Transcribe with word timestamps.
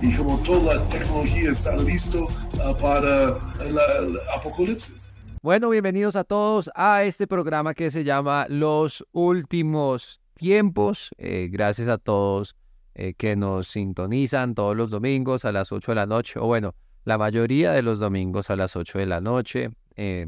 y 0.00 0.12
como 0.16 0.38
toda 0.38 0.74
la 0.74 0.86
tecnología 0.86 1.50
está 1.50 1.76
listo 1.76 2.24
uh, 2.24 2.76
para 2.80 3.38
el 3.60 3.78
apocalipsis. 4.36 5.10
Bueno, 5.42 5.68
bienvenidos 5.68 6.16
a 6.16 6.24
todos 6.24 6.70
a 6.74 7.02
este 7.04 7.26
programa 7.26 7.74
que 7.74 7.90
se 7.90 8.04
llama 8.04 8.46
Los 8.48 9.04
Últimos 9.12 10.20
Tiempos. 10.34 11.10
Eh, 11.18 11.48
gracias 11.50 11.88
a 11.88 11.98
todos 11.98 12.56
eh, 12.94 13.14
que 13.14 13.36
nos 13.36 13.68
sintonizan 13.68 14.54
todos 14.54 14.76
los 14.76 14.90
domingos 14.90 15.44
a 15.44 15.52
las 15.52 15.70
8 15.72 15.92
de 15.92 15.96
la 15.96 16.06
noche, 16.06 16.38
o 16.38 16.46
bueno, 16.46 16.74
la 17.04 17.18
mayoría 17.18 17.72
de 17.72 17.82
los 17.82 17.98
domingos 17.98 18.50
a 18.50 18.56
las 18.56 18.76
8 18.76 18.98
de 18.98 19.06
la 19.06 19.20
noche. 19.20 19.70
Eh, 19.96 20.26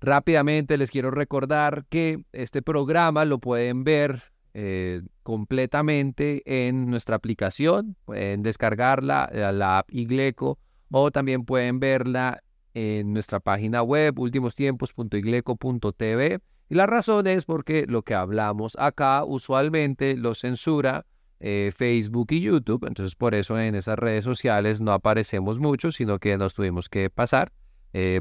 rápidamente 0.00 0.76
les 0.76 0.90
quiero 0.90 1.10
recordar 1.10 1.84
que 1.88 2.24
este 2.32 2.62
programa 2.62 3.24
lo 3.24 3.38
pueden 3.38 3.84
ver 3.84 4.22
eh, 4.54 5.00
completamente 5.22 6.42
en 6.44 6.90
nuestra 6.90 7.16
aplicación. 7.16 7.96
Pueden 8.04 8.42
descargarla, 8.42 9.30
eh, 9.32 9.50
la 9.52 9.78
app 9.78 9.90
Igleco, 9.90 10.58
o 10.90 11.10
también 11.10 11.46
pueden 11.46 11.80
verla 11.80 12.42
en 12.74 13.14
nuestra 13.14 13.40
página 13.40 13.82
web, 13.82 14.18
ultimostiempos.igleco.tv. 14.18 16.40
Y 16.68 16.74
la 16.74 16.86
razón 16.86 17.26
es 17.26 17.46
porque 17.46 17.86
lo 17.88 18.02
que 18.02 18.12
hablamos 18.14 18.76
acá 18.78 19.24
usualmente 19.24 20.18
lo 20.18 20.34
censura 20.34 21.06
eh, 21.40 21.72
Facebook 21.74 22.26
y 22.30 22.40
YouTube. 22.40 22.84
Entonces, 22.86 23.14
por 23.14 23.34
eso 23.34 23.58
en 23.58 23.74
esas 23.74 23.98
redes 23.98 24.24
sociales 24.24 24.82
no 24.82 24.92
aparecemos 24.92 25.60
mucho, 25.60 25.92
sino 25.92 26.18
que 26.18 26.36
nos 26.36 26.52
tuvimos 26.52 26.90
que 26.90 27.08
pasar. 27.08 27.52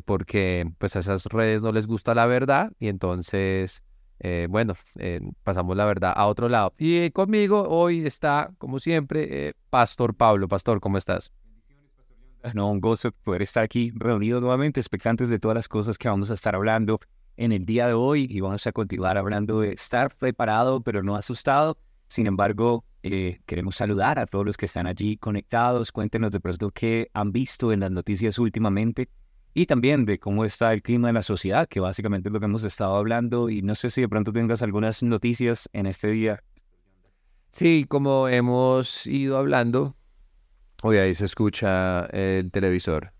porque 0.05 0.70
pues 0.80 0.98
a 0.98 1.00
esas 1.00 1.25
redes 1.25 1.61
no 1.61 1.72
les 1.72 1.88
gusta 1.88 2.14
la 2.14 2.25
verdad 2.25 2.73
y 2.77 2.89
entonces 2.89 3.83
eh, 4.23 4.45
bueno, 4.47 4.73
eh, 5.00 5.19
pasamos 5.44 5.75
la 5.75 5.86
verdad 5.86 6.14
a 6.16 6.27
otro 6.27 6.47
lado. 6.47 6.73
Y 6.77 7.09
conmigo 7.09 7.67
hoy 7.67 8.05
está, 8.05 8.52
como 8.59 8.80
siempre, 8.80 9.47
eh, 9.47 9.53
Pastor 9.72 10.14
Pablo. 10.16 10.47
Pastor, 10.47 10.80
¿cómo 10.80 11.00
estás? 11.00 11.31
No, 12.53 12.69
un 12.69 12.80
gozo 12.80 13.11
poder 13.11 13.42
estar 13.42 13.64
aquí 13.64 13.92
reunidos 13.95 14.42
nuevamente, 14.42 14.80
expectantes 14.80 15.30
de 15.30 15.39
todas 15.39 15.55
las 15.55 15.67
cosas 15.67 15.97
que 15.97 16.08
vamos 16.08 16.30
a 16.30 16.36
estar 16.36 16.55
hablando 16.55 16.99
en 17.36 17.52
el 17.52 17.66
día 17.66 17.88
de 17.88 17.94
hoy 17.94 18.27
y 18.30 18.42
vamos 18.42 18.66
a 18.67 18.72
continuar 18.72 19.17
hablando 19.17 19.61
de 19.61 19.73
estar 19.73 20.16
preparado 20.16 20.81
pero 20.81 21.02
no 21.02 21.16
asustado. 21.16 21.77
Sin 22.08 22.27
embargo, 22.27 22.83
queremos 23.02 23.75
saludar 23.75 24.19
a 24.19 24.25
todos 24.25 24.45
los 24.45 24.58
que 24.58 24.66
están 24.66 24.86
allí 24.86 25.17
conectados. 25.17 25.92
Cuéntenos 25.92 26.31
de 26.31 26.39
pronto 26.39 26.69
qué 26.72 27.09
han 27.14 27.31
visto 27.31 27.72
en 27.72 27.80
las 27.80 27.92
noticias 27.92 28.38
últimamente 28.38 29.09
y 29.53 29.66
también 29.66 30.05
de 30.05 30.19
cómo 30.19 30.45
está 30.45 30.71
el 30.73 30.81
clima 30.81 31.09
de 31.09 31.13
la 31.13 31.23
sociedad, 31.23 31.67
que 31.67 31.80
básicamente 31.80 32.30
es 32.30 32.33
lo 32.33 32.39
que 32.39 32.45
hemos 32.45 32.63
estado 32.63 32.95
hablando. 32.95 33.49
Y 33.49 33.61
no 33.61 33.75
sé 33.75 33.89
si 33.89 34.02
de 34.02 34.09
pronto 34.09 34.31
tengas 34.31 34.61
algunas 34.61 35.03
noticias 35.03 35.69
en 35.73 35.85
este 35.85 36.09
día. 36.09 36.43
Sí, 37.49 37.85
como 37.88 38.30
hemos 38.30 39.05
ido 39.08 39.38
hablando, 39.38 39.95
hoy 40.83 40.97
ahí 40.97 41.13
se 41.13 41.25
escucha 41.25 42.05
el 42.05 42.49
televisor. 42.52 43.13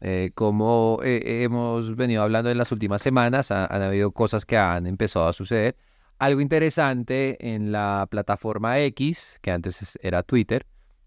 Eh, 0.00 0.32
como 0.34 1.00
eh, 1.02 1.42
hemos 1.44 1.94
venido 1.96 2.22
hablando 2.22 2.50
en 2.50 2.58
las 2.58 2.72
últimas 2.72 3.02
semanas, 3.02 3.50
han 3.50 3.82
habido 3.82 4.10
cosas 4.12 4.44
que 4.46 4.56
han 4.56 4.86
empezado 4.86 5.28
a 5.28 5.32
suceder. 5.32 5.76
Algo 6.18 6.40
interesante 6.40 7.36
en 7.54 7.72
la 7.72 8.06
plataforma 8.10 8.78
X, 8.80 9.38
que 9.42 9.50
antes 9.50 9.98
era 10.02 10.22
Twitter, 10.22 10.66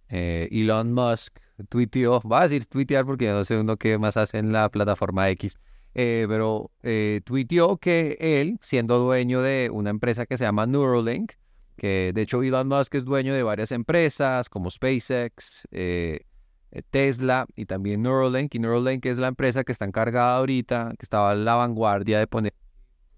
eh, 0.09 0.47
Elon 0.51 0.93
Musk 0.93 1.39
tuiteó, 1.69 2.21
va 2.21 2.41
a 2.41 2.43
decir 2.43 2.65
tuitear 2.67 3.05
porque 3.05 3.29
no 3.29 3.43
sé 3.43 3.57
uno 3.57 3.77
qué 3.77 3.97
más 3.97 4.17
hace 4.17 4.37
en 4.37 4.51
la 4.51 4.69
plataforma 4.69 5.29
X, 5.31 5.59
eh, 5.95 6.25
pero 6.27 6.71
eh, 6.83 7.21
tuiteó 7.25 7.77
que 7.77 8.17
él, 8.19 8.59
siendo 8.61 8.99
dueño 8.99 9.41
de 9.41 9.69
una 9.71 9.89
empresa 9.89 10.25
que 10.25 10.37
se 10.37 10.43
llama 10.43 10.65
Neuralink, 10.65 11.33
que 11.75 12.11
de 12.13 12.21
hecho 12.21 12.41
Elon 12.41 12.67
Musk 12.67 12.95
es 12.95 13.05
dueño 13.05 13.33
de 13.33 13.43
varias 13.43 13.71
empresas 13.71 14.49
como 14.49 14.69
SpaceX, 14.69 15.67
eh, 15.71 16.21
Tesla 16.89 17.47
y 17.55 17.65
también 17.65 18.01
Neuralink, 18.01 18.53
y 18.55 18.59
Neuralink 18.59 19.05
es 19.05 19.17
la 19.17 19.27
empresa 19.27 19.63
que 19.63 19.71
está 19.71 19.85
encargada 19.85 20.37
ahorita, 20.37 20.93
que 20.97 21.03
estaba 21.03 21.33
en 21.33 21.45
la 21.45 21.55
vanguardia 21.55 22.19
de 22.19 22.27
poner 22.27 22.53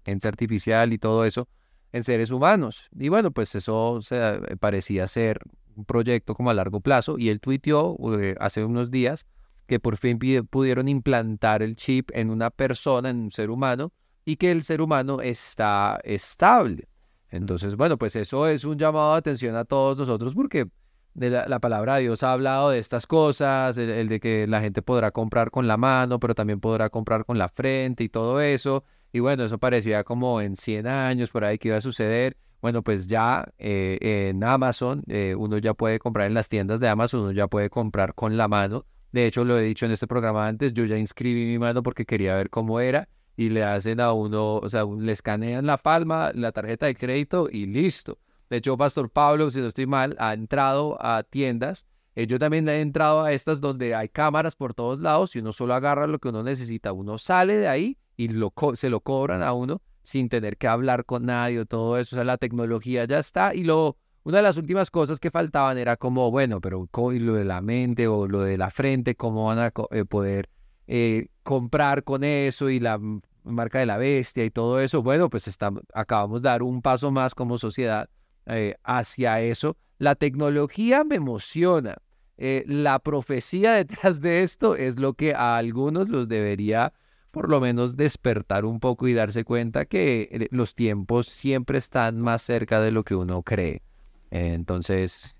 en 0.06 0.18
artificial 0.24 0.92
y 0.92 0.98
todo 0.98 1.24
eso 1.24 1.48
en 1.92 2.04
seres 2.04 2.30
humanos. 2.30 2.88
Y 2.98 3.08
bueno, 3.08 3.30
pues 3.30 3.54
eso 3.54 4.00
se, 4.00 4.18
parecía 4.58 5.06
ser 5.06 5.40
un 5.76 5.84
proyecto 5.84 6.34
como 6.34 6.50
a 6.50 6.54
largo 6.54 6.80
plazo 6.80 7.18
y 7.18 7.28
él 7.28 7.40
tuiteó 7.40 7.96
eh, 8.18 8.34
hace 8.38 8.64
unos 8.64 8.90
días 8.90 9.26
que 9.66 9.78
por 9.78 9.96
fin 9.96 10.18
pudieron 10.50 10.88
implantar 10.88 11.62
el 11.62 11.76
chip 11.76 12.10
en 12.12 12.30
una 12.30 12.50
persona, 12.50 13.10
en 13.10 13.20
un 13.20 13.30
ser 13.30 13.50
humano, 13.50 13.92
y 14.24 14.36
que 14.36 14.50
el 14.50 14.64
ser 14.64 14.80
humano 14.80 15.20
está 15.20 16.00
estable. 16.02 16.88
Entonces, 17.28 17.76
bueno, 17.76 17.96
pues 17.96 18.16
eso 18.16 18.48
es 18.48 18.64
un 18.64 18.76
llamado 18.76 19.12
de 19.12 19.18
atención 19.18 19.54
a 19.54 19.64
todos 19.64 19.96
nosotros 19.96 20.34
porque 20.34 20.66
la, 21.14 21.58
palabra 21.60 21.96
de 21.96 22.02
Dios 22.02 22.22
ha 22.22 22.32
hablado 22.32 22.70
de 22.70 22.78
estas 22.78 23.06
cosas, 23.06 23.76
el, 23.76 24.08
de 24.08 24.20
que 24.20 24.46
la 24.46 24.60
gente 24.60 24.82
podrá 24.82 25.10
comprar 25.10 25.50
con 25.50 25.66
la 25.66 25.76
mano, 25.76 26.18
pero 26.18 26.34
también 26.34 26.60
podrá 26.60 26.90
comprar 26.90 27.24
con 27.24 27.38
la 27.38 27.48
frente 27.48 28.04
y 28.04 28.08
todo 28.08 28.40
eso. 28.40 28.84
Y 29.12 29.20
bueno, 29.20 29.44
eso 29.44 29.58
parecía 29.58 30.04
como 30.04 30.40
en 30.40 30.56
100 30.56 30.86
años 30.86 31.30
por 31.30 31.44
ahí 31.44 31.58
que 31.58 31.68
iba 31.68 31.76
a 31.76 31.80
suceder. 31.80 32.36
Bueno, 32.60 32.82
pues 32.82 33.06
ya 33.06 33.52
eh, 33.58 34.28
en 34.30 34.44
Amazon, 34.44 35.02
eh, 35.08 35.34
uno 35.36 35.58
ya 35.58 35.74
puede 35.74 35.98
comprar 35.98 36.26
en 36.26 36.34
las 36.34 36.48
tiendas 36.48 36.78
de 36.80 36.88
Amazon, 36.88 37.20
uno 37.22 37.32
ya 37.32 37.46
puede 37.46 37.70
comprar 37.70 38.14
con 38.14 38.36
la 38.36 38.48
mano. 38.48 38.84
De 39.12 39.26
hecho, 39.26 39.44
lo 39.44 39.58
he 39.58 39.62
dicho 39.62 39.86
en 39.86 39.92
este 39.92 40.06
programa 40.06 40.46
antes, 40.46 40.74
yo 40.74 40.84
ya 40.84 40.98
inscribí 40.98 41.46
mi 41.46 41.58
mano 41.58 41.82
porque 41.82 42.04
quería 42.04 42.34
ver 42.36 42.50
cómo 42.50 42.80
era 42.80 43.08
y 43.36 43.48
le 43.48 43.64
hacen 43.64 44.00
a 44.00 44.12
uno, 44.12 44.56
o 44.56 44.68
sea, 44.68 44.84
le 44.84 45.12
escanean 45.12 45.66
la 45.66 45.78
palma, 45.78 46.30
la 46.34 46.52
tarjeta 46.52 46.86
de 46.86 46.94
crédito 46.94 47.48
y 47.50 47.66
listo. 47.66 48.18
De 48.50 48.58
hecho, 48.58 48.76
Pastor 48.76 49.10
Pablo, 49.10 49.50
si 49.50 49.60
no 49.60 49.68
estoy 49.68 49.86
mal, 49.86 50.14
ha 50.18 50.34
entrado 50.34 50.98
a 51.00 51.22
tiendas. 51.22 51.86
Eh, 52.14 52.26
yo 52.26 52.38
también 52.38 52.68
he 52.68 52.80
entrado 52.80 53.22
a 53.22 53.32
estas 53.32 53.60
donde 53.60 53.94
hay 53.94 54.08
cámaras 54.08 54.56
por 54.56 54.74
todos 54.74 54.98
lados 54.98 55.34
y 55.34 55.38
uno 55.38 55.52
solo 55.52 55.74
agarra 55.74 56.06
lo 56.06 56.18
que 56.18 56.28
uno 56.28 56.42
necesita. 56.42 56.92
Uno 56.92 57.16
sale 57.16 57.56
de 57.56 57.68
ahí 57.68 57.96
y 58.16 58.28
lo, 58.28 58.52
se 58.74 58.90
lo 58.90 59.00
cobran 59.00 59.42
a 59.42 59.52
uno 59.54 59.80
sin 60.02 60.28
tener 60.28 60.56
que 60.56 60.68
hablar 60.68 61.04
con 61.04 61.26
nadie 61.26 61.60
o 61.60 61.66
todo 61.66 61.98
eso. 61.98 62.16
O 62.16 62.18
sea, 62.18 62.24
la 62.24 62.38
tecnología 62.38 63.04
ya 63.04 63.18
está. 63.18 63.54
Y 63.54 63.64
lo, 63.64 63.96
una 64.22 64.38
de 64.38 64.42
las 64.42 64.56
últimas 64.56 64.90
cosas 64.90 65.20
que 65.20 65.30
faltaban 65.30 65.78
era 65.78 65.96
como, 65.96 66.30
bueno, 66.30 66.60
pero 66.60 66.88
lo 66.92 67.34
de 67.34 67.44
la 67.44 67.60
mente 67.60 68.06
o 68.06 68.26
lo 68.26 68.40
de 68.40 68.58
la 68.58 68.70
frente, 68.70 69.14
cómo 69.14 69.46
van 69.46 69.58
a 69.58 69.72
eh, 69.90 70.04
poder 70.04 70.48
eh, 70.86 71.28
comprar 71.42 72.04
con 72.04 72.24
eso 72.24 72.70
y 72.70 72.80
la 72.80 73.00
marca 73.44 73.78
de 73.78 73.86
la 73.86 73.96
bestia 73.96 74.44
y 74.44 74.50
todo 74.50 74.80
eso. 74.80 75.02
Bueno, 75.02 75.30
pues 75.30 75.48
está, 75.48 75.70
acabamos 75.94 76.42
de 76.42 76.48
dar 76.48 76.62
un 76.62 76.82
paso 76.82 77.10
más 77.10 77.34
como 77.34 77.58
sociedad 77.58 78.08
eh, 78.46 78.74
hacia 78.84 79.40
eso. 79.40 79.76
La 79.98 80.14
tecnología 80.14 81.04
me 81.04 81.16
emociona. 81.16 81.96
la 82.36 82.98
profecía 83.00 83.72
detrás 83.84 84.20
de 84.20 84.42
esto 84.42 84.76
es 84.76 84.98
lo 84.98 85.14
que 85.14 85.34
a 85.34 85.56
algunos 85.56 86.08
los 86.08 86.26
debería 86.26 86.92
por 87.30 87.48
lo 87.48 87.60
menos 87.60 87.96
despertar 87.96 88.64
un 88.64 88.80
poco 88.80 89.08
y 89.08 89.14
darse 89.14 89.44
cuenta 89.44 89.84
que 89.84 90.28
eh, 90.30 90.48
los 90.50 90.74
tiempos 90.74 91.26
siempre 91.26 91.78
están 91.78 92.20
más 92.20 92.42
cerca 92.42 92.80
de 92.80 92.90
lo 92.90 93.04
que 93.04 93.14
uno 93.14 93.42
cree. 93.42 93.82
Entonces... 94.30 95.36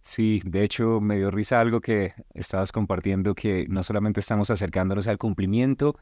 Sí, 0.00 0.40
de 0.44 0.62
hecho 0.62 1.00
me 1.00 1.16
dio 1.16 1.30
risa 1.30 1.60
algo 1.60 1.80
que 1.80 2.14
estabas 2.32 2.72
compartiendo, 2.72 3.34
que 3.34 3.66
no 3.68 3.82
solamente 3.82 4.20
estamos 4.20 4.48
acercándonos 4.48 5.06
al 5.06 5.18
cumplimiento 5.18 5.98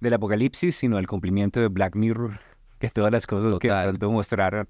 del 0.00 0.14
apocalipsis, 0.14 0.76
sino 0.76 0.96
al 0.96 1.06
cumplimiento 1.06 1.60
de 1.60 1.68
Black 1.68 1.94
Mirror, 1.94 2.40
que 2.78 2.88
todas 2.88 3.12
las 3.12 3.26
cosas 3.26 3.58
que 3.58 3.68
tanto 3.68 4.10
mostraron 4.10 4.66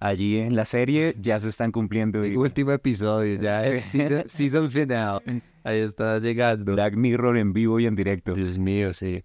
allí 0.00 0.38
en 0.38 0.56
la 0.56 0.64
serie 0.64 1.14
ya 1.20 1.38
se 1.40 1.48
están 1.48 1.72
cumpliendo. 1.72 2.22
El 2.22 2.36
último 2.36 2.72
episodio, 2.72 3.38
ya 3.38 3.64
es 3.66 3.94
season 4.28 4.70
final. 4.70 5.20
Ahí 5.64 5.80
está 5.80 6.18
llegando. 6.20 6.74
Black 6.74 6.94
Mirror 6.94 7.36
en 7.36 7.52
vivo 7.52 7.80
y 7.80 7.86
en 7.86 7.96
directo. 7.96 8.34
Dios 8.34 8.58
mío, 8.58 8.92
sí. 8.92 9.24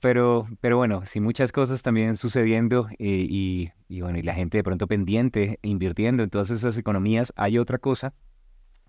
Pero, 0.00 0.48
pero 0.60 0.78
bueno, 0.78 1.02
sí, 1.04 1.20
muchas 1.20 1.52
cosas 1.52 1.82
también 1.82 2.16
sucediendo 2.16 2.88
eh, 2.98 3.26
y, 3.28 3.70
y, 3.88 4.00
bueno, 4.00 4.18
y 4.18 4.22
la 4.22 4.34
gente 4.34 4.56
de 4.56 4.64
pronto 4.64 4.86
pendiente, 4.86 5.58
invirtiendo 5.62 6.22
en 6.22 6.30
todas 6.30 6.50
esas 6.50 6.78
economías. 6.78 7.32
Hay 7.36 7.58
otra 7.58 7.78
cosa 7.78 8.14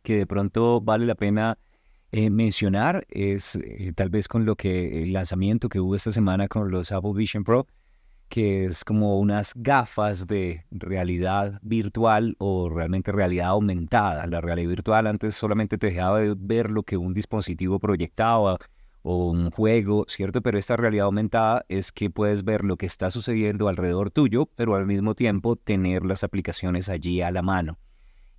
que 0.01 0.18
de 0.18 0.27
pronto 0.27 0.79
vale 0.79 1.06
la 1.06 1.15
pena 1.15 1.57
eh, 2.15 2.29
mencionar, 2.29 3.07
es 3.09 3.56
eh, 3.56 3.91
tal 3.95 4.09
vez 4.09 4.27
con 4.27 4.45
lo 4.45 4.56
que 4.56 5.01
el 5.01 5.13
lanzamiento 5.13 5.68
que 5.68 5.79
hubo 5.79 5.95
esta 5.95 6.12
semana 6.12 6.47
con 6.47 6.69
los 6.69 6.91
Apple 6.91 7.13
Vision 7.15 7.44
Pro 7.44 7.65
que 8.33 8.65
es 8.65 8.83
como 8.83 9.19
unas 9.19 9.53
gafas 9.56 10.25
de 10.25 10.65
realidad 10.71 11.59
virtual 11.62 12.35
o 12.39 12.68
realmente 12.68 13.12
realidad 13.12 13.50
aumentada. 13.50 14.25
La 14.25 14.41
realidad 14.41 14.69
virtual 14.69 15.06
antes 15.06 15.35
solamente 15.35 15.77
te 15.77 15.91
dejaba 15.91 16.19
ver 16.35 16.71
lo 16.71 16.81
que 16.81 16.97
un 16.97 17.13
dispositivo 17.13 17.77
proyectaba 17.77 18.57
o 19.03 19.30
un 19.30 19.51
juego, 19.51 20.06
¿cierto? 20.07 20.41
Pero 20.41 20.57
esta 20.57 20.75
realidad 20.75 21.06
aumentada 21.06 21.63
es 21.69 21.91
que 21.91 22.09
puedes 22.09 22.44
ver 22.44 22.63
lo 22.63 22.75
que 22.75 22.88
está 22.88 23.12
sucediendo 23.12 23.68
alrededor 23.68 24.09
tuyo, 24.09 24.47
pero 24.56 24.74
al 24.74 24.88
mismo 24.88 25.13
tiempo 25.13 25.56
tener 25.56 26.03
las 26.03 26.24
aplicaciones 26.24 26.89
allí 26.89 27.21
a 27.21 27.29
la 27.29 27.44
mano. 27.44 27.77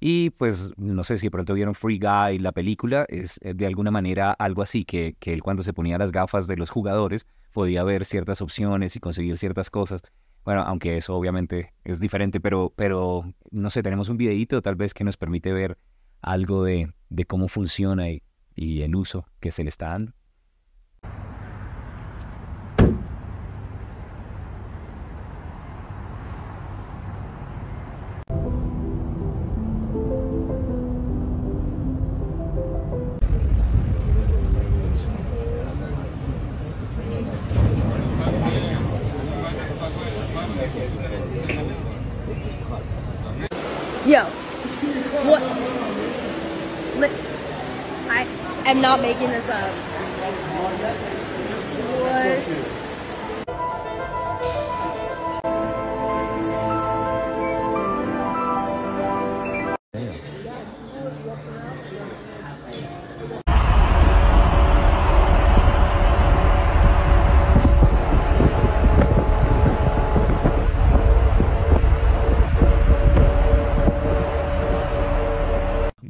Y 0.06 0.28
pues 0.28 0.74
no 0.76 1.02
sé 1.02 1.16
si 1.16 1.30
pronto 1.30 1.54
vieron 1.54 1.74
Free 1.74 1.98
Guy, 1.98 2.38
la 2.38 2.52
película, 2.52 3.06
es 3.08 3.40
eh, 3.40 3.54
de 3.54 3.64
alguna 3.64 3.90
manera 3.90 4.32
algo 4.32 4.60
así, 4.60 4.84
que, 4.84 5.16
que 5.18 5.32
él 5.32 5.42
cuando 5.42 5.62
se 5.62 5.72
ponía 5.72 5.96
las 5.96 6.12
gafas 6.12 6.46
de 6.46 6.58
los 6.58 6.68
jugadores 6.68 7.26
podía 7.54 7.82
ver 7.84 8.04
ciertas 8.04 8.42
opciones 8.42 8.96
y 8.96 9.00
conseguir 9.00 9.38
ciertas 9.38 9.70
cosas. 9.70 10.02
Bueno, 10.44 10.60
aunque 10.60 10.98
eso 10.98 11.16
obviamente 11.16 11.72
es 11.84 12.00
diferente, 12.00 12.38
pero, 12.38 12.70
pero 12.76 13.32
no 13.50 13.70
sé, 13.70 13.82
tenemos 13.82 14.10
un 14.10 14.18
videito 14.18 14.60
tal 14.60 14.74
vez 14.74 14.92
que 14.92 15.04
nos 15.04 15.16
permite 15.16 15.54
ver 15.54 15.78
algo 16.20 16.62
de, 16.64 16.92
de 17.08 17.24
cómo 17.24 17.48
funciona 17.48 18.10
y, 18.10 18.22
y 18.54 18.82
el 18.82 18.94
uso 18.96 19.24
que 19.40 19.52
se 19.52 19.62
le 19.62 19.70
está 19.70 19.88
dando. 19.88 20.12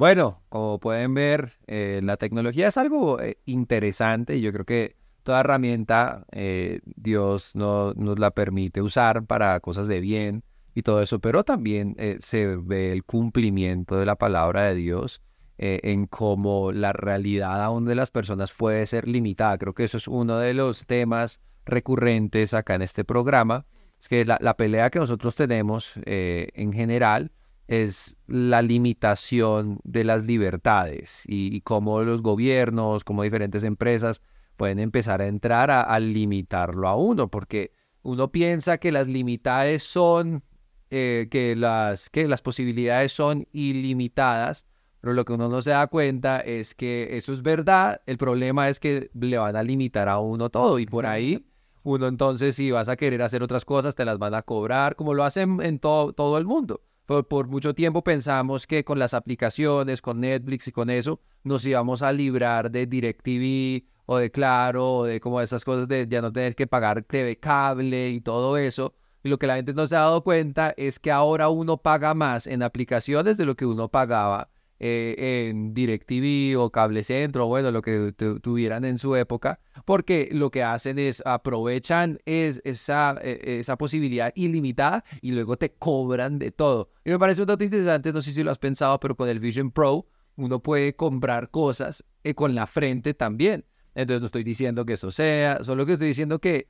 Bueno, 0.05 0.43
como 0.51 0.79
pueden 0.81 1.15
ver, 1.15 1.53
eh, 1.67 2.03
la 2.03 2.19
tecnología 2.19 2.69
es 2.69 2.77
algo 2.77 3.23
eh, 3.23 3.39
interesante 3.47 4.37
y 4.37 4.43
yo 4.43 4.53
creo 4.53 4.67
que 4.67 4.97
toda 5.23 5.41
herramienta 5.41 6.27
eh, 6.31 6.81
Dios 6.85 7.57
no, 7.57 7.95
nos 7.95 8.19
la 8.19 8.31
permite 8.33 8.83
usar 8.83 9.25
para 9.25 9.59
cosas 9.61 9.89
de 9.89 10.01
bien 10.01 10.45
y 10.75 10.83
todo 10.83 11.01
eso, 11.01 11.21
pero 11.21 11.43
también 11.43 11.97
se 12.19 12.55
ve 12.55 12.93
el 12.93 13.05
cumplimiento 13.05 13.97
de 13.97 14.05
la 14.05 14.17
palabra 14.17 14.65
de 14.65 14.75
Dios 14.75 15.23
en 15.57 16.07
cómo 16.07 16.71
la 16.71 16.93
realidad 16.93 17.65
aún 17.65 17.87
de 17.87 17.95
las 17.95 18.11
personas 18.11 18.53
puede 18.53 18.85
ser 18.85 19.09
limitada. 19.09 19.57
Creo 19.57 19.73
que 19.73 19.85
eso 19.85 19.97
es 19.97 20.07
uno 20.07 20.37
de 20.37 20.53
los 20.53 20.85
temas 20.85 21.41
recurrentes 21.65 22.53
acá 22.53 22.75
en 22.75 22.83
este 22.83 23.05
programa, 23.05 23.65
es 23.99 24.09
que 24.09 24.27
la, 24.27 24.37
la 24.43 24.59
pelea 24.59 24.91
que 24.91 24.99
nosotros 24.99 25.35
tenemos 25.35 25.99
en 26.05 26.75
general 26.75 27.31
es 27.67 28.17
la 28.27 28.63
limitación 28.63 29.81
de 29.85 30.05
las 30.05 30.27
libertades 30.27 31.25
y, 31.27 31.55
y 31.55 31.61
cómo 31.63 32.03
los 32.03 32.23
gobiernos, 32.23 33.05
cómo 33.05 33.23
diferentes 33.23 33.65
empresas 33.65 34.23
pueden 34.57 34.79
empezar 34.79 35.21
a 35.21 35.27
entrar 35.27 35.71
a, 35.71 35.83
a 35.83 35.99
limitarlo 36.01 36.89
a 36.89 36.97
uno, 36.97 37.29
porque 37.29 37.73
uno 38.03 38.31
piensa 38.31 38.79
que 38.79 38.93
las 38.93 39.09
limitades 39.09 39.83
son, 39.83 40.45
eh, 40.91 41.29
que, 41.31 41.57
las, 41.57 42.11
que 42.11 42.29
las 42.29 42.43
posibilidades 42.43 43.13
son 43.13 43.47
ilimitadas, 43.53 44.67
pero 45.01 45.15
lo 45.15 45.25
que 45.25 45.33
uno 45.33 45.49
no 45.49 45.63
se 45.63 45.71
da 45.71 45.87
cuenta 45.87 46.41
es 46.41 46.75
que 46.75 47.17
eso 47.17 47.33
es 47.33 47.43
verdad, 47.43 48.03
el 48.07 48.19
problema 48.19 48.69
es 48.69 48.79
que 48.79 49.11
le 49.15 49.39
van 49.39 49.57
a 49.57 49.63
limitar 49.63 50.09
a 50.09 50.19
uno 50.19 50.51
todo 50.51 50.79
y 50.79 50.87
por 50.87 51.07
ahí 51.07 51.47
uno 51.83 52.07
entonces 52.07 52.57
si 52.57 52.71
vas 52.71 52.89
a 52.89 52.97
querer 52.97 53.21
hacer 53.23 53.43
otras 53.43 53.65
cosas 53.65 53.95
te 53.95 54.05
las 54.05 54.19
van 54.19 54.35
a 54.35 54.43
cobrar, 54.43 54.97
como 54.97 55.15
lo 55.15 55.25
hacen 55.25 55.61
en 55.63 55.79
todo, 55.79 56.13
todo 56.13 56.39
el 56.39 56.45
mundo. 56.45 56.83
Por, 57.07 57.29
por 57.29 57.49
mucho 57.49 57.75
tiempo 57.75 58.03
pensamos 58.03 58.67
que 58.67 58.85
con 58.85 58.99
las 58.99 59.15
aplicaciones, 59.15 60.01
con 60.01 60.21
Netflix 60.21 60.69
y 60.69 60.73
con 60.73 60.89
eso, 60.91 61.21
nos 61.43 61.65
íbamos 61.67 62.03
a 62.03 62.13
librar 62.13 62.71
de 62.71 62.87
DirecTV 62.87 63.85
o 64.07 64.19
de 64.19 64.31
Claro 64.31 64.97
o 64.97 65.05
de 65.05 65.21
como 65.21 65.41
esas 65.41 65.65
cosas 65.65 65.89
de 65.89 66.07
ya 66.09 66.23
no 66.23 66.33
tener 66.33 66.55
que 66.55 66.67
pagar 66.67 67.03
TV 67.03 67.39
cable 67.39 68.11
y 68.11 68.21
todo 68.21 68.57
eso. 68.57 68.95
Y 69.23 69.29
lo 69.29 69.39
que 69.39 69.47
la 69.47 69.57
gente 69.57 69.75
no 69.75 69.87
se 69.87 69.97
ha 69.97 70.01
dado 70.01 70.23
cuenta 70.23 70.75
es 70.77 70.99
que 70.99 71.11
ahora 71.11 71.49
uno 71.49 71.79
paga 71.79 72.15
más 72.15 72.47
en 72.47 72.63
aplicaciones 72.63 73.37
de 73.37 73.47
lo 73.47 73.55
que 73.55 73.67
uno 73.67 73.89
pagaba 73.89 74.51
eh, 74.81 75.49
en 75.49 75.73
DirecTV 75.75 76.57
o 76.59 76.71
Cable 76.71 77.03
Centro, 77.03 77.47
bueno, 77.47 77.71
lo 77.71 77.83
que 77.83 78.13
tu- 78.17 78.41
tuvieran 78.41 78.85
en 78.85 78.99
su 78.99 79.15
época, 79.17 79.61
porque 79.85 80.29
lo 80.33 80.51
que 80.51 80.63
hacen 80.63 80.99
es 80.99 81.23
aprovechan 81.25 82.19
es, 82.25 82.61
esa, 82.65 83.17
eh, 83.23 83.59
esa 83.61 83.77
posibilidad 83.77 84.33
ilimitada 84.35 85.05
y 85.21 85.33
luego 85.33 85.57
te 85.57 85.73
cobran 85.75 86.39
de 86.39 86.51
todo. 86.51 86.91
Y 87.05 87.11
me 87.11 87.19
parece 87.19 87.43
un 87.43 87.47
dato 87.49 87.65
interesante, 87.65 88.13
no 88.13 88.23
sé 88.23 88.33
si 88.33 88.43
lo 88.43 88.51
has 88.51 88.59
pensado, 88.59 88.99
pero 89.01 89.17
con 89.17 89.29
el 89.29 89.41
Vision 89.41 89.71
Pro 89.71 90.07
uno 90.37 90.61
puede 90.61 90.97
comprar 90.97 91.51
cosas 91.51 92.05
eh, 92.25 92.35
con 92.35 92.55
la 92.55 92.67
frente 92.67 93.15
también. 93.15 93.65
Entonces 93.95 94.21
no 94.21 94.27
estoy 94.27 94.43
diciendo 94.43 94.85
que 94.85 94.95
eso 94.95 95.11
sea, 95.13 95.63
solo 95.63 95.87
que 95.87 95.93
estoy 95.93 96.09
diciendo 96.09 96.41
que 96.41 96.69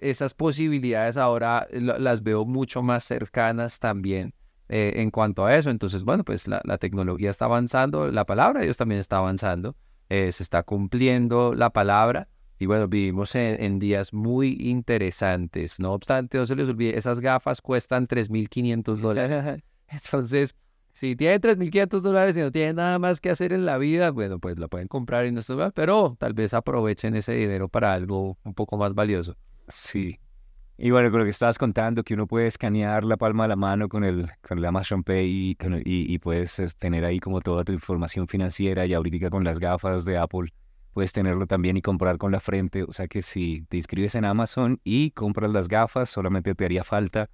esas 0.00 0.34
posibilidades 0.34 1.16
ahora 1.16 1.66
la- 1.70 1.98
las 1.98 2.22
veo 2.22 2.44
mucho 2.44 2.82
más 2.82 3.04
cercanas 3.04 3.78
también 3.78 4.34
eh, 4.68 4.94
en 4.96 5.10
cuanto 5.10 5.46
a 5.46 5.56
eso. 5.56 5.70
Entonces, 5.70 6.04
bueno, 6.04 6.24
pues 6.24 6.48
la, 6.48 6.60
la 6.64 6.78
tecnología 6.78 7.30
está 7.30 7.46
avanzando, 7.46 8.10
la 8.10 8.24
palabra 8.24 8.60
de 8.60 8.66
Dios 8.66 8.76
también 8.76 9.00
está 9.00 9.18
avanzando, 9.18 9.76
eh, 10.08 10.32
se 10.32 10.42
está 10.42 10.62
cumpliendo 10.62 11.54
la 11.54 11.70
palabra 11.70 12.28
y 12.58 12.66
bueno, 12.66 12.88
vivimos 12.88 13.34
en, 13.34 13.62
en 13.62 13.78
días 13.78 14.12
muy 14.12 14.56
interesantes. 14.58 15.78
No 15.78 15.92
obstante, 15.92 16.38
no 16.38 16.46
se 16.46 16.56
les 16.56 16.66
olvide, 16.66 16.98
esas 16.98 17.20
gafas 17.20 17.60
cuestan 17.60 18.08
3.500 18.08 18.96
dólares. 18.96 19.62
Entonces, 19.88 20.56
si 20.92 21.14
tienen 21.14 21.40
3.500 21.40 22.00
dólares 22.00 22.36
y 22.36 22.40
no 22.40 22.50
tienen 22.50 22.76
nada 22.76 22.98
más 22.98 23.20
que 23.20 23.30
hacer 23.30 23.52
en 23.52 23.64
la 23.64 23.78
vida, 23.78 24.10
bueno, 24.10 24.40
pues 24.40 24.58
lo 24.58 24.68
pueden 24.68 24.88
comprar 24.88 25.26
y 25.26 25.32
no 25.32 25.38
está 25.38 25.54
mal, 25.54 25.72
pero 25.72 26.16
tal 26.18 26.34
vez 26.34 26.52
aprovechen 26.54 27.14
ese 27.14 27.34
dinero 27.34 27.68
para 27.68 27.92
algo 27.94 28.36
un 28.42 28.54
poco 28.54 28.76
más 28.76 28.94
valioso. 28.94 29.36
Sí. 29.68 30.18
Y 30.80 30.92
bueno, 30.92 31.10
con 31.10 31.18
lo 31.18 31.24
que 31.24 31.30
estabas 31.30 31.58
contando, 31.58 32.04
que 32.04 32.14
uno 32.14 32.28
puede 32.28 32.46
escanear 32.46 33.04
la 33.04 33.16
palma 33.16 33.44
de 33.44 33.48
la 33.48 33.56
mano 33.56 33.88
con 33.88 34.04
el, 34.04 34.30
con 34.46 34.58
el 34.58 34.64
Amazon 34.64 35.02
Pay 35.02 35.50
y, 35.50 35.54
con 35.56 35.74
el- 35.74 35.82
y, 35.84 36.12
y 36.12 36.18
puedes 36.18 36.60
es, 36.60 36.76
tener 36.76 37.04
ahí 37.04 37.18
como 37.18 37.40
toda 37.40 37.64
tu 37.64 37.72
información 37.72 38.28
financiera 38.28 38.86
y 38.86 38.94
ahorita 38.94 39.28
con 39.28 39.42
las 39.42 39.58
gafas 39.58 40.04
de 40.04 40.16
Apple 40.18 40.52
puedes 40.92 41.12
tenerlo 41.12 41.46
también 41.48 41.76
y 41.76 41.82
comprar 41.82 42.16
con 42.16 42.30
la 42.30 42.38
frente. 42.38 42.84
O 42.84 42.92
sea 42.92 43.08
que 43.08 43.22
si 43.22 43.64
te 43.68 43.76
inscribes 43.76 44.14
en 44.14 44.24
Amazon 44.24 44.80
y 44.84 45.10
compras 45.10 45.50
las 45.50 45.66
gafas, 45.66 46.10
solamente 46.10 46.54
te 46.54 46.64
haría 46.64 46.84
falta 46.84 47.28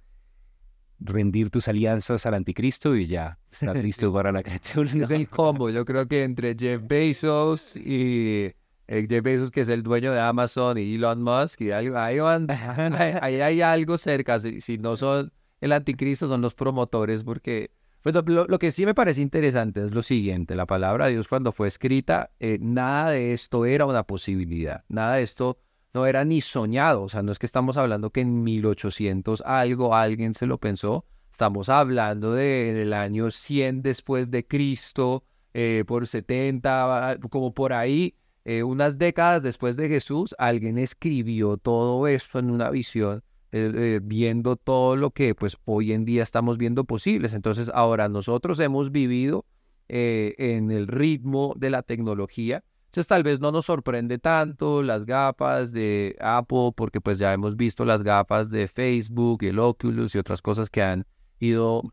rendir 0.99 1.49
tus 1.51 1.67
alianzas 1.67 2.25
al 2.25 2.33
anticristo 2.33 2.95
y 2.95 3.05
ya 3.05 3.37
estás 3.51 3.75
listo 3.83 4.11
para 4.11 4.31
la 4.31 4.41
creación. 4.43 4.87
Es 4.87 5.11
el 5.11 5.29
combo, 5.29 5.69
yo 5.69 5.85
creo 5.85 6.07
que 6.07 6.23
entre 6.23 6.55
Jeff 6.57 6.81
Bezos 6.83 7.77
y 7.77 8.53
eh, 8.87 9.05
Jeff 9.09 9.23
Bezos, 9.23 9.51
que 9.51 9.61
es 9.61 9.69
el 9.69 9.83
dueño 9.83 10.11
de 10.11 10.19
Amazon, 10.19 10.77
y 10.77 10.95
Elon 10.95 11.21
Musk, 11.21 11.61
y 11.61 11.71
ahí, 11.71 11.87
ahí 11.95 12.19
van, 12.19 12.47
ahí, 13.21 13.41
hay 13.41 13.61
algo 13.61 13.97
cerca. 13.97 14.39
Si, 14.39 14.61
si 14.61 14.77
no 14.77 14.97
son 14.97 15.31
el 15.61 15.71
anticristo, 15.71 16.27
son 16.27 16.41
los 16.41 16.53
promotores, 16.53 17.23
porque 17.23 17.71
bueno, 18.03 18.21
lo, 18.27 18.45
lo 18.45 18.59
que 18.59 18.71
sí 18.71 18.85
me 18.85 18.93
parece 18.93 19.21
interesante 19.21 19.83
es 19.83 19.93
lo 19.93 20.03
siguiente: 20.03 20.55
la 20.55 20.67
palabra 20.67 21.07
de 21.07 21.13
Dios, 21.13 21.27
cuando 21.27 21.51
fue 21.51 21.67
escrita, 21.67 22.31
eh, 22.39 22.59
nada 22.61 23.11
de 23.11 23.33
esto 23.33 23.65
era 23.65 23.85
una 23.85 24.03
posibilidad, 24.03 24.83
nada 24.89 25.15
de 25.15 25.23
esto 25.23 25.57
no 25.95 26.05
era 26.05 26.23
ni 26.25 26.41
soñado. 26.41 27.03
O 27.03 27.09
sea, 27.09 27.23
no 27.23 27.31
es 27.31 27.39
que 27.39 27.47
estamos 27.47 27.77
hablando 27.77 28.11
que 28.11 28.21
en 28.21 28.43
1800 28.43 29.41
algo 29.41 29.95
alguien 29.95 30.33
se 30.33 30.45
lo 30.45 30.59
pensó. 30.59 31.05
Estamos 31.31 31.69
hablando 31.69 32.33
de, 32.33 32.73
del 32.73 32.93
año 32.93 33.31
100 33.31 33.81
después 33.81 34.29
de 34.29 34.45
Cristo, 34.45 35.23
eh, 35.53 35.83
por 35.87 36.05
70, 36.05 37.11
ah, 37.11 37.17
como 37.29 37.53
por 37.53 37.73
ahí, 37.73 38.15
eh, 38.47 38.61
unas 38.61 38.99
décadas 38.99 39.41
después 39.41 39.75
de 39.75 39.87
Jesús, 39.89 40.35
alguien 40.37 40.77
escribió 40.77 41.57
todo 41.57 42.07
esto 42.07 42.37
en 42.37 42.51
una 42.51 42.69
visión, 42.69 43.23
eh, 43.51 43.71
eh, 43.73 43.99
viendo 44.03 44.55
todo 44.55 44.95
lo 44.95 45.09
que 45.09 45.33
pues 45.33 45.57
hoy 45.65 45.93
en 45.93 46.05
día 46.05 46.21
estamos 46.21 46.59
viendo 46.59 46.83
posibles. 46.83 47.33
Entonces, 47.33 47.71
ahora 47.73 48.07
nosotros 48.07 48.59
hemos 48.59 48.91
vivido 48.91 49.45
en 49.87 50.71
el 50.71 50.87
ritmo 50.87 51.53
de 51.57 51.69
la 51.71 51.83
tecnología. 51.83 52.63
Entonces 52.85 53.07
tal 53.07 53.23
vez 53.23 53.39
no 53.39 53.51
nos 53.51 53.65
sorprende 53.65 54.17
tanto 54.17 54.81
las 54.81 55.05
gafas 55.05 55.71
de 55.71 56.15
Apple 56.19 56.71
porque 56.75 57.01
pues 57.01 57.19
ya 57.19 57.33
hemos 57.33 57.55
visto 57.55 57.85
las 57.85 58.01
gafas 58.01 58.49
de 58.49 58.67
Facebook, 58.67 59.43
el 59.43 59.59
Oculus 59.59 60.15
y 60.15 60.17
otras 60.17 60.41
cosas 60.41 60.69
que 60.71 60.81
han 60.81 61.05
ido 61.39 61.83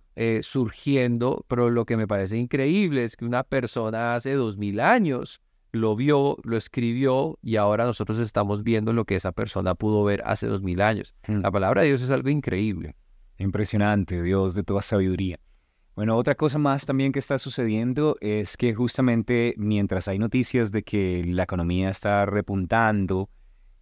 surgiendo, 0.43 1.45
pero 1.49 1.69
lo 1.71 1.85
que 1.85 1.99
me 1.99 2.07
parece 2.07 2.39
increíble 2.39 3.05
es 3.05 3.17
que 3.17 3.27
una 3.27 3.43
persona 3.43 4.15
hace 4.15 4.35
dos 4.35 4.57
mil 4.57 4.81
años 4.81 5.41
lo 5.73 5.97
vio, 5.97 6.37
lo 6.45 6.57
escribió 6.57 7.39
y 7.43 7.57
ahora 7.57 7.85
nosotros 7.85 8.19
estamos 8.19 8.63
viendo 8.63 8.93
lo 8.93 9.05
que 9.07 9.17
esa 9.17 9.33
persona 9.33 9.75
pudo 9.75 10.05
ver 10.05 10.23
hace 10.25 10.47
dos 10.47 10.63
mil 10.63 10.83
años. 10.83 11.15
Mm. 11.27 11.41
La 11.41 11.51
palabra 11.51 11.83
de 11.83 11.89
Dios 11.89 12.03
es 12.03 12.11
algo 12.11 12.29
increíble. 12.29 12.95
Impresionante, 13.39 14.23
Dios 14.23 14.55
de 14.55 14.63
toda 14.63 14.83
sabiduría. 14.83 15.41
Bueno, 15.97 16.17
otra 16.17 16.35
cosa 16.35 16.59
más 16.59 16.87
también 16.87 17.13
que 17.13 17.19
está 17.19 17.39
sucediendo 17.39 18.17
es 18.21 18.57
que 18.57 18.75
justamente 18.75 19.55
mientras 19.59 20.09
hay 20.09 20.19
noticias 20.19 20.73
de 20.73 20.83
que 20.83 21.23
la 21.27 21.43
economía 21.43 21.91
está 21.91 22.25
repuntando, 22.25 23.29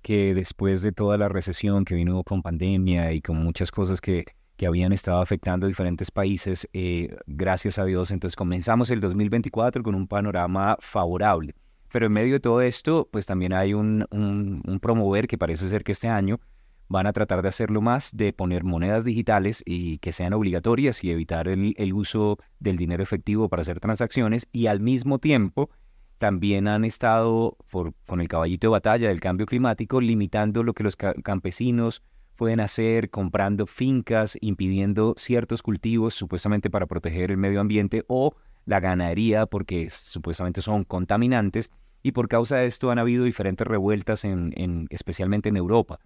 que 0.02 0.34
después 0.34 0.82
de 0.82 0.92
toda 0.92 1.18
la 1.18 1.28
recesión 1.28 1.84
que 1.84 1.94
vino 1.94 2.22
con 2.24 2.42
pandemia 2.42 3.12
y 3.12 3.20
con 3.20 3.36
muchas 3.36 3.70
cosas 3.70 4.00
que, 4.00 4.24
que 4.56 4.66
habían 4.66 4.92
estado 4.92 5.20
afectando 5.20 5.66
a 5.66 5.68
diferentes 5.68 6.10
países, 6.10 6.68
eh, 6.72 7.16
gracias 7.26 7.78
a 7.78 7.84
Dios, 7.84 8.10
entonces 8.10 8.34
comenzamos 8.34 8.90
el 8.90 9.00
2024 9.00 9.82
con 9.82 9.94
un 9.94 10.08
panorama 10.08 10.76
favorable. 10.80 11.54
Pero 11.92 12.06
en 12.06 12.12
medio 12.12 12.34
de 12.34 12.40
todo 12.40 12.60
esto, 12.60 13.08
pues 13.10 13.26
también 13.26 13.52
hay 13.52 13.74
un, 13.74 14.06
un, 14.10 14.62
un 14.66 14.80
promover 14.80 15.26
que 15.26 15.38
parece 15.38 15.68
ser 15.68 15.84
que 15.84 15.92
este 15.92 16.08
año 16.08 16.40
van 16.88 17.06
a 17.06 17.12
tratar 17.12 17.40
de 17.40 17.48
hacerlo 17.48 17.80
más, 17.80 18.16
de 18.16 18.32
poner 18.32 18.64
monedas 18.64 19.04
digitales 19.04 19.62
y 19.64 19.98
que 19.98 20.12
sean 20.12 20.32
obligatorias 20.32 21.04
y 21.04 21.10
evitar 21.12 21.46
el, 21.46 21.72
el, 21.76 21.92
uso 21.92 22.38
del 22.58 22.76
dinero 22.76 23.02
efectivo 23.02 23.48
para 23.48 23.62
hacer 23.62 23.78
transacciones. 23.78 24.48
Y 24.52 24.66
al 24.66 24.80
mismo 24.80 25.20
tiempo 25.20 25.70
también 26.18 26.66
han 26.66 26.84
estado 26.84 27.56
por, 27.70 27.94
con 28.06 28.20
el 28.20 28.26
caballito 28.26 28.66
de 28.66 28.72
batalla 28.72 29.08
del 29.08 29.20
cambio 29.20 29.46
climático 29.46 30.00
limitando 30.00 30.64
lo 30.64 30.74
que 30.74 30.82
los 30.82 30.96
ca 30.96 31.14
campesinos 31.14 32.02
pueden 32.34 32.58
hacer, 32.58 33.10
comprando 33.10 33.66
fincas, 33.66 34.36
impidiendo 34.40 35.14
ciertos 35.16 35.62
cultivos 35.62 36.14
supuestamente 36.14 36.70
para 36.70 36.86
proteger 36.86 37.30
el 37.30 37.36
medio 37.36 37.60
ambiente 37.60 38.04
o 38.08 38.34
la 38.70 38.78
ganadería 38.78 39.46
porque 39.46 39.90
supuestamente 39.90 40.62
son 40.62 40.84
contaminantes 40.84 41.70
y 42.04 42.12
por 42.12 42.28
causa 42.28 42.58
de 42.58 42.66
esto 42.66 42.92
han 42.92 43.00
habido 43.00 43.24
diferentes 43.24 43.66
revueltas 43.66 44.24
en, 44.24 44.52
en 44.56 44.86
especialmente 44.90 45.48
en 45.48 45.56
Europa. 45.56 45.98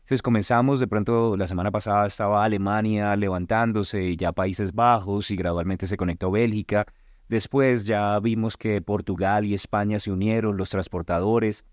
Entonces 0.00 0.20
comenzamos, 0.20 0.80
de 0.80 0.86
pronto 0.86 1.38
la 1.38 1.46
semana 1.46 1.70
pasada 1.70 2.06
estaba 2.06 2.44
Alemania 2.44 3.16
levantándose 3.16 4.04
y 4.04 4.16
ya 4.16 4.32
Países 4.32 4.74
Bajos 4.74 5.30
y 5.30 5.36
gradualmente 5.36 5.86
se 5.86 5.96
conectó 5.96 6.30
Bélgica. 6.30 6.84
Después 7.28 7.86
ya 7.86 8.20
vimos 8.20 8.58
que 8.58 8.82
Portugal 8.82 9.46
y 9.46 9.54
España 9.54 9.98
se 9.98 10.12
unieron, 10.12 10.58
los 10.58 10.68
transportadores, 10.68 11.64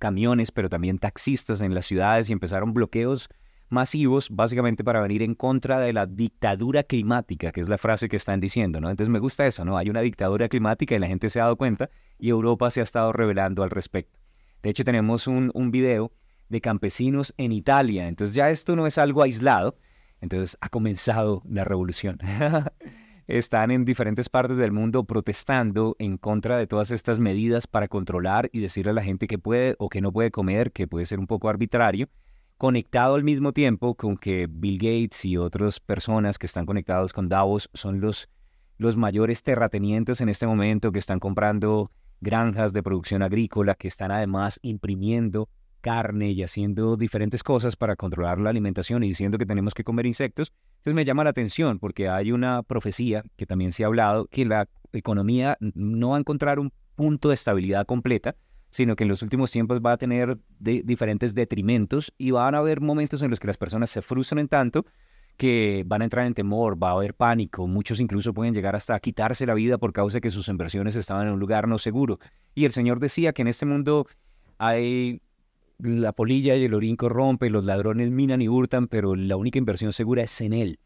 camiones, 0.00 0.50
pero 0.50 0.68
también 0.68 0.98
taxistas 0.98 1.60
en 1.60 1.72
las 1.72 1.86
ciudades 1.86 2.30
y 2.30 2.32
empezaron 2.32 2.74
bloqueos 2.74 3.28
masivos 3.68 4.30
básicamente 4.30 4.84
para 4.84 5.00
venir 5.00 5.22
en 5.22 5.34
contra 5.34 5.78
de 5.78 5.92
la 5.92 6.06
dictadura 6.06 6.82
climática, 6.82 7.52
que 7.52 7.60
es 7.60 7.68
la 7.68 7.78
frase 7.78 8.08
que 8.08 8.16
están 8.16 8.40
diciendo, 8.40 8.80
¿no? 8.80 8.90
Entonces 8.90 9.10
me 9.10 9.18
gusta 9.18 9.46
eso, 9.46 9.64
¿no? 9.64 9.76
Hay 9.76 9.90
una 9.90 10.00
dictadura 10.00 10.48
climática 10.48 10.94
y 10.94 10.98
la 10.98 11.06
gente 11.06 11.30
se 11.30 11.40
ha 11.40 11.44
dado 11.44 11.56
cuenta 11.56 11.90
y 12.18 12.30
Europa 12.30 12.70
se 12.70 12.80
ha 12.80 12.82
estado 12.82 13.12
revelando 13.12 13.62
al 13.62 13.70
respecto. 13.70 14.18
De 14.62 14.70
hecho 14.70 14.84
tenemos 14.84 15.26
un, 15.26 15.50
un 15.54 15.70
video 15.70 16.12
de 16.48 16.60
campesinos 16.60 17.34
en 17.36 17.52
Italia. 17.52 18.08
Entonces 18.08 18.34
ya 18.34 18.50
esto 18.50 18.76
no 18.76 18.86
es 18.86 18.98
algo 18.98 19.22
aislado. 19.22 19.76
Entonces 20.20 20.56
ha 20.60 20.68
comenzado 20.68 21.42
la 21.48 21.64
revolución. 21.64 22.18
Están 23.28 23.70
en 23.70 23.84
diferentes 23.84 24.30
partes 24.30 24.56
del 24.56 24.72
mundo 24.72 25.04
protestando 25.04 25.96
en 25.98 26.16
contra 26.16 26.56
de 26.56 26.66
todas 26.66 26.90
estas 26.90 27.18
medidas 27.18 27.66
para 27.66 27.86
controlar 27.86 28.48
y 28.52 28.60
decirle 28.60 28.92
a 28.92 28.94
la 28.94 29.02
gente 29.02 29.26
que 29.26 29.38
puede 29.38 29.76
o 29.78 29.90
que 29.90 30.00
no 30.00 30.12
puede 30.12 30.30
comer, 30.30 30.72
que 30.72 30.88
puede 30.88 31.04
ser 31.04 31.18
un 31.18 31.26
poco 31.26 31.50
arbitrario, 31.50 32.08
conectado 32.58 33.14
al 33.14 33.22
mismo 33.22 33.52
tiempo 33.52 33.94
con 33.94 34.18
que 34.18 34.48
Bill 34.50 34.78
Gates 34.78 35.24
y 35.24 35.36
otras 35.36 35.78
personas 35.78 36.38
que 36.38 36.46
están 36.46 36.66
conectados 36.66 37.12
con 37.12 37.28
Davos 37.28 37.70
son 37.72 38.00
los, 38.00 38.28
los 38.78 38.96
mayores 38.96 39.44
terratenientes 39.44 40.20
en 40.20 40.28
este 40.28 40.46
momento 40.46 40.90
que 40.90 40.98
están 40.98 41.20
comprando 41.20 41.92
granjas 42.20 42.72
de 42.72 42.82
producción 42.82 43.22
agrícola, 43.22 43.76
que 43.76 43.86
están 43.86 44.10
además 44.10 44.58
imprimiendo 44.62 45.48
carne 45.80 46.32
y 46.32 46.42
haciendo 46.42 46.96
diferentes 46.96 47.44
cosas 47.44 47.76
para 47.76 47.94
controlar 47.94 48.40
la 48.40 48.50
alimentación 48.50 49.04
y 49.04 49.08
diciendo 49.08 49.38
que 49.38 49.46
tenemos 49.46 49.72
que 49.72 49.84
comer 49.84 50.06
insectos. 50.06 50.52
Entonces 50.78 50.94
me 50.94 51.04
llama 51.04 51.22
la 51.22 51.30
atención 51.30 51.78
porque 51.78 52.08
hay 52.08 52.32
una 52.32 52.64
profecía 52.64 53.22
que 53.36 53.46
también 53.46 53.70
se 53.70 53.84
ha 53.84 53.86
hablado 53.86 54.26
que 54.26 54.44
la 54.44 54.68
economía 54.92 55.56
no 55.60 56.10
va 56.10 56.16
a 56.16 56.20
encontrar 56.20 56.58
un 56.58 56.72
punto 56.96 57.28
de 57.28 57.36
estabilidad 57.36 57.86
completa, 57.86 58.34
sino 58.70 58.96
que 58.96 59.04
en 59.04 59.08
los 59.08 59.22
últimos 59.22 59.50
tiempos 59.50 59.80
va 59.84 59.92
a 59.92 59.96
tener 59.96 60.38
diferentes 60.58 61.34
detrimentos 61.34 62.12
y 62.18 62.30
van 62.30 62.54
a 62.54 62.58
haber 62.58 62.80
momentos 62.80 63.22
en 63.22 63.30
los 63.30 63.40
que 63.40 63.46
las 63.46 63.56
personas 63.56 63.90
se 63.90 64.02
frustran 64.02 64.48
tanto 64.48 64.84
que 65.38 65.84
van 65.86 66.02
a 66.02 66.04
entrar 66.04 66.26
en 66.26 66.34
temor, 66.34 66.82
va 66.82 66.90
a 66.90 66.92
haber 66.94 67.14
pánico, 67.14 67.68
muchos 67.68 68.00
incluso 68.00 68.34
pueden 68.34 68.54
llegar 68.54 68.74
hasta 68.74 68.96
a 68.96 69.00
quitarse 69.00 69.46
la 69.46 69.54
vida 69.54 69.78
por 69.78 69.92
causa 69.92 70.16
de 70.16 70.20
que 70.20 70.30
sus 70.30 70.48
inversiones 70.48 70.96
estaban 70.96 71.28
en 71.28 71.34
un 71.34 71.38
lugar 71.38 71.68
no 71.68 71.78
seguro. 71.78 72.18
Y 72.56 72.64
el 72.64 72.72
Señor 72.72 72.98
decía 72.98 73.32
que 73.32 73.42
en 73.42 73.48
este 73.48 73.64
mundo 73.64 74.06
hay 74.58 75.22
la 75.78 76.12
polilla 76.12 76.56
y 76.56 76.64
el 76.64 76.74
orín 76.74 76.96
corrompe, 76.96 77.50
los 77.50 77.64
ladrones 77.64 78.10
minan 78.10 78.42
y 78.42 78.48
hurtan, 78.48 78.88
pero 78.88 79.14
la 79.14 79.36
única 79.36 79.58
inversión 79.58 79.92
segura 79.92 80.22
es 80.24 80.40
en 80.40 80.52
él. 80.52 80.80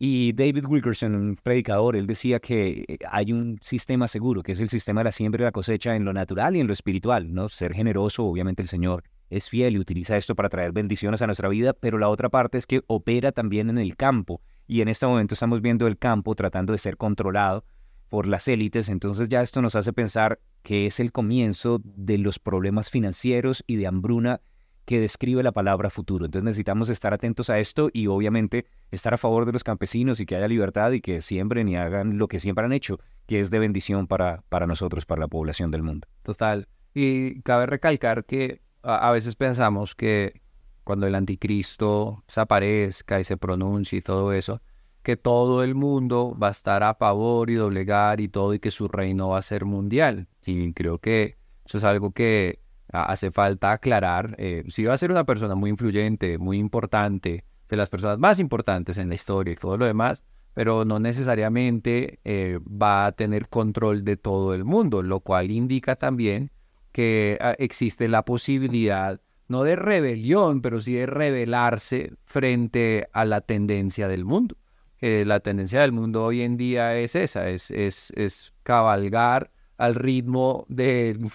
Y 0.00 0.32
David 0.32 0.64
Wilkerson, 0.66 1.14
un 1.16 1.36
predicador, 1.36 1.96
él 1.96 2.06
decía 2.06 2.38
que 2.38 2.98
hay 3.10 3.32
un 3.32 3.58
sistema 3.62 4.06
seguro, 4.06 4.44
que 4.44 4.52
es 4.52 4.60
el 4.60 4.68
sistema 4.68 5.00
de 5.00 5.06
la 5.06 5.12
siembra 5.12 5.42
y 5.42 5.44
la 5.44 5.52
cosecha 5.52 5.96
en 5.96 6.04
lo 6.04 6.12
natural 6.12 6.54
y 6.54 6.60
en 6.60 6.68
lo 6.68 6.72
espiritual, 6.72 7.34
¿no? 7.34 7.48
Ser 7.48 7.74
generoso, 7.74 8.24
obviamente 8.24 8.62
el 8.62 8.68
Señor 8.68 9.02
es 9.28 9.48
fiel 9.50 9.74
y 9.74 9.78
utiliza 9.78 10.16
esto 10.16 10.36
para 10.36 10.48
traer 10.48 10.70
bendiciones 10.70 11.20
a 11.20 11.26
nuestra 11.26 11.48
vida, 11.48 11.72
pero 11.72 11.98
la 11.98 12.08
otra 12.08 12.28
parte 12.28 12.58
es 12.58 12.66
que 12.66 12.82
opera 12.86 13.32
también 13.32 13.70
en 13.70 13.78
el 13.78 13.96
campo. 13.96 14.40
Y 14.68 14.82
en 14.82 14.88
este 14.88 15.06
momento 15.06 15.34
estamos 15.34 15.60
viendo 15.60 15.88
el 15.88 15.98
campo 15.98 16.34
tratando 16.36 16.72
de 16.72 16.78
ser 16.78 16.96
controlado 16.96 17.64
por 18.08 18.28
las 18.28 18.46
élites, 18.46 18.88
entonces 18.88 19.28
ya 19.28 19.42
esto 19.42 19.60
nos 19.60 19.74
hace 19.74 19.92
pensar 19.92 20.38
que 20.62 20.86
es 20.86 21.00
el 21.00 21.12
comienzo 21.12 21.80
de 21.82 22.18
los 22.18 22.38
problemas 22.38 22.88
financieros 22.90 23.64
y 23.66 23.76
de 23.76 23.86
hambruna 23.86 24.40
que 24.88 25.00
describe 25.00 25.42
la 25.42 25.52
palabra 25.52 25.90
futuro. 25.90 26.24
Entonces 26.24 26.44
necesitamos 26.44 26.88
estar 26.88 27.12
atentos 27.12 27.50
a 27.50 27.58
esto 27.58 27.90
y 27.92 28.06
obviamente 28.06 28.64
estar 28.90 29.12
a 29.12 29.18
favor 29.18 29.44
de 29.44 29.52
los 29.52 29.62
campesinos 29.62 30.18
y 30.18 30.24
que 30.24 30.34
haya 30.34 30.48
libertad 30.48 30.92
y 30.92 31.02
que 31.02 31.20
siembren 31.20 31.68
y 31.68 31.76
hagan 31.76 32.16
lo 32.16 32.26
que 32.26 32.40
siempre 32.40 32.64
han 32.64 32.72
hecho, 32.72 32.98
que 33.26 33.38
es 33.38 33.50
de 33.50 33.58
bendición 33.58 34.06
para, 34.06 34.44
para 34.48 34.66
nosotros, 34.66 35.04
para 35.04 35.20
la 35.20 35.28
población 35.28 35.70
del 35.70 35.82
mundo. 35.82 36.08
Total. 36.22 36.68
Y 36.94 37.42
cabe 37.42 37.66
recalcar 37.66 38.24
que 38.24 38.62
a, 38.82 39.10
veces 39.10 39.36
pensamos 39.36 39.94
que 39.94 40.40
cuando 40.84 41.06
el 41.06 41.16
anticristo 41.16 42.24
se 42.26 42.40
aparezca 42.40 43.20
y 43.20 43.24
se 43.24 43.36
pronuncie 43.36 43.98
y 43.98 44.00
todo 44.00 44.32
eso, 44.32 44.62
que 45.02 45.18
todo 45.18 45.64
el 45.64 45.74
mundo 45.74 46.34
va 46.42 46.48
a 46.48 46.52
estar 46.52 46.82
a 46.82 46.94
favor 46.94 47.50
y 47.50 47.56
doblegar 47.56 48.22
y 48.22 48.28
todo 48.28 48.54
y 48.54 48.58
que 48.58 48.70
su 48.70 48.88
reino 48.88 49.28
va 49.28 49.38
a 49.38 49.42
ser 49.42 49.66
mundial. 49.66 50.28
Y 50.46 50.72
creo 50.72 50.96
que 50.96 51.36
eso 51.66 51.76
es 51.76 51.84
algo 51.84 52.12
que 52.12 52.60
hace 52.92 53.30
falta 53.30 53.72
aclarar. 53.72 54.34
Eh, 54.38 54.64
si 54.68 54.84
va 54.84 54.94
a 54.94 54.96
ser 54.96 55.10
una 55.10 55.24
persona 55.24 55.54
muy 55.54 55.70
influyente, 55.70 56.38
muy 56.38 56.58
importante, 56.58 57.44
de 57.68 57.76
las 57.76 57.90
personas 57.90 58.18
más 58.18 58.38
importantes 58.38 58.96
en 58.98 59.10
la 59.10 59.14
historia 59.14 59.52
y 59.52 59.56
todo 59.56 59.76
lo 59.76 59.84
demás, 59.84 60.24
pero 60.54 60.84
no 60.84 60.98
necesariamente 60.98 62.18
eh, 62.24 62.58
va 62.66 63.06
a 63.06 63.12
tener 63.12 63.48
control 63.48 64.04
de 64.04 64.16
todo 64.16 64.54
el 64.54 64.64
mundo, 64.64 65.02
lo 65.02 65.20
cual 65.20 65.50
indica 65.50 65.96
también 65.96 66.50
que 66.92 67.38
ah, 67.40 67.54
existe 67.58 68.08
la 68.08 68.24
posibilidad 68.24 69.20
no 69.48 69.64
de 69.64 69.76
rebelión, 69.76 70.62
pero 70.62 70.80
sí 70.80 70.94
de 70.94 71.06
rebelarse 71.06 72.12
frente 72.24 73.08
a 73.12 73.24
la 73.24 73.40
tendencia 73.40 74.08
del 74.08 74.24
mundo 74.24 74.56
eh, 75.00 75.24
la 75.24 75.40
tendencia 75.40 75.80
del 75.80 75.92
mundo 75.92 76.24
hoy 76.24 76.42
en 76.42 76.56
día 76.56 76.96
es 76.98 77.14
esa, 77.14 77.48
es, 77.48 77.70
es, 77.70 78.12
es 78.16 78.52
cabalgar 78.64 79.52
al 79.76 79.94
ritmo 79.94 80.66
del, 80.68 81.30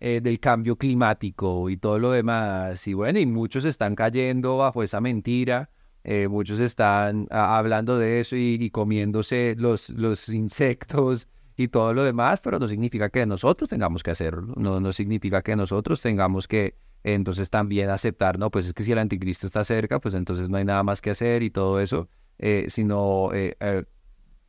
eh, 0.00 0.20
del 0.22 0.40
cambio 0.40 0.76
climático 0.76 1.70
y 1.70 1.76
todo 1.76 1.98
lo 1.98 2.12
demás. 2.12 2.86
Y 2.86 2.94
bueno, 2.94 3.18
y 3.18 3.26
muchos 3.26 3.64
están 3.64 3.94
cayendo 3.94 4.58
bajo 4.58 4.82
esa 4.82 5.00
mentira, 5.00 5.70
eh, 6.04 6.28
muchos 6.28 6.60
están 6.60 7.26
hablando 7.30 7.98
de 7.98 8.20
eso 8.20 8.36
y, 8.36 8.56
y, 8.60 8.70
comiéndose 8.70 9.54
los, 9.58 9.90
los 9.90 10.28
insectos 10.28 11.28
y 11.56 11.68
todo 11.68 11.92
lo 11.92 12.04
demás, 12.04 12.40
pero 12.40 12.58
no 12.58 12.68
significa 12.68 13.10
que 13.10 13.26
nosotros 13.26 13.68
tengamos 13.68 14.02
que 14.02 14.12
hacerlo, 14.12 14.54
no, 14.56 14.80
no 14.80 14.92
significa 14.92 15.42
que 15.42 15.56
nosotros 15.56 16.00
tengamos 16.00 16.46
que 16.46 16.76
entonces 17.04 17.50
también 17.50 17.90
aceptar, 17.90 18.38
no, 18.38 18.50
pues 18.50 18.66
es 18.66 18.74
que 18.74 18.84
si 18.84 18.92
el 18.92 18.98
anticristo 18.98 19.46
está 19.46 19.64
cerca, 19.64 20.00
pues 20.00 20.14
entonces 20.14 20.48
no 20.48 20.56
hay 20.56 20.64
nada 20.64 20.82
más 20.82 21.00
que 21.00 21.10
hacer 21.10 21.42
y 21.42 21.50
todo 21.50 21.80
eso 21.80 22.08
eh, 22.38 22.66
sino 22.68 23.32
eh, 23.34 23.56
eh, 23.58 23.84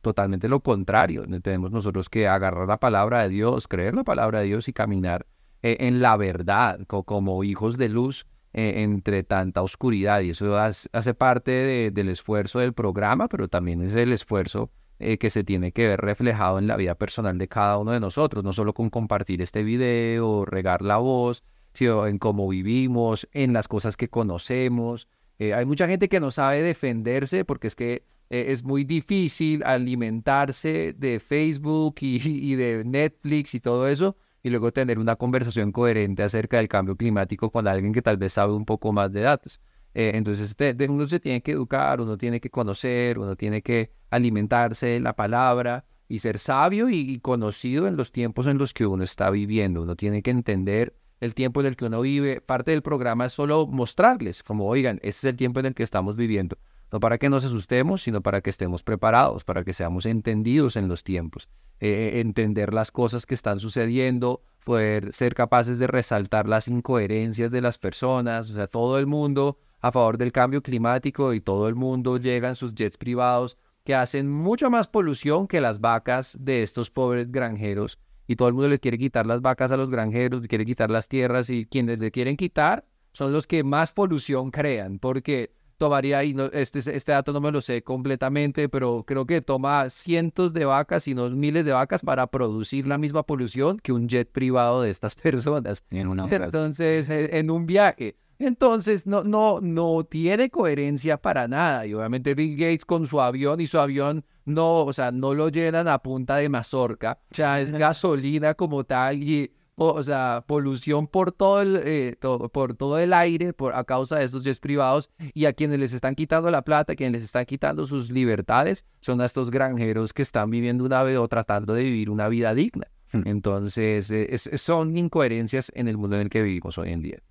totalmente 0.00 0.48
lo 0.48 0.60
contrario. 0.60 1.24
Tenemos 1.42 1.72
nosotros 1.72 2.08
que 2.08 2.28
agarrar 2.28 2.68
la 2.68 2.78
palabra 2.78 3.22
de 3.22 3.28
Dios, 3.30 3.66
creer 3.66 3.94
la 3.94 4.04
palabra 4.04 4.40
de 4.40 4.46
Dios 4.46 4.68
y 4.68 4.72
caminar 4.72 5.26
en 5.62 6.00
la 6.00 6.16
verdad 6.16 6.80
co 6.86 7.04
como 7.04 7.44
hijos 7.44 7.76
de 7.76 7.88
luz 7.88 8.26
entre 8.52 9.22
tanta 9.22 9.62
oscuridad. 9.62 10.20
Y 10.20 10.30
eso 10.30 10.56
hace 10.58 11.14
parte 11.14 11.50
de, 11.50 11.90
del 11.90 12.08
esfuerzo 12.08 12.58
del 12.58 12.72
programa, 12.72 13.28
pero 13.28 13.48
también 13.48 13.82
es 13.82 13.94
el 13.94 14.12
esfuerzo 14.12 14.70
que 14.98 15.30
se 15.30 15.44
tiene 15.44 15.72
que 15.72 15.86
ver 15.86 16.00
reflejado 16.00 16.58
en 16.58 16.66
la 16.66 16.76
vida 16.76 16.94
personal 16.94 17.38
de 17.38 17.48
cada 17.48 17.78
uno 17.78 17.92
de 17.92 18.00
nosotros, 18.00 18.44
no 18.44 18.52
solo 18.52 18.74
con 18.74 18.90
compartir 18.90 19.40
este 19.40 19.62
video, 19.62 20.44
regar 20.44 20.82
la 20.82 20.98
voz, 20.98 21.44
sino 21.72 22.06
en 22.06 22.18
cómo 22.18 22.48
vivimos, 22.48 23.28
en 23.32 23.52
las 23.52 23.68
cosas 23.68 23.96
que 23.96 24.08
conocemos, 24.08 25.08
eh, 25.40 25.54
hay 25.54 25.64
mucha 25.64 25.88
gente 25.88 26.10
que 26.10 26.20
no 26.20 26.30
sabe 26.30 26.62
defenderse 26.62 27.46
porque 27.46 27.68
es 27.68 27.74
que 27.74 28.04
eh, 28.28 28.46
es 28.48 28.62
muy 28.62 28.84
difícil 28.84 29.64
alimentarse 29.64 30.92
de 30.92 31.18
Facebook 31.18 31.96
y, 32.02 32.54
de 32.56 32.84
Netflix 32.84 33.54
y 33.54 33.60
todo 33.60 33.88
eso 33.88 34.18
y 34.42 34.50
luego 34.50 34.72
tener 34.72 34.98
una 34.98 35.16
conversación 35.16 35.72
coherente 35.72 36.22
acerca 36.22 36.58
del 36.58 36.68
cambio 36.68 36.96
climático 36.96 37.50
con 37.50 37.68
alguien 37.68 37.92
que 37.92 38.02
tal 38.02 38.16
vez 38.16 38.32
sabe 38.32 38.54
un 38.54 38.64
poco 38.64 38.92
más 38.92 39.12
de 39.12 39.20
datos. 39.20 39.60
Eh, 39.94 40.12
entonces, 40.14 40.56
uno 40.88 41.06
se 41.06 41.20
tiene 41.20 41.42
que 41.42 41.52
educar, 41.52 42.00
uno 42.00 42.16
tiene 42.16 42.40
que 42.40 42.50
conocer, 42.50 43.18
uno 43.18 43.36
tiene 43.36 43.62
que 43.62 43.92
alimentarse 44.10 44.86
de 44.86 45.00
la 45.00 45.14
palabra 45.14 45.84
y 46.08 46.20
ser 46.20 46.38
sabio 46.38 46.88
y, 46.88 47.18
conocido 47.20 47.86
en 47.86 47.96
los 47.96 48.12
tiempos 48.12 48.46
en 48.46 48.58
los 48.58 48.72
que 48.72 48.86
uno 48.86 49.04
está 49.04 49.30
viviendo. 49.30 49.82
Uno 49.82 49.96
tiene 49.96 50.22
que 50.22 50.30
entender 50.30 50.96
el 51.20 51.34
tiempo 51.34 51.60
en 51.60 51.66
el 51.66 51.76
que 51.76 51.84
uno 51.84 52.00
vive. 52.00 52.40
Parte 52.40 52.70
del 52.70 52.82
programa 52.82 53.26
es 53.26 53.32
solo 53.32 53.66
mostrarles, 53.66 54.42
como, 54.42 54.66
oigan, 54.66 54.96
este 55.02 55.26
es 55.26 55.32
el 55.32 55.36
tiempo 55.36 55.60
en 55.60 55.66
el 55.66 55.74
que 55.74 55.82
estamos 55.82 56.16
viviendo. 56.16 56.56
No 56.92 56.98
para 56.98 57.18
que 57.18 57.28
nos 57.28 57.44
asustemos, 57.44 58.02
sino 58.02 58.20
para 58.20 58.40
que 58.40 58.50
estemos 58.50 58.82
preparados, 58.82 59.44
para 59.44 59.62
que 59.62 59.72
seamos 59.72 60.06
entendidos 60.06 60.76
en 60.76 60.88
los 60.88 61.04
tiempos. 61.04 61.48
Eh, 61.80 62.20
entender 62.20 62.74
las 62.74 62.90
cosas 62.90 63.24
que 63.24 63.34
están 63.34 63.58
sucediendo, 63.58 64.42
poder 64.64 65.14
ser 65.14 65.34
capaces 65.34 65.78
de 65.78 65.86
resaltar 65.86 66.46
las 66.46 66.68
incoherencias 66.68 67.50
de 67.50 67.62
las 67.62 67.78
personas, 67.78 68.50
o 68.50 68.52
sea, 68.52 68.66
todo 68.66 68.98
el 68.98 69.06
mundo 69.06 69.58
a 69.80 69.90
favor 69.90 70.18
del 70.18 70.30
cambio 70.30 70.62
climático 70.62 71.32
y 71.32 71.40
todo 71.40 71.68
el 71.68 71.74
mundo 71.74 72.18
llega 72.18 72.50
en 72.50 72.54
sus 72.54 72.74
jets 72.74 72.98
privados 72.98 73.56
que 73.84 73.94
hacen 73.94 74.30
mucha 74.30 74.68
más 74.68 74.88
polución 74.88 75.46
que 75.46 75.62
las 75.62 75.80
vacas 75.80 76.36
de 76.38 76.62
estos 76.62 76.90
pobres 76.90 77.32
granjeros. 77.32 77.98
Y 78.26 78.36
todo 78.36 78.48
el 78.48 78.54
mundo 78.54 78.68
les 78.68 78.80
quiere 78.80 78.98
quitar 78.98 79.26
las 79.26 79.40
vacas 79.40 79.72
a 79.72 79.78
los 79.78 79.88
granjeros, 79.88 80.46
quiere 80.46 80.66
quitar 80.66 80.90
las 80.90 81.08
tierras 81.08 81.48
y 81.48 81.64
quienes 81.64 81.98
le 81.98 82.10
quieren 82.10 82.36
quitar 82.36 82.84
son 83.12 83.32
los 83.32 83.46
que 83.46 83.64
más 83.64 83.92
polución 83.92 84.50
crean 84.50 84.98
porque 84.98 85.52
tomaría, 85.80 86.22
y 86.22 86.34
no, 86.34 86.44
este, 86.44 86.78
este 86.78 87.12
dato 87.12 87.32
no 87.32 87.40
me 87.40 87.50
lo 87.50 87.62
sé 87.62 87.82
completamente, 87.82 88.68
pero 88.68 89.02
creo 89.04 89.26
que 89.26 89.40
toma 89.40 89.88
cientos 89.88 90.52
de 90.52 90.66
vacas, 90.66 91.08
y 91.08 91.14
no 91.14 91.30
miles 91.30 91.64
de 91.64 91.72
vacas 91.72 92.02
para 92.02 92.26
producir 92.26 92.86
la 92.86 92.98
misma 92.98 93.24
polución 93.24 93.78
que 93.78 93.90
un 93.90 94.06
jet 94.06 94.30
privado 94.30 94.82
de 94.82 94.90
estas 94.90 95.14
personas. 95.16 95.82
En 95.90 96.06
una 96.06 96.28
Entonces, 96.30 97.08
en 97.08 97.50
un 97.50 97.66
viaje. 97.66 98.16
Entonces, 98.38 99.06
no, 99.06 99.22
no, 99.22 99.60
no 99.60 100.04
tiene 100.04 100.50
coherencia 100.50 101.16
para 101.16 101.48
nada. 101.48 101.86
Y 101.86 101.94
obviamente 101.94 102.34
Bill 102.34 102.56
Gates 102.56 102.84
con 102.84 103.06
su 103.06 103.20
avión 103.20 103.60
y 103.60 103.66
su 103.66 103.78
avión 103.78 104.24
no, 104.44 104.84
o 104.84 104.92
sea, 104.92 105.12
no 105.12 105.34
lo 105.34 105.48
llenan 105.48 105.88
a 105.88 105.98
punta 105.98 106.36
de 106.36 106.48
mazorca. 106.48 107.20
O 107.30 107.34
sea, 107.34 107.60
es 107.60 107.72
gasolina 107.72 108.54
como 108.54 108.84
tal 108.84 109.22
y 109.22 109.52
o 109.82 110.02
sea, 110.02 110.44
polución 110.46 111.06
por 111.06 111.32
todo 111.32 111.62
el, 111.62 111.80
eh, 111.84 112.16
por 112.20 112.74
todo 112.74 112.98
el 112.98 113.14
aire 113.14 113.54
por, 113.54 113.74
a 113.74 113.84
causa 113.84 114.18
de 114.18 114.26
estos 114.26 114.44
jets 114.44 114.60
privados 114.60 115.10
y 115.32 115.46
a 115.46 115.54
quienes 115.54 115.78
les 115.78 115.94
están 115.94 116.14
quitando 116.14 116.50
la 116.50 116.62
plata, 116.62 116.92
a 116.92 116.96
quienes 116.96 117.14
les 117.14 117.24
están 117.24 117.46
quitando 117.46 117.86
sus 117.86 118.10
libertades, 118.10 118.84
son 119.00 119.22
a 119.22 119.24
estos 119.24 119.50
granjeros 119.50 120.12
que 120.12 120.20
están 120.20 120.50
viviendo 120.50 120.84
una 120.84 121.02
vida 121.02 121.20
o 121.20 121.28
tratando 121.28 121.72
de 121.72 121.84
vivir 121.84 122.10
una 122.10 122.28
vida 122.28 122.54
digna. 122.54 122.88
Hmm. 123.10 123.22
Entonces, 123.24 124.10
eh, 124.10 124.36
son 124.38 124.96
incoherencias 124.96 125.72
en 125.74 125.88
el 125.88 125.96
mundo 125.96 126.16
en 126.16 126.22
el 126.22 126.30
que 126.30 126.42
vivimos 126.42 126.76
hoy 126.76 126.90
en 126.90 127.00
día. 127.00 127.22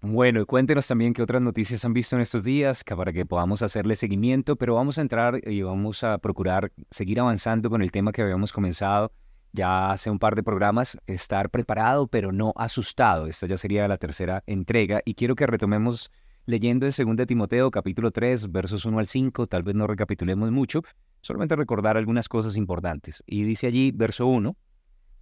Bueno, 0.00 0.46
cuéntenos 0.46 0.86
también 0.86 1.12
qué 1.12 1.22
otras 1.22 1.42
noticias 1.42 1.84
han 1.84 1.92
visto 1.92 2.16
en 2.16 2.22
estos 2.22 2.42
días 2.42 2.82
para 2.82 3.12
que 3.12 3.26
podamos 3.26 3.60
hacerle 3.60 3.94
seguimiento, 3.94 4.56
pero 4.56 4.74
vamos 4.76 4.96
a 4.96 5.02
entrar 5.02 5.38
y 5.46 5.60
vamos 5.60 6.02
a 6.02 6.16
procurar 6.16 6.72
seguir 6.90 7.20
avanzando 7.20 7.68
con 7.68 7.82
el 7.82 7.90
tema 7.92 8.10
que 8.10 8.22
habíamos 8.22 8.54
comenzado 8.54 9.12
ya 9.52 9.92
hace 9.92 10.10
un 10.10 10.18
par 10.18 10.34
de 10.34 10.42
programas, 10.42 10.98
estar 11.06 11.50
preparado 11.50 12.06
pero 12.06 12.32
no 12.32 12.52
asustado. 12.56 13.26
Esta 13.26 13.46
ya 13.46 13.56
sería 13.56 13.88
la 13.88 13.98
tercera 13.98 14.42
entrega 14.46 15.00
y 15.04 15.14
quiero 15.14 15.34
que 15.34 15.46
retomemos 15.46 16.10
leyendo 16.46 16.86
en 16.86 17.16
2 17.16 17.26
Timoteo 17.26 17.70
capítulo 17.70 18.10
3 18.10 18.50
versos 18.50 18.84
1 18.84 18.98
al 18.98 19.06
5, 19.06 19.46
tal 19.46 19.62
vez 19.62 19.74
no 19.74 19.86
recapitulemos 19.86 20.50
mucho, 20.50 20.82
solamente 21.20 21.56
recordar 21.56 21.96
algunas 21.96 22.28
cosas 22.28 22.56
importantes. 22.56 23.22
Y 23.26 23.44
dice 23.44 23.66
allí, 23.66 23.92
verso 23.92 24.26
1, 24.26 24.56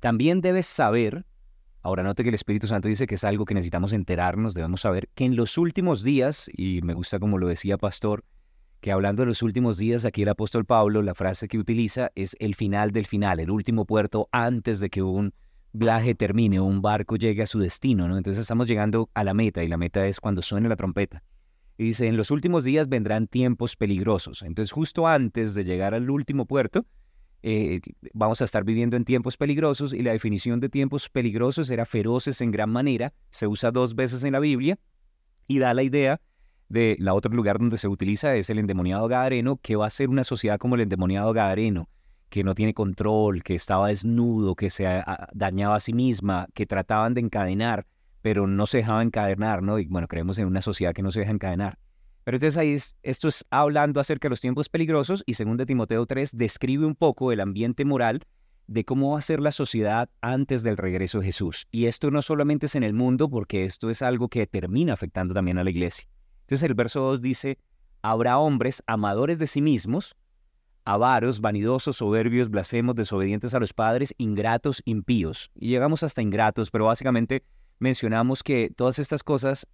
también 0.00 0.40
debes 0.40 0.66
saber, 0.66 1.26
ahora 1.82 2.02
note 2.02 2.22
que 2.22 2.28
el 2.30 2.34
Espíritu 2.34 2.66
Santo 2.66 2.88
dice 2.88 3.06
que 3.06 3.16
es 3.16 3.24
algo 3.24 3.44
que 3.44 3.54
necesitamos 3.54 3.92
enterarnos, 3.92 4.54
debemos 4.54 4.80
saber 4.80 5.08
que 5.14 5.24
en 5.24 5.36
los 5.36 5.58
últimos 5.58 6.02
días, 6.02 6.50
y 6.52 6.80
me 6.82 6.94
gusta 6.94 7.18
como 7.18 7.38
lo 7.38 7.48
decía 7.48 7.76
Pastor, 7.78 8.24
que 8.80 8.92
hablando 8.92 9.22
de 9.22 9.26
los 9.26 9.42
últimos 9.42 9.76
días, 9.76 10.04
aquí 10.04 10.22
el 10.22 10.28
apóstol 10.28 10.64
Pablo, 10.64 11.02
la 11.02 11.14
frase 11.14 11.48
que 11.48 11.58
utiliza 11.58 12.10
es 12.14 12.36
el 12.38 12.54
final 12.54 12.92
del 12.92 13.06
final, 13.06 13.40
el 13.40 13.50
último 13.50 13.84
puerto 13.84 14.28
antes 14.30 14.80
de 14.80 14.90
que 14.90 15.02
un 15.02 15.32
viaje 15.72 16.14
termine 16.14 16.60
un 16.60 16.80
barco 16.80 17.16
llegue 17.16 17.42
a 17.42 17.46
su 17.46 17.58
destino, 17.58 18.08
¿no? 18.08 18.16
Entonces 18.16 18.42
estamos 18.42 18.66
llegando 18.66 19.10
a 19.14 19.24
la 19.24 19.34
meta 19.34 19.62
y 19.62 19.68
la 19.68 19.76
meta 19.76 20.06
es 20.06 20.20
cuando 20.20 20.42
suene 20.42 20.68
la 20.68 20.76
trompeta. 20.76 21.22
Y 21.76 21.84
dice, 21.84 22.08
en 22.08 22.16
los 22.16 22.30
últimos 22.30 22.64
días 22.64 22.88
vendrán 22.88 23.28
tiempos 23.28 23.76
peligrosos. 23.76 24.42
Entonces 24.42 24.72
justo 24.72 25.06
antes 25.06 25.54
de 25.54 25.64
llegar 25.64 25.94
al 25.94 26.10
último 26.10 26.46
puerto, 26.46 26.86
eh, 27.42 27.80
vamos 28.12 28.40
a 28.40 28.44
estar 28.44 28.64
viviendo 28.64 28.96
en 28.96 29.04
tiempos 29.04 29.36
peligrosos 29.36 29.92
y 29.92 30.02
la 30.02 30.12
definición 30.12 30.58
de 30.58 30.68
tiempos 30.68 31.08
peligrosos 31.08 31.70
era 31.70 31.84
feroces 31.84 32.40
en 32.40 32.50
gran 32.50 32.70
manera, 32.70 33.12
se 33.30 33.46
usa 33.46 33.70
dos 33.70 33.94
veces 33.94 34.24
en 34.24 34.32
la 34.32 34.40
Biblia 34.40 34.78
y 35.46 35.58
da 35.58 35.72
la 35.72 35.84
idea 35.84 36.20
de 36.68 36.96
la 36.98 37.14
otro 37.14 37.34
lugar 37.34 37.58
donde 37.58 37.78
se 37.78 37.88
utiliza 37.88 38.34
es 38.34 38.50
el 38.50 38.58
endemoniado 38.58 39.08
gadareno, 39.08 39.56
que 39.56 39.76
va 39.76 39.86
a 39.86 39.90
ser 39.90 40.10
una 40.10 40.24
sociedad 40.24 40.58
como 40.58 40.74
el 40.74 40.82
endemoniado 40.82 41.32
gadareno, 41.32 41.88
que 42.28 42.44
no 42.44 42.54
tiene 42.54 42.74
control, 42.74 43.42
que 43.42 43.54
estaba 43.54 43.88
desnudo, 43.88 44.54
que 44.54 44.70
se 44.70 45.02
dañaba 45.32 45.76
a 45.76 45.80
sí 45.80 45.92
misma, 45.92 46.48
que 46.54 46.66
trataban 46.66 47.14
de 47.14 47.20
encadenar, 47.20 47.86
pero 48.20 48.46
no 48.46 48.66
se 48.66 48.78
dejaba 48.78 49.02
encadenar, 49.02 49.62
¿no? 49.62 49.78
Y 49.78 49.86
bueno, 49.86 50.08
creemos 50.08 50.38
en 50.38 50.46
una 50.46 50.60
sociedad 50.60 50.92
que 50.92 51.02
no 51.02 51.10
se 51.10 51.20
deja 51.20 51.32
encadenar. 51.32 51.78
Pero 52.24 52.36
entonces 52.36 52.58
ahí 52.58 52.76
esto 53.02 53.28
es 53.28 53.46
hablando 53.48 54.00
acerca 54.00 54.28
de 54.28 54.30
los 54.30 54.40
tiempos 54.40 54.68
peligrosos 54.68 55.22
y 55.24 55.34
según 55.34 55.56
de 55.56 55.64
Timoteo 55.64 56.04
3 56.04 56.36
describe 56.36 56.84
un 56.84 56.94
poco 56.94 57.32
el 57.32 57.40
ambiente 57.40 57.86
moral 57.86 58.20
de 58.66 58.84
cómo 58.84 59.12
va 59.12 59.18
a 59.18 59.22
ser 59.22 59.40
la 59.40 59.50
sociedad 59.50 60.10
antes 60.20 60.62
del 60.62 60.76
regreso 60.76 61.20
de 61.20 61.24
Jesús. 61.24 61.66
Y 61.70 61.86
esto 61.86 62.10
no 62.10 62.20
solamente 62.20 62.66
es 62.66 62.74
en 62.74 62.82
el 62.82 62.92
mundo, 62.92 63.30
porque 63.30 63.64
esto 63.64 63.88
es 63.88 64.02
algo 64.02 64.28
que 64.28 64.46
termina 64.46 64.92
afectando 64.92 65.32
también 65.32 65.56
a 65.56 65.64
la 65.64 65.70
iglesia. 65.70 66.06
Entonces 66.48 66.62
el 66.62 66.74
verso 66.74 67.02
2 67.02 67.20
dice, 67.20 67.58
habrá 68.00 68.38
hombres 68.38 68.82
amadores 68.86 69.38
de 69.38 69.46
sí 69.46 69.60
mismos, 69.60 70.16
avaros, 70.86 71.42
vanidosos, 71.42 71.96
soberbios, 71.96 72.48
blasfemos, 72.48 72.94
desobedientes 72.94 73.52
a 73.52 73.60
los 73.60 73.74
padres, 73.74 74.14
ingratos, 74.16 74.80
impíos. 74.86 75.50
Y 75.54 75.68
llegamos 75.68 76.02
hasta 76.02 76.22
ingratos, 76.22 76.70
pero 76.70 76.86
básicamente 76.86 77.44
mencionamos 77.80 78.42
que 78.42 78.72
todas 78.74 78.98
estas 78.98 79.22
cosas 79.22 79.66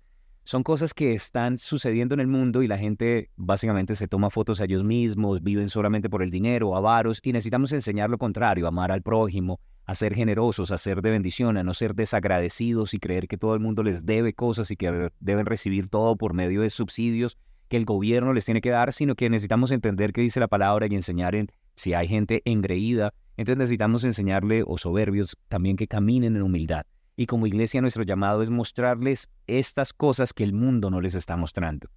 son 0.42 0.64
cosas 0.64 0.94
que 0.94 1.14
están 1.14 1.60
sucediendo 1.60 2.12
en 2.14 2.20
el 2.20 2.26
mundo 2.26 2.60
y 2.64 2.66
la 2.66 2.76
gente 2.76 3.30
básicamente 3.36 3.94
se 3.94 4.08
toma 4.08 4.28
fotos 4.28 4.60
a 4.60 4.64
ellos 4.64 4.82
mismos, 4.82 5.44
viven 5.44 5.68
solamente 5.68 6.10
por 6.10 6.24
el 6.24 6.30
dinero, 6.30 6.74
avaros, 6.76 7.20
y 7.22 7.32
necesitamos 7.32 7.70
enseñar 7.70 8.10
lo 8.10 8.18
contrario, 8.18 8.66
amar 8.66 8.90
al 8.90 9.00
prójimo, 9.00 9.60
a 9.86 9.94
ser 9.94 10.14
generosos, 10.14 10.70
a 10.70 10.78
ser 10.78 11.02
de 11.02 11.10
bendición, 11.10 11.56
a 11.56 11.64
no 11.64 11.74
ser 11.74 11.94
desagradecidos 11.94 12.94
y 12.94 12.98
creer 12.98 13.28
que 13.28 13.36
todo 13.36 13.54
el 13.54 13.60
mundo 13.60 13.82
les 13.82 14.06
debe 14.06 14.32
cosas 14.32 14.70
y 14.70 14.76
que 14.76 15.10
deben 15.20 15.46
recibir 15.46 15.88
todo 15.88 16.16
por 16.16 16.34
medio 16.34 16.62
de 16.62 16.70
subsidios 16.70 17.38
que 17.68 17.76
el 17.76 17.84
gobierno 17.84 18.32
les 18.32 18.44
tiene 18.44 18.60
que 18.60 18.70
dar, 18.70 18.92
sino 18.92 19.14
que 19.14 19.30
necesitamos 19.30 19.70
entender 19.70 20.12
qué 20.12 20.20
dice 20.20 20.40
la 20.40 20.48
palabra 20.48 20.86
y 20.86 20.94
enseñar 20.94 21.34
en 21.34 21.50
si 21.74 21.94
hay 21.94 22.08
gente 22.08 22.42
engreída, 22.44 23.12
entonces 23.36 23.58
necesitamos 23.58 24.04
enseñarle 24.04 24.62
o 24.66 24.78
soberbios 24.78 25.36
también 25.48 25.76
que 25.76 25.88
caminen 25.88 26.36
en 26.36 26.42
humildad. 26.42 26.86
Y 27.16 27.26
como 27.26 27.46
iglesia 27.46 27.80
nuestro 27.80 28.02
llamado 28.02 28.42
es 28.42 28.50
mostrarles 28.50 29.28
estas 29.46 29.92
cosas 29.92 30.32
que 30.32 30.44
el 30.44 30.52
mundo 30.52 30.90
no 30.90 31.00
les 31.00 31.14
está 31.14 31.36
mostrando. 31.36 31.88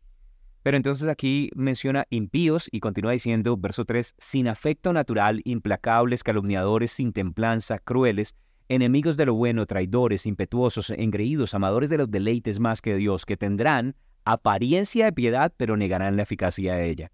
Pero 0.68 0.76
entonces 0.76 1.08
aquí 1.08 1.50
menciona 1.56 2.08
impíos 2.10 2.68
y 2.70 2.82
continúa 2.82 3.14
diciendo, 3.14 3.56
verso 3.56 3.86
3, 3.86 4.16
sin 4.18 4.50
afecto 4.50 4.92
natural, 4.92 5.40
implacables, 5.46 6.24
calumniadores, 6.26 6.92
sin 6.92 7.14
templanza, 7.14 7.80
crueles, 7.80 8.36
enemigos 8.68 9.16
de 9.16 9.28
lo 9.28 9.34
bueno, 9.34 9.66
traidores, 9.66 10.26
impetuosos, 10.26 10.90
engreídos, 10.90 11.54
amadores 11.54 11.90
de 11.90 12.00
los 12.00 12.12
deleites 12.12 12.60
más 12.60 12.82
que 12.82 12.98
Dios, 12.98 13.26
que 13.26 13.38
tendrán 13.38 13.96
apariencia 14.26 15.06
de 15.06 15.14
piedad, 15.14 15.54
pero 15.56 15.78
negarán 15.78 16.18
la 16.18 16.24
eficacia 16.24 16.76
de 16.76 16.90
ella. 16.90 17.12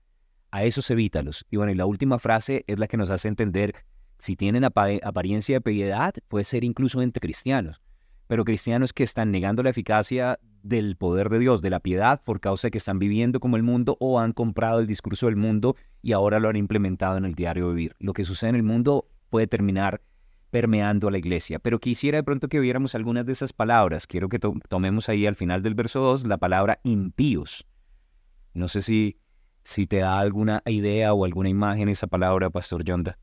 A 0.50 0.64
esos 0.64 0.90
evítalos. 0.90 1.46
Y 1.52 1.58
bueno, 1.58 1.72
y 1.72 1.76
la 1.76 1.86
última 1.86 2.18
frase 2.18 2.64
es 2.66 2.80
la 2.80 2.88
que 2.88 2.98
nos 2.98 3.12
hace 3.12 3.28
entender, 3.28 3.86
si 4.18 4.36
tienen 4.36 4.64
apariencia 4.64 5.58
de 5.58 5.62
piedad, 5.62 6.16
puede 6.28 6.46
ser 6.46 6.64
incluso 6.64 7.04
entre 7.04 7.22
cristianos, 7.22 7.84
pero 8.26 8.46
cristianos 8.46 8.94
que 8.94 9.04
están 9.04 9.30
negando 9.30 9.62
la 9.62 9.70
eficacia 9.70 10.40
del 10.64 10.96
poder 10.96 11.30
de 11.30 11.40
Dios, 11.40 11.62
de 11.62 11.70
la 11.70 11.82
piedad, 11.82 12.22
por 12.24 12.40
causa 12.40 12.68
de 12.68 12.72
que 12.72 12.78
están 12.80 12.98
viviendo 12.98 13.40
como 13.40 13.58
el 13.58 13.64
mundo 13.64 13.98
o 14.00 14.20
han 14.20 14.32
comprado 14.32 14.80
el 14.80 14.88
discurso 14.88 15.28
del 15.28 15.36
mundo 15.36 15.76
y 16.02 16.14
ahora 16.14 16.40
lo 16.40 16.50
han 16.50 16.56
implementado 16.56 17.18
en 17.18 17.26
el 17.26 17.36
diario 17.36 17.70
vivir. 17.70 17.96
Lo 18.00 18.14
que 18.14 18.24
sucede 18.24 18.52
en 18.52 18.56
el 18.56 18.64
mundo 18.64 19.08
puede 19.30 19.46
terminar 19.48 20.02
permeando 20.50 21.08
a 21.08 21.12
la 21.12 21.18
iglesia. 21.18 21.60
Pero 21.60 21.80
quisiera 21.80 22.18
de 22.18 22.24
pronto 22.24 22.48
que 22.48 22.60
viéramos 22.60 22.96
algunas 22.96 23.26
de 23.26 23.34
esas 23.34 23.54
palabras. 23.54 24.08
Quiero 24.08 24.30
que 24.30 24.40
tomemos 24.40 25.10
ahí 25.10 25.26
al 25.26 25.36
final 25.36 25.64
del 25.64 25.74
verso 25.76 26.00
2 26.00 26.26
la 26.28 26.38
palabra 26.38 26.80
impíos. 26.84 27.66
No 28.54 28.68
sé 28.68 28.82
si, 28.82 29.18
si 29.64 29.88
te 29.88 29.98
da 29.98 30.20
alguna 30.20 30.62
idea 30.66 31.14
o 31.14 31.26
alguna 31.26 31.50
imagen 31.50 31.90
esa 31.90 32.08
palabra, 32.08 32.50
Pastor 32.50 32.84
Yonda. 32.84 33.18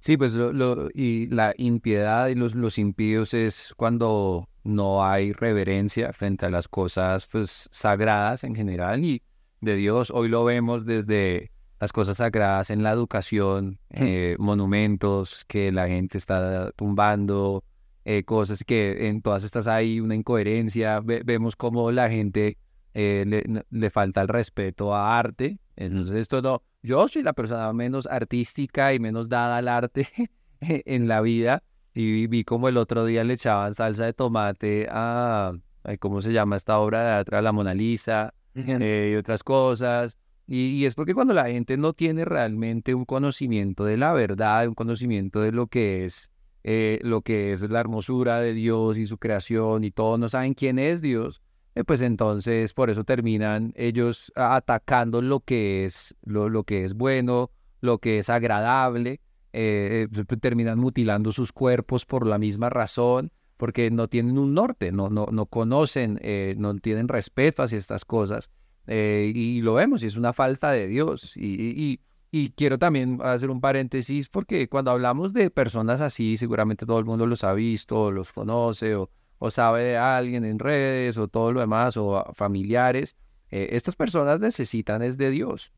Sí, 0.00 0.16
pues 0.16 0.32
lo, 0.32 0.88
y 0.94 1.26
la 1.26 1.54
impiedad 1.58 2.28
y 2.28 2.34
los, 2.34 2.54
los 2.54 2.78
impíos 2.78 3.34
es 3.34 3.74
cuando 3.76 4.48
no 4.64 5.04
hay 5.04 5.32
reverencia 5.32 6.12
frente 6.12 6.46
a 6.46 6.50
las 6.50 6.68
cosas 6.68 7.26
pues, 7.30 7.68
sagradas 7.72 8.44
en 8.44 8.54
general 8.54 9.04
y 9.04 9.22
de 9.60 9.74
Dios. 9.76 10.10
Hoy 10.10 10.28
lo 10.28 10.44
vemos 10.44 10.84
desde 10.86 11.50
las 11.80 11.92
cosas 11.92 12.18
sagradas 12.18 12.70
en 12.70 12.82
la 12.82 12.90
educación, 12.92 13.78
eh, 13.90 14.36
monumentos 14.38 15.44
que 15.46 15.72
la 15.72 15.88
gente 15.88 16.18
está 16.18 16.72
tumbando, 16.72 17.64
eh, 18.04 18.22
cosas 18.24 18.64
que 18.64 19.08
en 19.08 19.22
todas 19.22 19.44
estas 19.44 19.66
hay 19.66 20.00
una 20.00 20.14
incoherencia, 20.14 21.00
ve- 21.00 21.22
vemos 21.24 21.56
cómo 21.56 21.90
la 21.90 22.10
gente 22.10 22.58
eh, 22.92 23.24
le, 23.26 23.64
le 23.70 23.90
falta 23.90 24.20
el 24.20 24.28
respeto 24.28 24.94
a 24.94 25.18
arte, 25.18 25.58
entonces 25.76 26.16
esto 26.16 26.42
no, 26.42 26.62
yo 26.82 27.08
soy 27.08 27.22
la 27.22 27.32
persona 27.32 27.72
menos 27.72 28.06
artística 28.06 28.92
y 28.92 28.98
menos 28.98 29.28
dada 29.28 29.56
al 29.58 29.68
arte 29.68 30.08
en 30.60 31.08
la 31.08 31.20
vida 31.22 31.62
y 31.94 32.26
vi, 32.26 32.44
como 32.44 32.68
el 32.68 32.76
otro 32.76 33.04
día 33.04 33.24
le 33.24 33.34
echaban 33.34 33.74
salsa 33.74 34.04
de 34.06 34.12
tomate 34.12 34.86
a, 34.90 35.52
ay, 35.84 35.98
¿cómo 35.98 36.22
se 36.22 36.32
llama 36.32 36.56
esta 36.56 36.78
obra 36.78 37.00
de 37.00 37.06
teatro? 37.24 37.38
A 37.38 37.42
La 37.42 37.52
Mona 37.52 37.74
Lisa 37.74 38.34
eh, 38.54 39.10
y 39.12 39.16
otras 39.16 39.42
cosas. 39.42 40.16
Y, 40.46 40.70
y 40.76 40.84
es 40.86 40.94
porque 40.94 41.14
cuando 41.14 41.32
la 41.34 41.46
gente 41.46 41.76
no 41.76 41.92
tiene 41.92 42.24
realmente 42.24 42.94
un 42.94 43.04
conocimiento 43.04 43.84
de 43.84 43.96
la 43.96 44.12
verdad, 44.12 44.66
un 44.66 44.74
conocimiento 44.74 45.40
de 45.40 45.52
lo 45.52 45.68
que 45.68 46.04
es, 46.04 46.30
eh, 46.64 46.98
lo 47.02 47.22
que 47.22 47.52
es 47.52 47.62
la 47.70 47.80
hermosura 47.80 48.40
de 48.40 48.52
Dios 48.52 48.96
y 48.98 49.06
su 49.06 49.18
creación 49.18 49.84
y 49.84 49.90
todos 49.92 50.18
no 50.18 50.28
saben 50.28 50.54
quién 50.54 50.78
es 50.80 51.00
Dios, 51.02 51.40
eh, 51.76 51.84
pues 51.84 52.00
entonces 52.02 52.72
por 52.72 52.90
eso 52.90 53.04
terminan 53.04 53.72
ellos 53.76 54.32
a- 54.34 54.56
atacando 54.56 55.22
lo 55.22 55.40
que 55.40 55.84
es, 55.84 56.16
lo, 56.24 56.48
lo 56.48 56.64
que 56.64 56.84
es 56.84 56.94
bueno, 56.94 57.50
lo 57.80 57.98
que 57.98 58.18
es 58.18 58.28
agradable, 58.28 59.20
eh, 59.52 60.06
eh, 60.12 60.24
pues, 60.26 60.40
terminan 60.40 60.78
mutilando 60.78 61.32
sus 61.32 61.52
cuerpos 61.52 62.06
por 62.06 62.26
la 62.26 62.38
misma 62.38 62.70
razón, 62.70 63.32
porque 63.56 63.90
no 63.90 64.08
tienen 64.08 64.38
un 64.38 64.54
norte, 64.54 64.92
no, 64.92 65.10
no, 65.10 65.26
no 65.30 65.46
conocen, 65.46 66.18
eh, 66.22 66.54
no 66.56 66.74
tienen 66.76 67.08
respeto 67.08 67.62
hacia 67.62 67.78
estas 67.78 68.04
cosas. 68.04 68.50
y 68.86 69.60
lo 69.62 69.74
vemos, 69.74 70.02
y 70.02 70.06
es 70.06 70.16
una 70.16 70.32
falta 70.32 70.70
de 70.72 70.86
Dios. 70.88 71.36
Y, 71.36 72.00
y, 72.32 72.50
quiero 72.50 72.78
también 72.78 73.18
hacer 73.22 73.50
un 73.50 73.60
paréntesis, 73.60 74.28
porque 74.28 74.68
cuando 74.68 74.90
hablamos 74.92 75.32
de 75.32 75.50
personas 75.50 76.00
así, 76.00 76.36
seguramente 76.36 76.86
todo 76.86 76.98
el 76.98 77.04
mundo 77.04 77.26
los 77.26 77.44
ha 77.44 77.52
visto, 77.52 78.10
los 78.10 78.32
conoce, 78.32 78.94
o, 78.94 79.10
o 79.38 79.50
sabe 79.50 79.82
de 79.84 79.96
alguien 79.96 80.44
en 80.44 80.58
redes, 80.58 81.18
o 81.18 81.28
todo 81.28 81.52
lo 81.52 81.60
demás, 81.60 81.96
o 81.96 82.24
familiares. 82.34 83.16
estas 83.50 83.96
personas 83.96 84.40
necesitan 84.40 85.02
es 85.02 85.18
de 85.18 85.30
Dios 85.30 85.72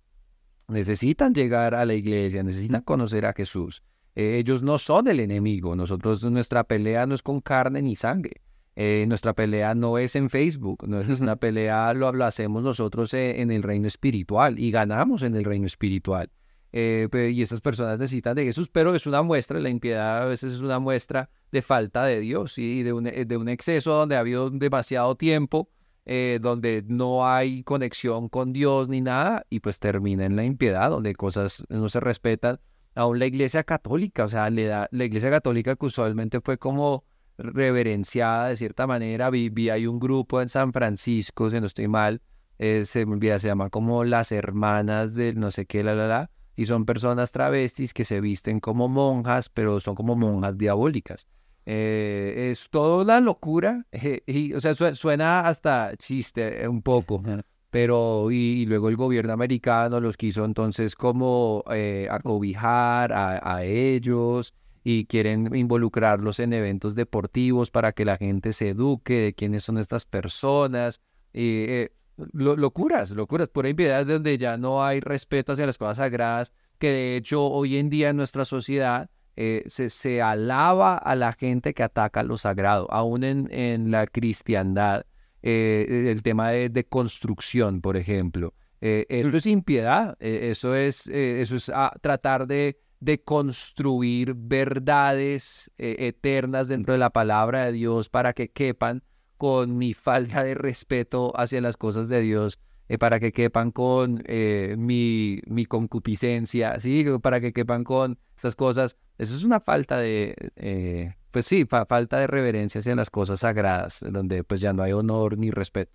necesitan 0.73 1.35
llegar 1.35 1.75
a 1.75 1.85
la 1.85 1.95
iglesia, 1.95 2.43
necesitan 2.43 2.83
conocer 2.83 3.27
a 3.27 3.33
Jesús. 3.33 3.83
Eh, 4.15 4.39
ellos 4.39 4.63
no 4.63 4.79
son 4.79 5.09
el 5.09 5.21
enemigo. 5.21 5.77
Nosotros, 5.77 6.25
nuestra 6.25 6.65
pelea 6.65 7.07
no 7.07 7.15
es 7.15 7.23
con 7.23 7.41
carne 7.41 7.83
ni 7.83 7.97
sangre. 7.97 8.43
Eh, 8.75 9.05
nuestra 9.07 9.35
pelea 9.35 9.75
no 9.75 9.99
es 9.99 10.17
en 10.17 10.31
Facebook, 10.31 10.89
no 10.89 11.01
es 11.01 11.21
una 11.21 11.37
pelea, 11.37 11.93
lo, 11.93 12.11
lo 12.13 12.25
hacemos 12.25 12.63
nosotros 12.63 13.13
eh, 13.13 13.43
en 13.43 13.51
el 13.51 13.63
reino 13.63 13.87
espiritual 13.87 14.59
y 14.59 14.71
ganamos 14.71 15.23
en 15.23 15.37
el 15.37 15.45
reino 15.45 15.67
espiritual. 15.67 16.31
Y 16.75 17.43
estas 17.43 17.61
personas 17.61 17.99
necesitan 17.99 18.35
de 18.35 18.45
Jesús, 18.45 18.71
pero 18.71 18.95
es 18.95 19.07
una 19.07 19.21
muestra, 19.21 19.61
la 19.61 19.69
impiedad 19.69 20.23
a 20.23 20.25
veces 20.25 20.55
es 20.55 20.61
una 20.63 20.79
muestra 20.79 21.29
de 21.51 21.61
falta 21.61 22.03
de 22.07 22.21
Dios 22.21 22.57
y 22.57 22.81
y 22.81 22.83
de 22.83 22.95
un, 22.95 23.05
de 23.05 23.37
un 23.37 23.51
exceso 23.51 23.93
donde 23.93 24.17
ha 24.17 24.21
habido 24.21 24.49
demasiado 24.49 25.15
tiempo 25.15 25.69
eh, 26.05 26.39
donde 26.41 26.85
no 26.87 27.27
hay 27.27 27.63
conexión 27.63 28.29
con 28.29 28.53
Dios 28.53 28.89
ni 28.89 29.01
nada, 29.01 29.47
y 29.51 29.61
pues 29.61 29.79
termina 29.79 30.27
en 30.27 30.37
la 30.37 30.45
impiedad, 30.45 30.91
donde 30.91 31.15
cosas 31.15 31.65
no 31.69 31.89
se 31.89 32.01
respetan. 32.01 32.61
Aún 32.95 33.19
la 33.19 33.27
iglesia 33.27 33.65
católica, 33.65 34.25
o 34.25 34.29
sea, 34.29 34.51
le 34.51 34.67
da, 34.67 34.89
la 34.91 35.05
iglesia 35.05 35.31
católica 35.31 35.77
que 35.77 35.87
usualmente 35.87 36.41
fue 36.41 36.59
como 36.59 37.05
reverenciada 37.39 38.49
de 38.49 38.57
cierta 38.57 38.87
manera. 38.87 39.31
Vi, 39.31 39.49
vi 39.49 39.71
hay 39.71 39.87
un 39.87 39.99
grupo 39.99 40.43
en 40.43 40.49
San 40.49 40.73
Francisco, 40.73 41.51
si 41.51 41.61
no 41.61 41.67
estoy 41.67 41.89
mal, 41.89 42.21
eh, 42.59 42.85
se 42.85 43.05
olvida, 43.05 43.39
se 43.39 43.49
llama 43.49 43.71
como 43.71 44.05
las 44.05 44.33
hermanas 44.33 45.15
de 45.15 45.33
no 45.33 45.51
sé 45.51 45.67
qué, 45.67 45.83
la, 45.83 45.95
la, 45.95 46.07
la, 46.07 46.31
y 46.55 46.67
son 46.67 46.85
personas 46.85 47.33
travestis 47.33 47.95
que 47.95 48.05
se 48.05 48.21
visten 48.21 48.61
como 48.61 48.89
monjas, 48.89 49.49
pero 49.49 49.81
son 49.81 49.95
como 49.95 50.17
monjas 50.17 50.59
diabólicas. 50.59 51.27
Eh, 51.65 52.49
es 52.51 52.69
toda 52.71 53.03
una 53.05 53.21
locura, 53.21 53.87
eh, 53.93 54.23
y, 54.27 54.53
o 54.55 54.61
sea, 54.61 54.75
sue- 54.75 54.95
suena 54.97 55.41
hasta 55.41 55.97
chiste 55.97 56.65
eh, 56.65 56.69
un 56.69 56.83
poco, 56.83 57.23
pero 57.71 58.31
y, 58.31 58.35
y 58.63 58.67
luego 58.67 58.89
el 58.89 58.97
gobierno 58.97 59.33
americano 59.33 60.01
los 60.01 60.17
quiso 60.17 60.45
entonces 60.45 60.95
como 60.97 61.65
eh, 61.71 62.09
acobijar 62.11 63.13
a, 63.13 63.57
a 63.57 63.65
ellos 63.65 64.55
y 64.85 65.07
quieren 65.07 65.55
involucrarlos 65.55 66.41
en 66.41 66.53
eventos 66.53 66.95
deportivos 66.97 67.71
para 67.71 67.93
que 67.93 68.05
la 68.05 68.17
gente 68.17 68.53
se 68.53 68.71
eduque 68.71 69.15
de 69.21 69.35
quiénes 69.35 69.63
son 69.65 69.79
estas 69.79 70.05
personas. 70.05 71.01
Y, 71.33 71.65
eh, 71.69 71.93
lo- 72.33 72.57
locuras, 72.57 73.13
locuras, 73.13 73.49
pura 73.49 73.69
impiedad 73.69 74.05
donde 74.05 74.37
ya 74.39 74.57
no 74.59 74.85
hay 74.85 75.01
respeto 75.01 75.53
hacia 75.53 75.67
las 75.67 75.79
cosas 75.79 75.99
sagradas, 75.99 76.53
que 76.79 76.89
de 76.91 77.17
hecho 77.17 77.45
hoy 77.47 77.77
en 77.79 77.89
día 77.91 78.11
en 78.11 78.17
nuestra 78.17 78.45
sociedad 78.45 79.09
eh, 79.37 79.65
se, 79.67 79.91
se 79.91 80.23
alaba 80.23 80.97
a 80.97 81.15
la 81.15 81.33
gente 81.33 81.75
que 81.75 81.83
ataca 81.83 82.23
lo 82.23 82.37
sagrado, 82.37 82.91
aún 82.91 83.25
en, 83.25 83.49
en 83.53 83.91
la 83.91 84.07
cristiandad, 84.07 85.05
eh, 85.43 86.09
el 86.11 86.23
tema 86.23 86.51
de, 86.51 86.69
de 86.69 86.85
construcción, 86.85 87.81
por 87.81 87.97
ejemplo. 87.97 88.55
Eh, 88.81 89.07
eso 89.09 89.37
es 89.37 89.47
impiedad, 89.47 90.17
eh, 90.21 90.51
eso 90.51 90.75
es, 90.75 91.07
eso 91.09 91.57
es 91.57 91.69
ah, 91.69 91.93
tratar 92.01 92.47
de, 92.47 92.81
de 93.01 93.23
construir 93.23 94.35
verdades 94.37 95.71
eternas 95.79 96.69
dentro 96.69 96.93
de 96.93 96.99
la 96.99 97.11
palabra 97.11 97.67
de 97.67 97.73
Dios 97.73 98.09
para 98.09 98.33
que 98.33 98.51
quepan 98.51 99.03
con 99.37 99.77
mi 99.79 99.95
falta 99.95 100.45
de 100.45 100.55
respeto 100.55 101.33
hacia 101.37 101.61
las 101.61 101.77
cosas 101.77 102.09
de 102.09 102.21
Dios, 102.21 102.61
eh, 102.93 102.99
para 102.99 103.19
que 103.19 103.33
quepan 103.33 103.71
con 103.71 104.23
eh, 104.27 104.75
mi, 104.77 105.41
mi 105.47 105.65
concupiscencia, 105.65 106.79
¿sí? 106.79 107.07
Para 107.23 107.41
que 107.41 107.55
quepan 107.55 107.85
con 107.85 108.19
estas 108.37 108.55
cosas. 108.55 108.99
Eso 109.17 109.35
es 109.35 109.45
una 109.45 109.61
falta 109.61 109.97
de, 109.97 110.35
eh, 110.57 111.15
pues 111.31 111.47
sí, 111.47 111.65
fa- 111.65 111.87
falta 111.87 112.19
de 112.19 112.27
reverencia 112.27 112.81
hacia 112.81 112.95
las 112.95 113.09
cosas 113.09 113.41
sagradas, 113.41 114.05
donde 114.11 114.45
pues 114.45 114.61
ya 114.61 114.75
no 114.75 114.83
hay 114.83 114.93
honor 114.93 115.39
ni 115.39 115.51
respeto. 115.51 115.91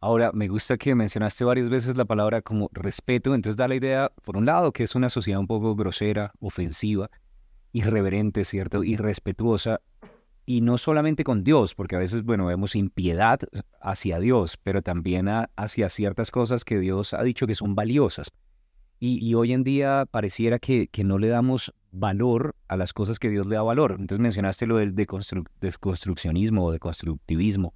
Ahora, 0.00 0.30
me 0.32 0.48
gusta 0.48 0.78
que 0.78 0.94
mencionaste 0.94 1.44
varias 1.44 1.68
veces 1.68 1.94
la 1.98 2.06
palabra 2.06 2.40
como 2.40 2.70
respeto, 2.72 3.34
entonces 3.34 3.58
da 3.58 3.68
la 3.68 3.74
idea, 3.74 4.10
por 4.24 4.38
un 4.38 4.46
lado, 4.46 4.72
que 4.72 4.84
es 4.84 4.94
una 4.94 5.10
sociedad 5.10 5.40
un 5.40 5.46
poco 5.46 5.76
grosera, 5.76 6.32
ofensiva, 6.40 7.10
irreverente, 7.72 8.44
¿cierto? 8.44 8.82
Irrespetuosa, 8.82 9.82
y 10.50 10.62
no 10.62 10.78
solamente 10.78 11.22
con 11.22 11.44
Dios, 11.44 11.76
porque 11.76 11.94
a 11.94 12.00
veces, 12.00 12.24
bueno, 12.24 12.46
vemos 12.46 12.74
impiedad 12.74 13.38
hacia 13.80 14.18
Dios, 14.18 14.56
pero 14.56 14.82
también 14.82 15.28
hacia 15.54 15.88
ciertas 15.88 16.32
cosas 16.32 16.64
que 16.64 16.80
Dios 16.80 17.14
ha 17.14 17.22
dicho 17.22 17.46
que 17.46 17.54
son 17.54 17.76
valiosas. 17.76 18.32
Y, 18.98 19.32
hoy 19.34 19.52
en 19.52 19.62
día 19.62 20.06
pareciera 20.10 20.58
que, 20.58 20.88
que 20.88 21.04
no 21.04 21.18
le 21.18 21.28
damos 21.28 21.72
valor 21.92 22.56
a 22.66 22.76
las 22.76 22.92
cosas 22.92 23.20
que 23.20 23.30
Dios 23.30 23.46
le 23.46 23.54
da 23.54 23.62
valor. 23.62 23.92
Entonces 23.92 24.18
mencionaste 24.18 24.66
lo 24.66 24.78
del 24.78 24.92
deconstru- 24.96 25.46
desconstruccionismo 25.60 26.64
o 26.64 26.72
deconstructivismo 26.72 27.72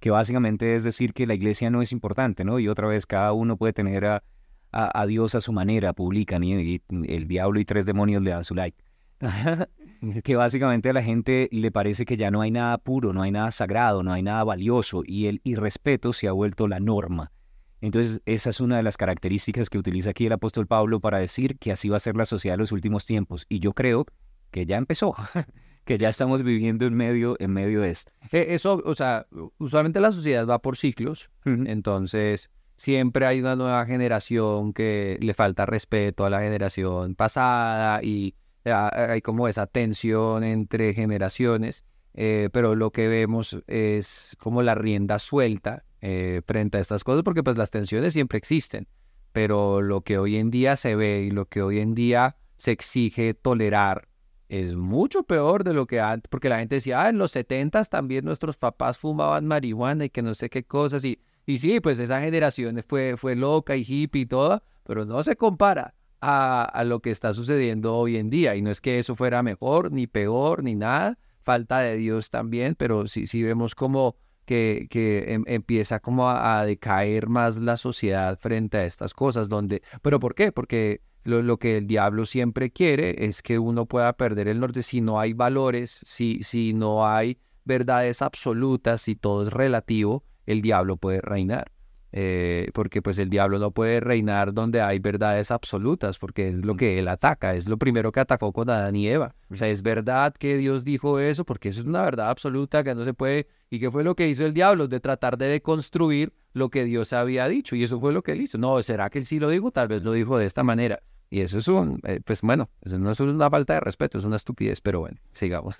que 0.00 0.10
básicamente 0.10 0.74
es 0.74 0.82
decir 0.82 1.12
que 1.12 1.28
la 1.28 1.34
iglesia 1.34 1.70
no 1.70 1.80
es 1.80 1.92
importante, 1.92 2.44
¿no? 2.44 2.58
Y 2.58 2.66
otra 2.66 2.88
vez 2.88 3.06
cada 3.06 3.32
uno 3.34 3.56
puede 3.56 3.72
tener 3.72 4.04
a, 4.04 4.24
a, 4.72 5.06
Dios 5.06 5.36
a 5.36 5.40
su 5.40 5.52
manera, 5.52 5.92
publican 5.92 6.42
y 6.42 6.82
el 6.90 7.28
diablo 7.28 7.60
y 7.60 7.64
tres 7.64 7.86
demonios 7.86 8.20
le 8.20 8.30
dan 8.30 8.42
su 8.42 8.56
like. 8.56 8.76
que 10.24 10.36
básicamente 10.36 10.90
a 10.90 10.92
la 10.92 11.02
gente 11.02 11.48
le 11.52 11.70
parece 11.70 12.04
que 12.04 12.16
ya 12.16 12.30
no 12.30 12.40
hay 12.40 12.50
nada 12.50 12.78
puro, 12.78 13.12
no 13.12 13.22
hay 13.22 13.30
nada 13.30 13.50
sagrado, 13.50 14.02
no 14.02 14.12
hay 14.12 14.22
nada 14.22 14.44
valioso 14.44 15.02
y 15.04 15.26
el 15.26 15.40
irrespeto 15.44 16.12
se 16.12 16.28
ha 16.28 16.32
vuelto 16.32 16.68
la 16.68 16.80
norma. 16.80 17.32
Entonces, 17.80 18.22
esa 18.24 18.50
es 18.50 18.60
una 18.60 18.78
de 18.78 18.82
las 18.82 18.96
características 18.96 19.68
que 19.68 19.78
utiliza 19.78 20.10
aquí 20.10 20.26
el 20.26 20.32
apóstol 20.32 20.66
Pablo 20.66 21.00
para 21.00 21.18
decir 21.18 21.58
que 21.58 21.72
así 21.72 21.88
va 21.88 21.96
a 21.96 22.00
ser 22.00 22.16
la 22.16 22.24
sociedad 22.24 22.54
de 22.54 22.60
los 22.60 22.72
últimos 22.72 23.04
tiempos. 23.04 23.44
Y 23.48 23.60
yo 23.60 23.74
creo 23.74 24.06
que 24.50 24.66
ya 24.66 24.76
empezó, 24.76 25.14
que 25.84 25.98
ya 25.98 26.08
estamos 26.08 26.42
viviendo 26.42 26.86
en 26.86 26.94
medio, 26.94 27.36
en 27.38 27.52
medio 27.52 27.82
de 27.82 27.90
esto. 27.90 28.12
Eh, 28.32 28.46
Eso, 28.50 28.82
o 28.84 28.94
sea, 28.94 29.26
usualmente 29.58 30.00
la 30.00 30.12
sociedad 30.12 30.46
va 30.46 30.60
por 30.60 30.76
ciclos, 30.76 31.30
entonces 31.44 32.50
siempre 32.76 33.26
hay 33.26 33.40
una 33.40 33.56
nueva 33.56 33.84
generación 33.86 34.72
que 34.72 35.18
le 35.20 35.34
falta 35.34 35.66
respeto 35.66 36.24
a 36.24 36.30
la 36.30 36.40
generación 36.40 37.14
pasada 37.14 38.00
y 38.02 38.34
hay 38.72 39.22
como 39.22 39.48
esa 39.48 39.66
tensión 39.66 40.44
entre 40.44 40.94
generaciones, 40.94 41.84
eh, 42.14 42.48
pero 42.52 42.74
lo 42.74 42.90
que 42.90 43.08
vemos 43.08 43.58
es 43.66 44.36
como 44.40 44.62
la 44.62 44.74
rienda 44.74 45.18
suelta 45.18 45.84
eh, 46.00 46.42
frente 46.46 46.78
a 46.78 46.80
estas 46.80 47.04
cosas, 47.04 47.22
porque 47.22 47.42
pues 47.42 47.56
las 47.56 47.70
tensiones 47.70 48.12
siempre 48.12 48.38
existen, 48.38 48.88
pero 49.32 49.82
lo 49.82 50.00
que 50.00 50.18
hoy 50.18 50.36
en 50.36 50.50
día 50.50 50.76
se 50.76 50.96
ve 50.96 51.22
y 51.22 51.30
lo 51.30 51.46
que 51.46 51.62
hoy 51.62 51.78
en 51.80 51.94
día 51.94 52.36
se 52.56 52.72
exige 52.72 53.34
tolerar 53.34 54.08
es 54.48 54.76
mucho 54.76 55.24
peor 55.24 55.64
de 55.64 55.72
lo 55.72 55.86
que 55.86 56.00
antes, 56.00 56.28
porque 56.30 56.48
la 56.48 56.58
gente 56.58 56.76
decía, 56.76 57.02
ah, 57.02 57.08
en 57.08 57.18
los 57.18 57.32
setentas 57.32 57.90
también 57.90 58.24
nuestros 58.24 58.56
papás 58.56 58.96
fumaban 58.96 59.46
marihuana 59.46 60.04
y 60.04 60.10
que 60.10 60.22
no 60.22 60.34
sé 60.34 60.48
qué 60.48 60.64
cosas, 60.64 61.04
y, 61.04 61.20
y 61.44 61.58
sí, 61.58 61.80
pues 61.80 61.98
esa 61.98 62.20
generación 62.20 62.82
fue, 62.86 63.16
fue 63.16 63.34
loca 63.34 63.76
y 63.76 63.84
hippie 63.86 64.22
y 64.22 64.26
toda, 64.26 64.62
pero 64.84 65.04
no 65.04 65.22
se 65.22 65.36
compara 65.36 65.94
a, 66.26 66.84
lo 66.84 67.00
que 67.00 67.10
está 67.10 67.32
sucediendo 67.32 67.94
hoy 67.94 68.16
en 68.16 68.30
día, 68.30 68.56
y 68.56 68.62
no 68.62 68.70
es 68.70 68.80
que 68.80 68.98
eso 68.98 69.14
fuera 69.14 69.42
mejor, 69.42 69.92
ni 69.92 70.06
peor, 70.06 70.62
ni 70.62 70.74
nada, 70.74 71.18
falta 71.40 71.80
de 71.80 71.96
Dios 71.96 72.30
también, 72.30 72.74
pero 72.74 73.06
sí, 73.06 73.26
sí 73.26 73.42
vemos 73.42 73.74
como 73.74 74.16
que, 74.44 74.86
que 74.90 75.32
em- 75.32 75.44
empieza 75.46 76.00
como 76.00 76.28
a, 76.28 76.60
a 76.60 76.66
decaer 76.66 77.28
más 77.28 77.58
la 77.58 77.76
sociedad 77.76 78.38
frente 78.38 78.78
a 78.78 78.84
estas 78.84 79.14
cosas, 79.14 79.48
donde, 79.48 79.82
pero 80.02 80.20
¿por 80.20 80.34
qué? 80.34 80.52
Porque 80.52 81.02
lo, 81.24 81.42
lo 81.42 81.58
que 81.58 81.78
el 81.78 81.86
diablo 81.86 82.26
siempre 82.26 82.70
quiere 82.70 83.26
es 83.26 83.42
que 83.42 83.58
uno 83.58 83.86
pueda 83.86 84.12
perder 84.16 84.48
el 84.48 84.60
norte 84.60 84.82
si 84.82 85.00
no 85.00 85.20
hay 85.20 85.32
valores, 85.32 86.00
si, 86.06 86.42
si 86.42 86.72
no 86.72 87.06
hay 87.06 87.38
verdades 87.64 88.22
absolutas, 88.22 89.02
si 89.02 89.16
todo 89.16 89.46
es 89.46 89.52
relativo, 89.52 90.24
el 90.46 90.62
diablo 90.62 90.96
puede 90.96 91.20
reinar. 91.20 91.72
Eh, 92.12 92.70
porque 92.72 93.02
pues 93.02 93.18
el 93.18 93.28
diablo 93.28 93.58
no 93.58 93.72
puede 93.72 94.00
reinar 94.00 94.54
donde 94.54 94.80
hay 94.80 94.98
verdades 94.98 95.50
absolutas, 95.50 96.18
porque 96.18 96.48
es 96.48 96.54
lo 96.54 96.76
que 96.76 96.98
él 96.98 97.08
ataca, 97.08 97.54
es 97.54 97.68
lo 97.68 97.76
primero 97.76 98.12
que 98.12 98.20
atacó 98.20 98.52
con 98.52 98.70
Adán 98.70 98.96
y 98.96 99.08
Eva. 99.08 99.34
O 99.50 99.56
sea, 99.56 99.68
es 99.68 99.82
verdad 99.82 100.34
que 100.34 100.56
Dios 100.56 100.84
dijo 100.84 101.18
eso, 101.18 101.44
porque 101.44 101.68
eso 101.68 101.80
es 101.80 101.86
una 101.86 102.02
verdad 102.02 102.30
absoluta 102.30 102.84
que 102.84 102.94
no 102.94 103.04
se 103.04 103.12
puede. 103.12 103.48
¿Y 103.70 103.80
qué 103.80 103.90
fue 103.90 104.04
lo 104.04 104.14
que 104.14 104.28
hizo 104.28 104.46
el 104.46 104.54
diablo? 104.54 104.88
De 104.88 105.00
tratar 105.00 105.36
de 105.36 105.46
deconstruir 105.46 106.32
lo 106.52 106.70
que 106.70 106.84
Dios 106.84 107.12
había 107.12 107.48
dicho, 107.48 107.76
y 107.76 107.82
eso 107.82 108.00
fue 108.00 108.12
lo 108.12 108.22
que 108.22 108.32
él 108.32 108.40
hizo. 108.40 108.56
No, 108.56 108.82
¿será 108.82 109.10
que 109.10 109.18
él 109.18 109.26
sí 109.26 109.38
lo 109.38 109.50
dijo? 109.50 109.70
Tal 109.70 109.88
vez 109.88 110.02
lo 110.02 110.12
dijo 110.12 110.38
de 110.38 110.46
esta 110.46 110.62
manera. 110.62 111.02
Y 111.28 111.40
eso 111.40 111.58
es 111.58 111.68
un, 111.68 112.00
eh, 112.04 112.20
pues 112.24 112.40
bueno, 112.42 112.70
eso 112.82 112.98
no 112.98 113.10
es 113.10 113.18
una 113.18 113.50
falta 113.50 113.74
de 113.74 113.80
respeto, 113.80 114.18
es 114.18 114.24
una 114.24 114.36
estupidez, 114.36 114.80
pero 114.80 115.00
bueno, 115.00 115.18
sigamos. 115.34 115.74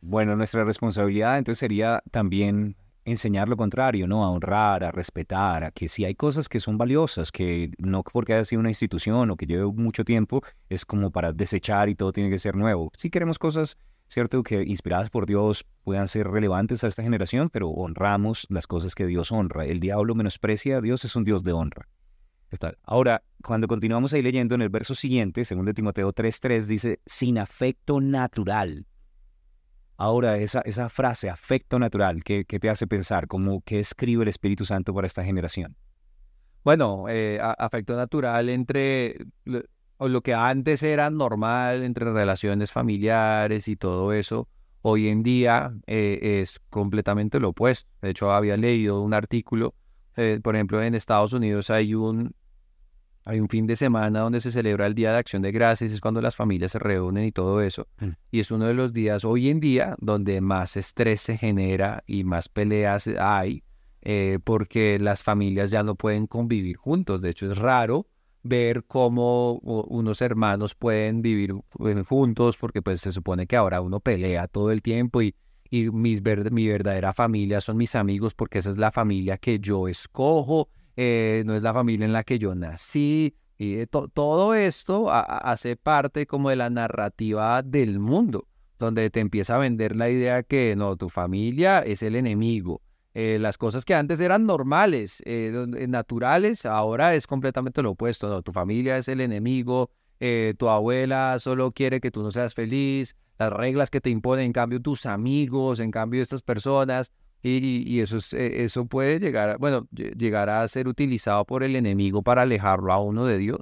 Bueno, 0.00 0.36
nuestra 0.36 0.64
responsabilidad 0.64 1.38
entonces 1.38 1.58
sería 1.58 2.02
también 2.10 2.76
enseñar 3.04 3.48
lo 3.48 3.56
contrario, 3.56 4.06
¿no? 4.06 4.24
A 4.24 4.30
honrar, 4.30 4.84
a 4.84 4.90
respetar, 4.90 5.64
a 5.64 5.70
que 5.70 5.88
si 5.88 6.04
hay 6.04 6.14
cosas 6.14 6.48
que 6.48 6.60
son 6.60 6.78
valiosas, 6.78 7.32
que 7.32 7.70
no 7.78 8.02
porque 8.02 8.34
haya 8.34 8.44
sido 8.44 8.60
una 8.60 8.70
institución 8.70 9.30
o 9.30 9.36
que 9.36 9.46
lleve 9.46 9.64
mucho 9.66 10.04
tiempo, 10.04 10.42
es 10.68 10.84
como 10.84 11.10
para 11.10 11.32
desechar 11.32 11.88
y 11.88 11.94
todo 11.94 12.12
tiene 12.12 12.30
que 12.30 12.38
ser 12.38 12.56
nuevo. 12.56 12.92
Si 12.96 13.10
queremos 13.10 13.38
cosas, 13.38 13.76
cierto, 14.08 14.42
que 14.42 14.62
inspiradas 14.62 15.10
por 15.10 15.26
Dios 15.26 15.64
puedan 15.82 16.08
ser 16.08 16.28
relevantes 16.28 16.84
a 16.84 16.88
esta 16.88 17.02
generación, 17.02 17.48
pero 17.50 17.68
honramos 17.70 18.46
las 18.50 18.66
cosas 18.66 18.94
que 18.94 19.06
Dios 19.06 19.32
honra. 19.32 19.66
El 19.66 19.80
diablo 19.80 20.14
menosprecia 20.14 20.78
a 20.78 20.80
Dios, 20.80 21.04
es 21.04 21.16
un 21.16 21.24
Dios 21.24 21.42
de 21.42 21.52
honra. 21.52 21.88
Ahora, 22.82 23.22
cuando 23.44 23.68
continuamos 23.68 24.12
ahí 24.12 24.22
leyendo 24.22 24.56
en 24.56 24.62
el 24.62 24.70
verso 24.70 24.94
siguiente, 24.94 25.44
según 25.44 25.66
de 25.66 25.74
Timoteo 25.74 26.12
3.3, 26.12 26.64
dice, 26.64 27.00
sin 27.06 27.38
afecto 27.38 28.00
natural. 28.00 28.86
Ahora, 30.00 30.38
esa, 30.38 30.62
esa 30.62 30.88
frase, 30.88 31.28
afecto 31.28 31.78
natural, 31.78 32.24
¿qué, 32.24 32.44
te 32.44 32.70
hace 32.70 32.86
pensar? 32.86 33.26
¿Cómo, 33.26 33.60
¿Qué 33.60 33.80
escribe 33.80 34.22
el 34.22 34.30
Espíritu 34.30 34.64
Santo 34.64 34.94
para 34.94 35.06
esta 35.06 35.22
generación? 35.22 35.76
Bueno, 36.64 37.04
eh, 37.10 37.38
afecto 37.42 37.94
natural 37.94 38.48
entre 38.48 39.18
lo, 39.44 39.60
lo 39.98 40.22
que 40.22 40.32
antes 40.32 40.82
era 40.82 41.10
normal, 41.10 41.82
entre 41.82 42.10
relaciones 42.14 42.72
familiares 42.72 43.68
y 43.68 43.76
todo 43.76 44.14
eso, 44.14 44.48
hoy 44.80 45.08
en 45.08 45.22
día 45.22 45.74
eh, 45.86 46.40
es 46.40 46.60
completamente 46.70 47.38
lo 47.38 47.50
opuesto. 47.50 47.90
De 48.00 48.08
hecho, 48.08 48.32
había 48.32 48.56
leído 48.56 49.02
un 49.02 49.12
artículo, 49.12 49.74
eh, 50.16 50.40
por 50.42 50.54
ejemplo, 50.56 50.82
en 50.82 50.94
Estados 50.94 51.34
Unidos 51.34 51.68
hay 51.68 51.94
un, 51.94 52.34
hay 53.30 53.38
un 53.38 53.48
fin 53.48 53.64
de 53.66 53.76
semana 53.76 54.20
donde 54.20 54.40
se 54.40 54.50
celebra 54.50 54.86
el 54.86 54.94
Día 54.94 55.12
de 55.12 55.18
Acción 55.18 55.40
de 55.40 55.52
Gracias, 55.52 55.92
es 55.92 56.00
cuando 56.00 56.20
las 56.20 56.34
familias 56.34 56.72
se 56.72 56.80
reúnen 56.80 57.24
y 57.24 57.30
todo 57.30 57.62
eso. 57.62 57.86
Mm. 58.00 58.08
Y 58.32 58.40
es 58.40 58.50
uno 58.50 58.66
de 58.66 58.74
los 58.74 58.92
días 58.92 59.24
hoy 59.24 59.50
en 59.50 59.60
día 59.60 59.94
donde 60.00 60.40
más 60.40 60.76
estrés 60.76 61.20
se 61.20 61.38
genera 61.38 62.02
y 62.08 62.24
más 62.24 62.48
peleas 62.48 63.06
hay, 63.06 63.62
eh, 64.02 64.40
porque 64.42 64.98
las 64.98 65.22
familias 65.22 65.70
ya 65.70 65.84
no 65.84 65.94
pueden 65.94 66.26
convivir 66.26 66.76
juntos. 66.76 67.22
De 67.22 67.30
hecho, 67.30 67.50
es 67.52 67.56
raro 67.56 68.08
ver 68.42 68.82
cómo 68.84 69.58
unos 69.60 70.22
hermanos 70.22 70.74
pueden 70.74 71.22
vivir 71.22 71.54
juntos, 72.08 72.56
porque 72.56 72.82
pues 72.82 73.00
se 73.00 73.12
supone 73.12 73.46
que 73.46 73.54
ahora 73.54 73.80
uno 73.80 74.00
pelea 74.00 74.48
todo 74.48 74.72
el 74.72 74.82
tiempo 74.82 75.22
y, 75.22 75.36
y 75.70 75.88
mis 75.90 76.20
mi 76.50 76.66
verdadera 76.66 77.12
familia 77.12 77.60
son 77.60 77.76
mis 77.76 77.94
amigos, 77.94 78.34
porque 78.34 78.58
esa 78.58 78.70
es 78.70 78.76
la 78.76 78.90
familia 78.90 79.38
que 79.38 79.60
yo 79.60 79.86
escojo 79.86 80.68
eh, 81.02 81.44
no 81.46 81.56
es 81.56 81.62
la 81.62 81.72
familia 81.72 82.04
en 82.04 82.12
la 82.12 82.24
que 82.24 82.38
yo 82.38 82.54
nací. 82.54 83.34
Y 83.56 83.86
todo 83.86 84.54
esto 84.54 85.10
hace 85.10 85.76
parte 85.76 86.26
como 86.26 86.50
de 86.50 86.56
la 86.56 86.68
narrativa 86.68 87.62
del 87.62 87.98
mundo, 87.98 88.46
donde 88.78 89.08
te 89.08 89.20
empieza 89.20 89.54
a 89.54 89.58
vender 89.58 89.96
la 89.96 90.10
idea 90.10 90.42
que 90.42 90.76
no, 90.76 90.96
tu 90.96 91.08
familia 91.08 91.80
es 91.80 92.02
el 92.02 92.16
enemigo. 92.16 92.82
Eh, 93.14 93.38
las 93.40 93.56
cosas 93.56 93.86
que 93.86 93.94
antes 93.94 94.20
eran 94.20 94.44
normales, 94.44 95.22
eh, 95.24 95.66
naturales, 95.88 96.66
ahora 96.66 97.14
es 97.14 97.26
completamente 97.26 97.80
lo 97.80 97.92
opuesto. 97.92 98.42
Tu 98.42 98.52
familia 98.52 98.98
es 98.98 99.08
el 99.08 99.22
enemigo, 99.22 99.90
tu 100.58 100.68
abuela 100.68 101.38
solo 101.38 101.72
quiere 101.72 102.00
que 102.02 102.10
tú 102.10 102.22
no 102.22 102.30
seas 102.30 102.52
feliz, 102.52 103.16
las 103.38 103.50
reglas 103.50 103.88
que 103.88 104.02
te 104.02 104.10
imponen, 104.10 104.44
en 104.46 104.52
cambio 104.52 104.80
tus 104.80 105.06
amigos, 105.06 105.80
en 105.80 105.90
cambio 105.90 106.20
estas 106.20 106.42
personas, 106.42 107.10
y, 107.42 108.00
eso, 108.00 108.18
es, 108.18 108.32
eh, 108.34 108.64
eso 108.64 108.84
puede 108.86 109.18
llegar, 109.18 109.58
bueno, 109.58 109.88
llegar 109.92 110.50
a 110.50 110.66
ser 110.68 110.88
utilizado 110.88 111.44
por 111.46 111.62
el 111.62 111.74
enemigo 111.74 112.22
para 112.22 112.42
alejarlo 112.42 112.92
a 112.92 112.98
uno 112.98 113.24
de 113.24 113.38
Dios. 113.38 113.60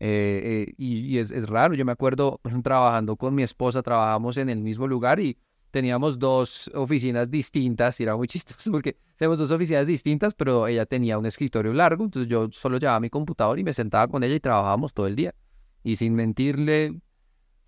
Eh, 0.00 0.66
eh, 0.68 0.74
y, 0.78 1.18
es, 1.18 1.48
raro, 1.48 1.74
yo 1.74 1.84
me 1.84 1.92
acuerdo 1.92 2.40
trabajando 2.62 3.16
con 3.16 3.34
mi 3.34 3.42
esposa, 3.42 3.82
trabajamos 3.82 4.36
en 4.36 4.48
el 4.48 4.60
mismo 4.60 4.86
lugar 4.86 5.20
y 5.20 5.36
teníamos 5.70 6.18
dos 6.18 6.70
oficinas 6.74 7.30
distintas 7.30 8.00
y 8.00 8.04
era 8.04 8.16
muy 8.16 8.26
chistoso 8.28 8.70
porque 8.70 8.96
tenemos 9.16 9.38
dos 9.38 9.50
oficinas 9.50 9.86
distintas, 9.86 10.34
pero 10.34 10.66
ella 10.66 10.86
tenía 10.86 11.18
un 11.18 11.26
escritorio 11.26 11.72
largo, 11.74 12.04
entonces 12.04 12.30
yo 12.30 12.48
solo 12.50 12.78
llevaba 12.78 13.00
mi 13.00 13.10
computador 13.10 13.58
y 13.58 13.64
me 13.64 13.72
sentaba 13.72 14.08
con 14.08 14.22
ella 14.22 14.36
y 14.36 14.40
trabajábamos 14.40 14.94
todo 14.94 15.06
el 15.06 15.16
día. 15.16 15.34
Y 15.84 15.96
sin 15.96 16.14
mentirle, 16.14 17.00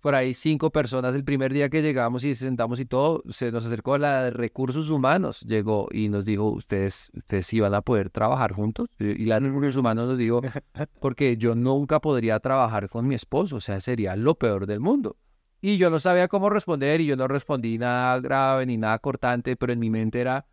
por 0.01 0.15
ahí 0.15 0.33
cinco 0.33 0.71
personas 0.71 1.15
el 1.15 1.23
primer 1.23 1.53
día 1.53 1.69
que 1.69 1.81
llegamos 1.81 2.23
y 2.23 2.33
sentamos 2.35 2.79
y 2.79 2.85
todo, 2.85 3.23
se 3.29 3.51
nos 3.51 3.65
acercó 3.65 3.97
la 3.97 4.23
de 4.23 4.31
recursos 4.31 4.89
humanos, 4.89 5.41
llegó 5.41 5.87
y 5.91 6.09
nos 6.09 6.25
dijo, 6.25 6.49
ustedes, 6.49 7.11
ustedes 7.15 7.53
iban 7.53 7.73
a 7.75 7.81
poder 7.81 8.09
trabajar 8.09 8.51
juntos. 8.51 8.89
Y 8.99 9.25
la 9.25 9.39
de 9.39 9.47
recursos 9.47 9.77
humanos 9.77 10.09
nos 10.09 10.17
dijo, 10.17 10.41
porque 10.99 11.37
yo 11.37 11.55
nunca 11.55 12.01
podría 12.01 12.39
trabajar 12.39 12.89
con 12.89 13.07
mi 13.07 13.15
esposo, 13.15 13.57
o 13.57 13.61
sea, 13.61 13.79
sería 13.79 14.15
lo 14.15 14.35
peor 14.35 14.65
del 14.65 14.79
mundo. 14.79 15.17
Y 15.61 15.77
yo 15.77 15.91
no 15.91 15.99
sabía 15.99 16.27
cómo 16.27 16.49
responder 16.49 17.01
y 17.01 17.05
yo 17.05 17.15
no 17.15 17.27
respondí 17.27 17.77
nada 17.77 18.19
grave 18.19 18.65
ni 18.65 18.77
nada 18.77 18.97
cortante, 18.97 19.55
pero 19.55 19.71
en 19.71 19.79
mi 19.79 19.91
mente 19.91 20.19
era, 20.19 20.47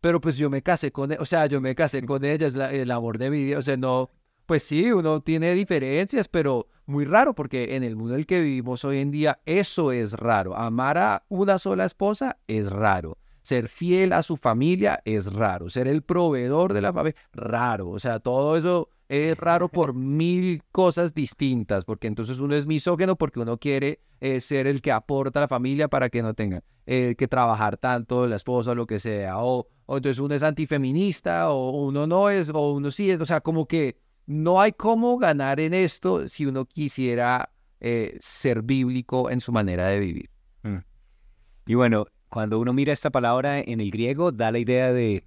pero 0.00 0.20
pues 0.20 0.36
yo 0.36 0.50
me 0.50 0.62
casé 0.62 0.90
con, 0.90 1.12
ella, 1.12 1.20
o 1.22 1.24
sea, 1.24 1.46
yo 1.46 1.60
me 1.60 1.76
casé 1.76 2.04
con 2.04 2.24
ella, 2.24 2.48
es 2.48 2.56
el 2.56 2.90
amor 2.90 3.18
de 3.18 3.30
mi 3.30 3.44
vida, 3.44 3.58
o 3.58 3.62
sea, 3.62 3.76
no, 3.76 4.10
pues 4.50 4.64
sí, 4.64 4.90
uno 4.90 5.20
tiene 5.20 5.54
diferencias, 5.54 6.26
pero 6.26 6.66
muy 6.84 7.04
raro 7.04 7.36
porque 7.36 7.76
en 7.76 7.84
el 7.84 7.94
mundo 7.94 8.14
en 8.14 8.18
el 8.18 8.26
que 8.26 8.40
vivimos 8.40 8.84
hoy 8.84 8.98
en 8.98 9.12
día 9.12 9.38
eso 9.46 9.92
es 9.92 10.14
raro. 10.14 10.56
Amar 10.56 10.98
a 10.98 11.24
una 11.28 11.60
sola 11.60 11.84
esposa 11.84 12.36
es 12.48 12.68
raro. 12.68 13.16
Ser 13.42 13.68
fiel 13.68 14.12
a 14.12 14.24
su 14.24 14.36
familia 14.36 15.02
es 15.04 15.32
raro. 15.32 15.70
Ser 15.70 15.86
el 15.86 16.02
proveedor 16.02 16.72
de 16.72 16.80
la 16.80 16.92
familia, 16.92 17.20
raro. 17.32 17.90
O 17.90 18.00
sea, 18.00 18.18
todo 18.18 18.56
eso 18.56 18.88
es 19.08 19.38
raro 19.38 19.68
por 19.68 19.94
mil 19.94 20.64
cosas 20.72 21.14
distintas, 21.14 21.84
porque 21.84 22.08
entonces 22.08 22.40
uno 22.40 22.56
es 22.56 22.66
misógeno 22.66 23.14
porque 23.14 23.38
uno 23.38 23.56
quiere 23.56 24.00
eh, 24.20 24.40
ser 24.40 24.66
el 24.66 24.82
que 24.82 24.90
aporta 24.90 25.38
a 25.38 25.42
la 25.42 25.48
familia 25.48 25.86
para 25.86 26.08
que 26.08 26.22
no 26.22 26.34
tenga 26.34 26.64
eh, 26.86 27.14
que 27.16 27.28
trabajar 27.28 27.76
tanto 27.76 28.26
la 28.26 28.34
esposa 28.34 28.72
o 28.72 28.74
lo 28.74 28.88
que 28.88 28.98
sea, 28.98 29.44
o, 29.44 29.68
o 29.86 29.96
entonces 29.96 30.18
uno 30.18 30.34
es 30.34 30.42
antifeminista, 30.42 31.52
o 31.52 31.84
uno 31.84 32.08
no 32.08 32.30
es, 32.30 32.50
o 32.50 32.72
uno 32.72 32.90
sí 32.90 33.12
es, 33.12 33.20
o 33.20 33.24
sea, 33.24 33.42
como 33.42 33.66
que 33.66 34.09
no 34.26 34.60
hay 34.60 34.72
cómo 34.72 35.18
ganar 35.18 35.60
en 35.60 35.74
esto 35.74 36.28
si 36.28 36.46
uno 36.46 36.64
quisiera 36.64 37.50
eh, 37.80 38.16
ser 38.20 38.62
bíblico 38.62 39.30
en 39.30 39.40
su 39.40 39.52
manera 39.52 39.88
de 39.88 40.00
vivir. 40.00 40.30
Mm. 40.62 40.78
Y 41.66 41.74
bueno, 41.74 42.06
cuando 42.28 42.58
uno 42.58 42.72
mira 42.72 42.92
esta 42.92 43.10
palabra 43.10 43.60
en 43.60 43.80
el 43.80 43.90
griego, 43.90 44.32
da 44.32 44.52
la 44.52 44.58
idea 44.58 44.92
de, 44.92 45.24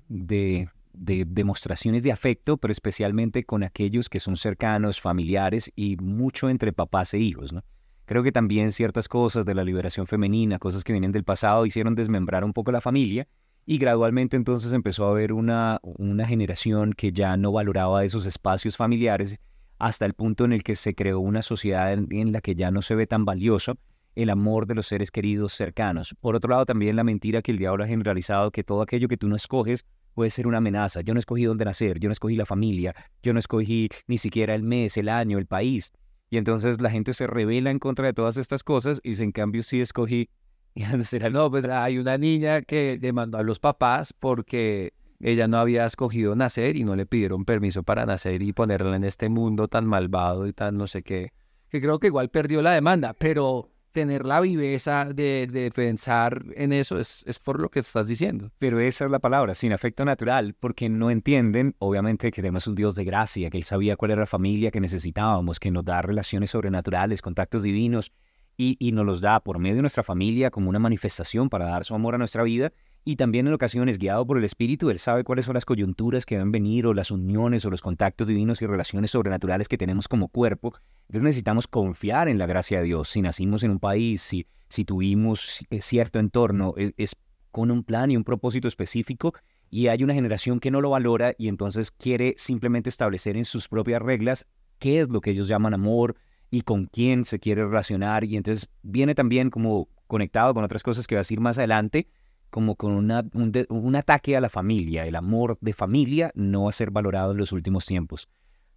demostraciones 0.93 2.03
de 2.03 2.11
afecto, 2.11 2.57
pero 2.57 2.71
especialmente 2.71 3.43
con 3.43 3.63
aquellos 3.63 4.07
que 4.07 4.19
son 4.19 4.37
cercanos, 4.37 5.01
familiares 5.01 5.71
y 5.75 5.97
mucho 5.97 6.49
entre 6.49 6.71
papás 6.71 7.13
e 7.13 7.19
hijos. 7.19 7.51
¿no? 7.51 7.63
Creo 8.05 8.23
que 8.23 8.31
también 8.31 8.71
ciertas 8.71 9.07
cosas 9.07 9.45
de 9.45 9.55
la 9.55 9.63
liberación 9.63 10.07
femenina, 10.07 10.59
cosas 10.59 10.83
que 10.83 10.93
vienen 10.93 11.11
del 11.11 11.23
pasado, 11.23 11.65
hicieron 11.65 11.95
desmembrar 11.95 12.43
un 12.43 12.53
poco 12.53 12.71
la 12.71 12.81
familia 12.81 13.27
y 13.65 13.77
gradualmente 13.77 14.35
entonces 14.35 14.73
empezó 14.73 15.07
a 15.07 15.11
haber 15.11 15.33
una, 15.33 15.79
una 15.83 16.27
generación 16.27 16.93
que 16.93 17.11
ya 17.11 17.37
no 17.37 17.51
valoraba 17.51 18.03
esos 18.03 18.25
espacios 18.25 18.75
familiares 18.77 19.39
hasta 19.79 20.05
el 20.05 20.13
punto 20.13 20.45
en 20.45 20.53
el 20.53 20.63
que 20.63 20.75
se 20.75 20.95
creó 20.95 21.19
una 21.19 21.41
sociedad 21.41 21.93
en, 21.93 22.31
la 22.31 22.41
que 22.41 22.55
ya 22.55 22.71
no 22.71 22.81
se 22.81 22.95
ve 22.95 23.07
tan 23.07 23.25
valioso 23.25 23.77
el 24.15 24.29
amor 24.29 24.67
de 24.67 24.75
los 24.75 24.87
seres 24.87 25.11
queridos 25.11 25.53
cercanos. 25.53 26.15
Por 26.19 26.35
otro 26.35 26.51
lado, 26.51 26.65
también 26.65 26.95
la 26.95 27.03
mentira 27.03 27.41
que 27.41 27.51
el 27.51 27.57
diablo 27.57 27.83
ha 27.83 27.87
generalizado, 27.87 28.51
que 28.51 28.63
todo 28.63 28.81
aquello 28.81 29.07
que 29.07 29.17
tú 29.17 29.27
no 29.27 29.35
escoges 29.35 29.85
puede 30.13 30.29
ser 30.29 30.45
una 30.45 30.59
amenaza. 30.59 31.01
Yo 31.01 31.13
no 31.13 31.19
escogí 31.19 31.45
dónde 31.45 31.65
nacer, 31.65 31.99
yo 31.99 32.09
no 32.09 32.13
escogí 32.13 32.35
la 32.35 32.45
familia, 32.45 32.93
yo 33.23 33.33
no 33.33 33.39
escogí 33.39 33.89
ni 34.07 34.17
siquiera 34.17 34.53
el 34.53 34.61
mes, 34.61 34.97
el 34.97 35.09
año, 35.09 35.39
el 35.39 35.47
país. 35.47 35.91
Y 36.29 36.37
entonces 36.37 36.79
la 36.79 36.91
gente 36.91 37.13
se 37.13 37.27
revela 37.27 37.71
en 37.71 37.79
contra 37.79 38.05
de 38.05 38.13
todas 38.13 38.37
estas 38.37 38.63
cosas 38.63 39.01
y 39.03 39.21
en 39.21 39.31
cambio 39.31 39.63
sí 39.63 39.81
escogí 39.81 40.29
no, 41.31 41.51
pues 41.51 41.65
hay 41.65 41.97
una 41.97 42.17
niña 42.17 42.61
que 42.61 42.97
demandó 42.99 43.37
a 43.37 43.43
los 43.43 43.59
papás 43.59 44.13
porque 44.13 44.93
ella 45.19 45.47
no 45.47 45.57
había 45.57 45.85
escogido 45.85 46.35
nacer 46.35 46.75
y 46.75 46.83
no 46.83 46.95
le 46.95 47.05
pidieron 47.05 47.45
permiso 47.45 47.83
para 47.83 48.05
nacer 48.05 48.41
y 48.41 48.53
ponerla 48.53 48.95
en 48.95 49.03
este 49.03 49.29
mundo 49.29 49.67
tan 49.67 49.85
malvado 49.85 50.47
y 50.47 50.53
tan 50.53 50.77
no 50.77 50.87
sé 50.87 51.03
qué, 51.03 51.31
que 51.69 51.81
creo 51.81 51.99
que 51.99 52.07
igual 52.07 52.29
perdió 52.29 52.61
la 52.61 52.71
demanda, 52.71 53.13
pero 53.13 53.69
tener 53.93 54.25
la 54.25 54.41
viveza 54.41 55.05
de, 55.05 55.47
de 55.49 55.71
pensar 55.71 56.43
en 56.55 56.73
eso 56.73 56.99
es, 56.99 57.23
es 57.25 57.39
por 57.39 57.61
lo 57.61 57.69
que 57.69 57.79
estás 57.79 58.07
diciendo. 58.07 58.51
Pero 58.59 58.79
esa 58.79 59.05
es 59.05 59.11
la 59.11 59.19
palabra, 59.19 59.55
sin 59.55 59.71
afecto 59.71 60.03
natural, 60.03 60.55
porque 60.59 60.89
no 60.89 61.09
entienden, 61.09 61.75
obviamente, 61.79 62.31
que 62.31 62.41
tenemos 62.41 62.67
un 62.67 62.75
Dios 62.75 62.95
de 62.95 63.05
gracia, 63.05 63.49
que 63.49 63.57
Él 63.57 63.63
sabía 63.63 63.95
cuál 63.95 64.11
era 64.11 64.21
la 64.21 64.27
familia 64.27 64.71
que 64.71 64.81
necesitábamos, 64.81 65.59
que 65.59 65.71
nos 65.71 65.85
da 65.85 66.01
relaciones 66.01 66.49
sobrenaturales, 66.49 67.21
contactos 67.21 67.63
divinos, 67.63 68.11
y, 68.57 68.91
nos 68.91 69.05
los 69.05 69.21
da 69.21 69.39
por 69.39 69.59
medio 69.59 69.75
de 69.75 69.81
nuestra 69.81 70.03
familia 70.03 70.51
como 70.51 70.69
una 70.69 70.79
manifestación 70.79 71.49
para 71.49 71.65
dar 71.65 71.83
su 71.83 71.95
amor 71.95 72.15
a 72.15 72.17
nuestra 72.17 72.43
vida, 72.43 72.71
y 73.05 73.17
también 73.17 73.47
en 73.47 73.53
ocasiones, 73.53 73.97
guiado 73.97 74.25
por 74.25 74.37
el 74.37 74.43
Espíritu, 74.45 74.89
Él 74.89 74.97
sabe 74.99 75.23
cuáles 75.23 75.45
son 75.45 75.55
las 75.55 75.65
coyunturas 75.65 76.25
que 76.25 76.35
deben 76.35 76.51
venir, 76.51 76.85
o 76.85 76.93
las 76.93 77.11
uniones, 77.11 77.65
o 77.65 77.69
los 77.69 77.81
contactos 77.81 78.27
divinos 78.27 78.61
y 78.61 78.65
relaciones 78.65 79.11
sobrenaturales 79.11 79.67
que 79.67 79.77
tenemos 79.77 80.07
como 80.07 80.29
cuerpo. 80.29 80.73
Entonces 81.01 81.23
necesitamos 81.23 81.67
confiar 81.67 82.29
en 82.29 82.37
la 82.37 82.45
gracia 82.45 82.79
de 82.79 82.85
Dios. 82.85 83.09
Si 83.09 83.21
nacimos 83.21 83.63
en 83.63 83.71
un 83.71 83.79
país, 83.79 84.21
si, 84.21 84.47
si 84.69 84.85
tuvimos 84.85 85.65
cierto 85.81 86.19
entorno, 86.19 86.75
es, 86.77 86.93
es 86.95 87.15
con 87.51 87.71
un 87.71 87.83
plan 87.83 88.09
y 88.09 88.17
un 88.17 88.23
propósito 88.23 88.67
específico, 88.67 89.33
y 89.69 89.87
hay 89.87 90.03
una 90.03 90.13
generación 90.13 90.59
que 90.59 90.69
no 90.69 90.81
lo 90.81 90.91
valora 90.91 91.33
y 91.37 91.47
entonces 91.47 91.89
quiere 91.89 92.35
simplemente 92.37 92.89
establecer 92.89 93.35
en 93.37 93.43
sus 93.43 93.67
propias 93.67 94.03
reglas 94.03 94.45
qué 94.77 94.99
es 94.99 95.09
lo 95.09 95.19
que 95.19 95.31
ellos 95.31 95.47
llaman 95.47 95.73
amor 95.73 96.15
y 96.53 96.61
con 96.61 96.85
quién 96.85 97.25
se 97.25 97.39
quiere 97.39 97.65
relacionar. 97.65 98.23
Y 98.25 98.37
entonces 98.37 98.69
viene 98.83 99.15
también 99.15 99.49
como 99.49 99.89
conectado 100.05 100.53
con 100.53 100.63
otras 100.63 100.83
cosas 100.83 101.07
que 101.07 101.15
va 101.15 101.19
a 101.19 101.25
decir 101.25 101.39
más 101.39 101.57
adelante, 101.57 102.07
como 102.51 102.75
con 102.75 102.93
un, 102.93 103.65
un 103.69 103.95
ataque 103.95 104.37
a 104.37 104.41
la 104.41 104.49
familia. 104.49 105.07
El 105.07 105.15
amor 105.15 105.57
de 105.61 105.73
familia 105.73 106.31
no 106.35 106.65
va 106.65 106.69
a 106.69 106.73
ser 106.73 106.91
valorado 106.91 107.31
en 107.31 107.39
los 107.39 107.53
últimos 107.53 107.87
tiempos. 107.87 108.29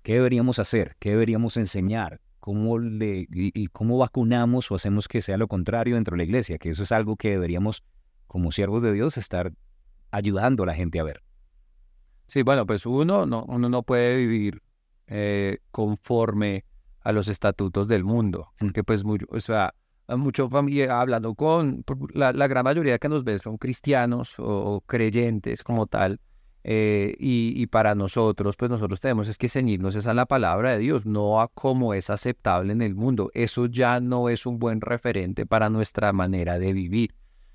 ¿Qué 0.03 0.15
deberíamos 0.15 0.59
hacer? 0.59 0.97
¿Qué 0.99 1.11
deberíamos 1.11 1.59
enseñar? 1.59 2.23
¿Cómo, 2.41 2.79
le, 2.79 3.27
y, 3.31 3.53
y 3.53 3.67
cómo 3.67 3.99
vacunamos 3.99 4.71
o 4.71 4.75
hacemos 4.75 5.07
que 5.07 5.21
sea 5.21 5.37
lo 5.37 5.47
contrario 5.47 5.97
dentro 5.97 6.15
de 6.15 6.19
la 6.19 6.25
iglesia? 6.25 6.57
Que 6.57 6.71
eso 6.71 6.83
es 6.83 6.93
algo 6.93 7.17
que 7.17 7.29
deberíamos, 7.33 7.85
como 8.27 8.53
siervos 8.53 8.83
de 8.83 8.95
Dios, 8.95 9.19
estar 9.19 9.53
ayudando 10.12 10.62
a 10.62 10.67
la 10.67 10.75
gente 10.75 10.99
a 10.99 11.05
ver. 11.05 11.23
Sí, 12.25 12.41
bueno, 12.41 12.65
pues 12.65 12.87
uno 12.87 13.27
no, 13.27 13.45
uno 13.45 13.69
no 13.69 13.83
puede 13.83 14.17
vivir 14.17 14.62
eh, 15.09 15.59
conforme 15.71 16.65
a 17.07 17.12
los 17.12 17.29
estatutos 17.29 17.87
del 17.87 18.03
mundo, 18.03 18.49
porque 18.59 18.83
pues 18.83 19.05
mucho, 19.05 19.27
o 19.31 19.38
sea, 19.38 19.73
mucho 20.09 20.49
familia, 20.49 21.01
hablando 21.01 21.37
con 21.37 21.85
la, 22.12 22.33
la 22.33 22.49
gran 22.49 22.64
mayoría 22.64 22.99
que 22.99 23.09
nos 23.09 23.23
ven 23.23 23.38
son 23.38 23.59
cristianos 23.59 24.35
o, 24.38 24.83
creyentes 24.85 25.62
como 25.62 25.87
tal, 25.87 26.19
eh, 26.64 27.14
y, 27.21 27.53
y 27.62 27.69
para 27.69 27.95
nosotros, 27.95 28.57
pues 28.57 28.73
nosotros 28.73 28.99
tenemos 28.99 29.29
es 29.29 29.38
que 29.38 29.49
ceñirnos 29.49 29.95
es 29.95 30.09
a 30.09 30.14
la 30.14 30.27
palabra 30.27 30.73
de 30.73 30.79
Dios, 30.79 31.07
no 31.07 31.40
a 31.40 31.47
cómo 31.47 31.95
es 31.95 32.11
aceptable 32.11 32.73
en 32.73 32.83
el 32.83 32.97
mundo. 32.97 33.31
Eso 33.35 33.66
ya 33.66 34.01
no 34.01 34.29
es 34.29 34.45
un 34.45 34.59
buen 34.59 34.81
referente 34.81 35.47
para 35.47 35.71
nuestra 35.71 36.12
manera 36.12 36.59
de 36.59 36.73
vivir, 36.73 37.14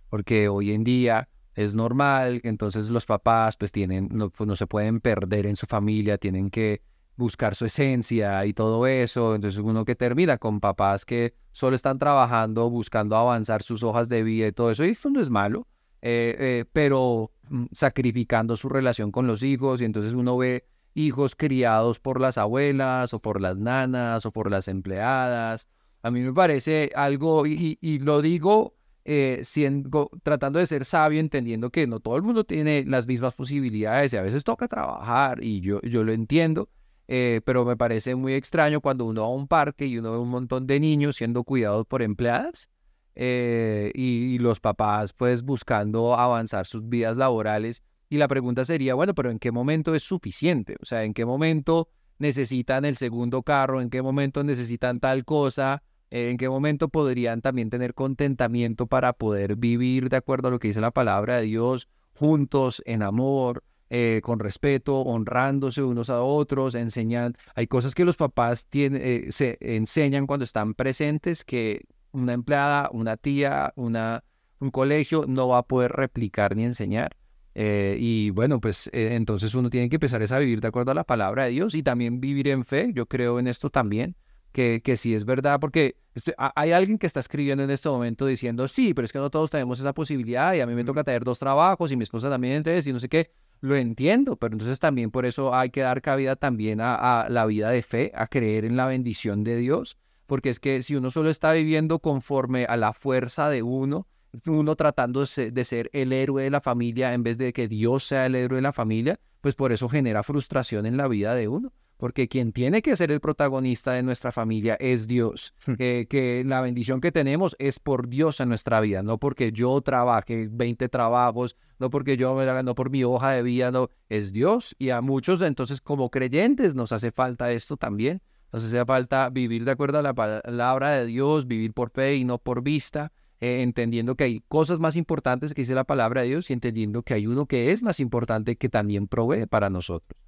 porque 0.10 0.48
hoy 0.48 0.72
en 0.72 0.86
día 0.86 1.28
es 1.56 1.76
normal, 1.76 2.42
que 2.42 2.48
entonces 2.48 2.90
los 2.90 3.06
papás 3.06 3.58
pues 3.58 3.74
tienen, 3.74 4.08
no, 4.14 4.30
pues, 4.30 4.48
no 4.48 4.56
se 4.56 4.66
pueden 4.66 5.02
perder 5.02 5.46
en 5.46 5.58
su 5.58 5.66
familia, 5.66 6.18
tienen 6.18 6.50
que 6.50 6.82
buscar 7.22 7.56
su 7.56 7.66
esencia 7.66 8.46
y 8.46 8.54
todo 8.54 8.86
eso, 8.88 9.36
entonces 9.36 9.60
uno 9.60 9.86
que 9.86 9.96
termina 9.96 10.38
con 10.38 10.60
papás 10.60 11.06
que 11.06 11.34
solo 11.54 11.76
están 11.76 12.00
trabajando, 12.00 12.70
buscando 12.70 13.16
avanzar 13.16 13.64
sus 13.64 13.84
hojas 13.84 14.10
de 14.10 14.24
vida 14.24 14.48
y 14.48 14.52
todo 14.52 14.72
eso, 14.72 14.84
y 14.84 14.90
esto 14.90 15.10
no 15.10 15.22
es 15.22 15.30
malo, 15.30 15.68
eh, 16.02 16.36
eh, 16.40 16.66
pero 16.74 17.32
mm, 17.50 17.66
sacrificando 17.72 18.58
su 18.58 18.68
relación 18.68 19.12
con 19.12 19.28
los 19.28 19.44
hijos 19.44 19.82
y 19.82 19.86
entonces 19.86 20.14
uno 20.14 20.36
ve 20.36 20.66
hijos 20.96 21.36
criados 21.36 22.00
por 22.00 22.20
las 22.20 22.38
abuelas 22.38 23.14
o 23.14 23.22
por 23.22 23.40
las 23.40 23.58
nanas 23.58 24.26
o 24.26 24.32
por 24.32 24.50
las 24.52 24.68
empleadas. 24.68 25.68
A 26.02 26.10
mí 26.10 26.22
me 26.22 26.34
parece 26.34 26.92
algo, 26.96 27.46
y, 27.46 27.78
lo 28.00 28.22
digo 28.24 28.74
eh, 29.06 29.42
siendo, 29.44 30.10
tratando 30.24 30.58
de 30.60 30.66
ser 30.66 30.86
sabio, 30.86 31.20
entendiendo 31.20 31.70
que 31.70 31.86
no 31.86 32.00
todo 32.00 32.18
el 32.18 32.24
mundo 32.24 32.44
tiene 32.44 32.84
las 32.88 33.08
mismas 33.08 33.36
posibilidades 33.36 34.14
y 34.14 34.18
a 34.18 34.22
veces 34.24 34.44
toca 34.44 34.68
trabajar 34.68 35.44
y 35.44 35.62
yo, 35.62 35.80
yo 35.82 36.04
lo 36.04 36.12
entiendo, 36.14 36.70
eh, 37.08 37.42
pero 37.46 37.66
me 37.66 37.76
parece 37.78 38.16
muy 38.16 38.34
extraño 38.34 38.82
cuando 38.82 39.06
uno 39.06 39.22
va 39.22 39.28
a 39.28 39.32
un 39.32 39.48
parque 39.48 39.86
y 39.86 39.98
uno 39.98 40.12
ve 40.12 40.18
un 40.18 40.30
montón 40.30 40.68
de 40.68 40.80
niños 40.80 41.18
siendo 41.18 41.44
cuidados 41.44 41.86
por 41.86 42.02
empleadas 42.02 42.70
eh, 43.16 43.92
y, 43.94 44.38
los 44.40 44.60
papás 44.60 45.14
pues 45.14 45.44
buscando 45.44 46.16
avanzar 46.16 46.66
sus 46.66 46.88
vidas 46.88 47.18
laborales. 47.18 47.84
Y 48.10 48.18
la 48.18 48.28
pregunta 48.28 48.66
sería, 48.66 48.96
bueno, 48.96 49.14
pero 49.14 49.30
¿en 49.32 49.40
qué 49.40 49.52
momento 49.52 49.96
es 49.96 50.04
suficiente? 50.04 50.76
O 50.82 50.86
sea, 50.86 51.04
¿en 51.04 51.14
qué 51.14 51.26
momento 51.26 51.90
necesitan 52.20 52.86
el 52.86 52.98
segundo 52.98 53.44
carro? 53.44 53.82
¿En 53.82 53.90
qué 53.90 54.02
momento 54.02 54.44
necesitan 54.44 55.00
tal 55.00 55.26
cosa? 55.26 55.84
Eh, 56.10 56.30
¿En 56.30 56.38
qué 56.38 56.50
momento 56.50 56.90
podrían 56.90 57.42
también 57.42 57.70
tener 57.70 57.94
contentamiento 57.94 58.88
para 58.88 59.14
poder 59.14 59.56
vivir 59.56 60.10
de 60.10 60.18
acuerdo 60.18 60.50
a 60.50 60.52
lo 60.52 60.60
que 60.60 60.70
dice 60.70 60.82
la 60.82 60.92
palabra 60.92 61.38
de 61.38 61.44
Dios, 61.44 61.88
juntos, 62.14 62.82
en 62.86 63.02
amor, 63.02 63.64
eh, 63.94 64.22
con 64.24 64.40
respeto, 64.40 65.02
honrándose 65.02 65.84
unos 65.84 66.10
a 66.10 66.22
otros, 66.24 66.76
enseñan? 66.76 67.36
Hay 67.56 67.68
cosas 67.68 67.94
que 67.94 68.06
los 68.06 68.16
papás 68.16 68.66
tienen, 68.68 69.02
eh, 69.04 69.28
se 69.32 69.58
enseñan 69.60 70.26
cuando 70.28 70.46
están 70.46 70.74
presentes 70.74 71.44
que 71.44 71.82
una 72.14 72.32
empleada, 72.34 72.90
una 72.94 73.18
tía, 73.18 73.74
una, 73.76 74.24
un 74.60 74.72
colegio 74.72 75.26
no 75.28 75.50
va 75.50 75.58
a 75.60 75.64
poder 75.64 75.92
replicar 75.92 76.56
ni 76.56 76.64
enseñar. 76.64 77.16
Eh, 77.54 77.98
y 78.00 78.30
bueno, 78.30 78.62
pues 78.62 78.90
eh, 78.94 79.10
entonces 79.16 79.54
uno 79.56 79.70
tiene 79.70 79.90
que 79.90 79.98
empezar 79.98 80.22
es 80.22 80.32
a 80.32 80.40
vivir 80.40 80.62
de 80.62 80.70
acuerdo 80.70 80.92
a 80.92 80.96
la 80.96 81.04
palabra 81.04 81.44
de 81.44 81.52
Dios 81.52 81.76
y 81.76 81.84
también 81.84 82.22
vivir 82.22 82.48
en 82.48 82.64
fe. 82.64 82.92
Yo 82.94 83.08
creo 83.08 83.40
en 83.40 83.48
esto 83.48 83.70
también, 83.70 84.16
que, 84.54 84.82
que 84.82 84.96
sí 84.96 85.14
es 85.14 85.26
verdad, 85.26 85.60
porque 85.60 85.98
estoy- 86.16 86.34
hay 86.38 86.72
alguien 86.72 86.98
que 86.98 87.08
está 87.08 87.20
escribiendo 87.20 87.64
en 87.64 87.72
este 87.72 87.90
momento 87.90 88.26
diciendo, 88.26 88.70
sí, 88.70 88.94
pero 88.94 89.06
es 89.06 89.12
que 89.12 89.20
no 89.20 89.30
todos 89.30 89.50
tenemos 89.50 89.80
esa 89.82 89.94
posibilidad 89.94 90.54
y 90.54 90.62
a 90.62 90.66
mí 90.66 90.74
me 90.76 90.86
toca 90.86 91.04
tener 91.04 91.26
dos 91.26 91.40
trabajos 91.40 91.92
y 91.92 91.98
mi 91.98 92.04
esposa 92.04 92.30
también 92.30 92.64
tres 92.64 92.88
y 92.88 92.94
no 92.94 93.00
sé 93.00 93.10
qué. 93.10 93.32
Lo 93.62 93.76
entiendo, 93.76 94.38
pero 94.38 94.56
entonces 94.56 94.80
también 94.80 95.12
por 95.12 95.28
eso 95.28 95.54
hay 95.54 95.70
que 95.70 95.82
dar 95.82 96.02
cabida 96.02 96.36
también 96.36 96.80
a, 96.82 97.28
la 97.30 97.46
vida 97.46 97.70
de 97.70 97.84
fe, 97.84 98.12
a 98.16 98.26
creer 98.26 98.66
en 98.66 98.76
la 98.76 98.88
bendición 98.88 99.44
de 99.44 99.56
Dios, 99.56 99.98
porque 100.26 100.50
es 100.50 100.60
que 100.60 100.82
si 100.82 100.96
uno 100.96 101.12
solo 101.12 101.30
está 101.30 101.52
viviendo 101.54 102.00
conforme 102.00 102.66
a 102.66 102.76
la 102.76 102.92
fuerza 102.94 103.50
de 103.50 103.62
uno, 103.62 104.08
uno 104.48 104.76
tratando 104.76 105.24
de 105.26 105.66
ser 105.66 105.92
el 105.94 106.12
héroe 106.12 106.44
de 106.44 106.50
la 106.50 106.62
familia 106.62 107.14
en 107.14 107.22
vez 107.22 107.38
de 107.38 107.54
que 107.54 107.68
Dios 107.68 108.06
sea 108.06 108.26
el 108.26 108.34
héroe 108.34 108.56
de 108.56 108.64
la 108.64 108.74
familia, 108.74 109.20
pues 109.42 109.54
por 109.54 109.72
eso 109.72 109.88
genera 109.90 110.24
frustración 110.24 110.88
en 110.88 110.98
la 110.98 111.08
vida 111.08 111.36
de 111.36 111.48
uno. 111.48 111.72
Porque 112.02 112.28
quien 112.28 112.52
tiene 112.52 112.82
que 112.82 112.96
ser 112.96 113.12
el 113.12 113.20
protagonista 113.20 113.94
de 113.94 114.02
nuestra 114.02 114.32
familia 114.32 114.76
es 114.80 115.06
Dios. 115.06 115.54
Que, 115.78 116.08
que 116.10 116.44
la 116.44 116.60
bendición 116.60 117.00
que 117.00 117.12
tenemos 117.12 117.56
es 117.60 117.78
por 117.78 118.10
Dios 118.10 118.40
en 118.40 118.50
nuestra 118.50 118.80
vida, 118.80 119.04
no 119.04 119.20
porque 119.20 119.52
yo 119.52 119.80
trabaje 119.82 120.50
20 120.52 120.90
trabajos, 120.90 121.56
no 121.78 121.92
porque 121.92 122.18
yo 122.18 122.34
me 122.34 122.44
la 122.44 122.64
no 122.64 122.74
por 122.74 122.90
mi 122.90 123.04
hoja 123.04 123.30
de 123.34 123.44
vida, 123.44 123.70
no, 123.70 123.92
es 124.10 124.34
Dios. 124.34 124.76
Y 124.80 124.90
a 124.90 125.02
muchos 125.02 125.44
entonces 125.44 125.80
como 125.80 126.10
creyentes 126.10 126.74
nos 126.74 126.92
hace 126.92 127.12
falta 127.12 127.52
esto 127.52 127.78
también. 127.78 128.24
Nos 128.52 128.66
hace 128.66 128.84
falta 128.84 129.30
vivir 129.30 129.64
de 129.64 129.70
acuerdo 129.70 130.00
a 130.00 130.02
la 130.02 130.16
palabra 130.16 130.90
de 130.94 131.06
Dios, 131.06 131.46
vivir 131.46 131.72
por 131.72 131.92
fe 131.92 132.16
y 132.16 132.24
no 132.24 132.40
por 132.40 132.64
vista, 132.64 133.12
eh, 133.42 133.62
entendiendo 133.62 134.16
que 134.16 134.24
hay 134.24 134.44
cosas 134.48 134.80
más 134.80 134.96
importantes 134.96 135.54
que 135.54 135.62
dice 135.62 135.76
la 135.76 135.84
palabra 135.84 136.22
de 136.22 136.30
Dios 136.30 136.50
y 136.50 136.54
entendiendo 136.54 137.04
que 137.04 137.14
hay 137.14 137.28
uno 137.28 137.46
que 137.46 137.72
es 137.72 137.84
más 137.84 138.00
importante 138.00 138.56
que 138.56 138.70
también 138.70 139.08
provee 139.08 139.46
para 139.46 139.70
nosotros. 139.70 140.21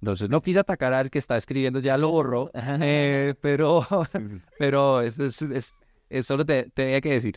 Entonces 0.00 0.30
no 0.30 0.40
quise 0.42 0.58
atacar 0.60 0.92
al 0.92 1.10
que 1.10 1.18
está 1.18 1.36
escribiendo, 1.36 1.78
ya 1.80 1.98
lo 1.98 2.08
borró, 2.10 2.50
eh, 2.54 3.34
pero, 3.40 3.86
pero 4.58 5.00
es, 5.02 5.18
es, 5.18 5.42
es- 5.42 5.74
es 6.08 6.26
solo 6.26 6.44
te, 6.44 6.70
tenía 6.74 7.00
que 7.00 7.10
decir. 7.12 7.36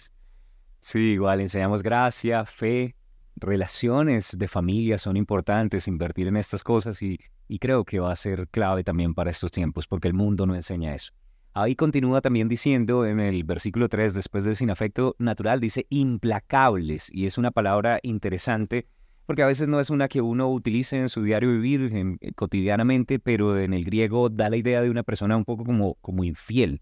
Sí, 0.79 0.99
igual 0.99 1.41
enseñamos 1.41 1.83
gracia, 1.83 2.43
fe, 2.45 2.95
relaciones 3.35 4.37
de 4.37 4.47
familia 4.47 4.97
son 4.97 5.15
importantes, 5.17 5.87
invertir 5.87 6.27
en 6.27 6.37
estas 6.37 6.63
cosas 6.63 7.01
y, 7.03 7.19
y 7.47 7.59
creo 7.59 7.85
que 7.85 7.99
va 7.99 8.11
a 8.11 8.15
ser 8.15 8.47
clave 8.49 8.83
también 8.83 9.13
para 9.13 9.29
estos 9.29 9.51
tiempos 9.51 9.85
porque 9.87 10.07
el 10.07 10.13
mundo 10.13 10.45
no 10.45 10.55
enseña 10.55 10.95
eso. 10.95 11.13
Ahí 11.53 11.75
continúa 11.75 12.19
también 12.21 12.47
diciendo 12.49 13.05
en 13.05 13.19
el 13.19 13.43
versículo 13.43 13.87
3, 13.89 14.15
después 14.15 14.43
de 14.43 14.55
sin 14.55 14.71
afecto 14.71 15.15
natural, 15.19 15.59
dice 15.59 15.85
implacables 15.89 17.09
y 17.13 17.27
es 17.27 17.37
una 17.37 17.51
palabra 17.51 17.99
interesante 18.01 18.87
porque 19.25 19.43
a 19.43 19.45
veces 19.47 19.67
no 19.67 19.79
es 19.79 19.89
una 19.89 20.07
que 20.07 20.21
uno 20.21 20.49
utilice 20.49 20.97
en 20.99 21.09
su 21.09 21.23
diario 21.23 21.49
vivir 21.51 21.93
en- 21.95 22.17
eh, 22.21 22.33
cotidianamente, 22.33 23.19
pero 23.19 23.57
en 23.59 23.73
el 23.73 23.85
griego 23.85 24.29
da 24.29 24.49
la 24.49 24.57
idea 24.57 24.81
de 24.81 24.89
una 24.89 25.03
persona 25.03 25.37
un 25.37 25.45
poco 25.45 25.63
como, 25.63 25.95
como 26.01 26.23
infiel, 26.23 26.81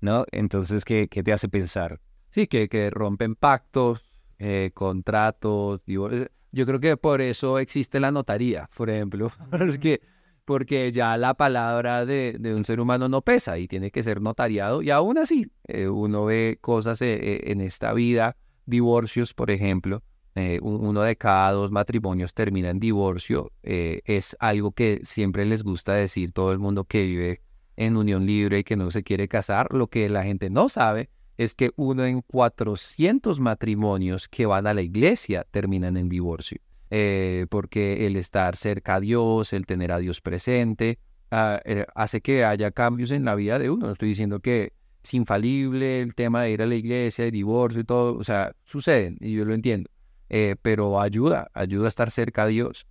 ¿no? 0.00 0.24
Entonces, 0.32 0.84
¿qué, 0.84 1.08
qué 1.08 1.22
te 1.22 1.32
hace 1.32 1.48
pensar? 1.48 2.00
Sí, 2.30 2.46
que, 2.46 2.68
que 2.68 2.90
rompen 2.90 3.34
pactos, 3.34 4.02
eh, 4.38 4.70
contratos, 4.74 5.80
divor- 5.86 6.30
Yo 6.52 6.66
creo 6.66 6.80
que 6.80 6.96
por 6.96 7.20
eso 7.20 7.58
existe 7.58 8.00
la 8.00 8.10
notaría, 8.10 8.68
por 8.76 8.90
ejemplo, 8.90 9.30
porque, 9.50 10.00
porque 10.44 10.92
ya 10.92 11.16
la 11.16 11.34
palabra 11.34 12.04
de, 12.06 12.36
de 12.38 12.54
un 12.54 12.64
ser 12.64 12.80
humano 12.80 13.08
no 13.08 13.22
pesa 13.22 13.58
y 13.58 13.68
tiene 13.68 13.90
que 13.90 14.02
ser 14.02 14.20
notariado. 14.20 14.82
Y 14.82 14.90
aún 14.90 15.18
así, 15.18 15.50
eh, 15.68 15.88
uno 15.88 16.24
ve 16.26 16.58
cosas 16.60 17.00
eh, 17.02 17.50
en 17.50 17.60
esta 17.60 17.92
vida, 17.92 18.36
divorcios, 18.66 19.34
por 19.34 19.50
ejemplo, 19.50 20.02
eh, 20.34 20.58
un- 20.62 20.84
uno 20.86 21.02
de 21.02 21.16
cada 21.16 21.52
dos 21.52 21.70
matrimonios 21.70 22.34
termina 22.34 22.70
en 22.70 22.80
divorcio. 22.80 23.52
eh, 23.62 24.00
es 24.04 24.36
algo 24.40 24.72
que 24.72 25.00
siempre 25.04 25.44
les 25.44 25.62
gusta 25.62 25.94
decir 25.94 26.32
todo 26.32 26.52
el 26.52 26.58
mundo 26.58 26.84
que 26.84 27.04
vive 27.04 27.40
en 27.76 27.96
unión 27.96 28.26
libre 28.26 28.60
y 28.60 28.64
que 28.64 28.76
no 28.76 28.90
se 28.90 29.02
quiere 29.02 29.28
casar. 29.28 29.72
Lo 29.72 29.86
que 29.88 30.08
la 30.08 30.22
gente 30.24 30.50
no 30.50 30.68
sabe 30.68 31.08
es 31.38 31.54
que 31.54 31.70
uno 31.76 32.04
en 32.04 32.22
400 32.22 33.40
matrimonios 33.40 34.28
que 34.28 34.46
van 34.46 34.66
a 34.66 34.74
la 34.74 34.82
iglesia 34.82 35.46
terminan 35.50 35.96
en 35.96 36.08
divorcio. 36.08 36.58
Eh, 36.90 37.46
porque 37.48 38.06
el 38.06 38.16
estar 38.16 38.56
cerca 38.56 38.96
a 38.96 39.00
Dios, 39.00 39.52
el 39.54 39.64
tener 39.64 39.92
a 39.92 39.98
Dios 39.98 40.20
presente, 40.20 40.98
ah, 41.30 41.60
eh, 41.64 41.86
hace 41.94 42.20
que 42.20 42.44
haya 42.44 42.70
cambios 42.70 43.10
en 43.12 43.24
la 43.24 43.34
vida 43.34 43.58
de 43.58 43.70
uno. 43.70 43.86
No 43.86 43.92
estoy 43.92 44.10
diciendo 44.10 44.40
que 44.40 44.72
es 45.02 45.14
infalible 45.14 46.00
el 46.00 46.14
tema 46.14 46.42
de 46.42 46.50
ir 46.50 46.62
a 46.62 46.66
la 46.66 46.74
iglesia, 46.74 47.24
el 47.24 47.30
divorcio 47.30 47.80
y 47.80 47.84
todo, 47.84 48.16
o 48.16 48.22
sea, 48.24 48.52
suceden 48.64 49.16
y 49.20 49.32
yo 49.32 49.44
lo 49.46 49.54
entiendo, 49.54 49.90
eh, 50.32 50.56
pero 50.60 51.00
ayuda, 51.00 51.48
ayuda 51.54 51.84
a 51.84 51.88
estar 51.88 52.10
cerca 52.10 52.42
a 52.42 52.46
Dios. 52.46 52.88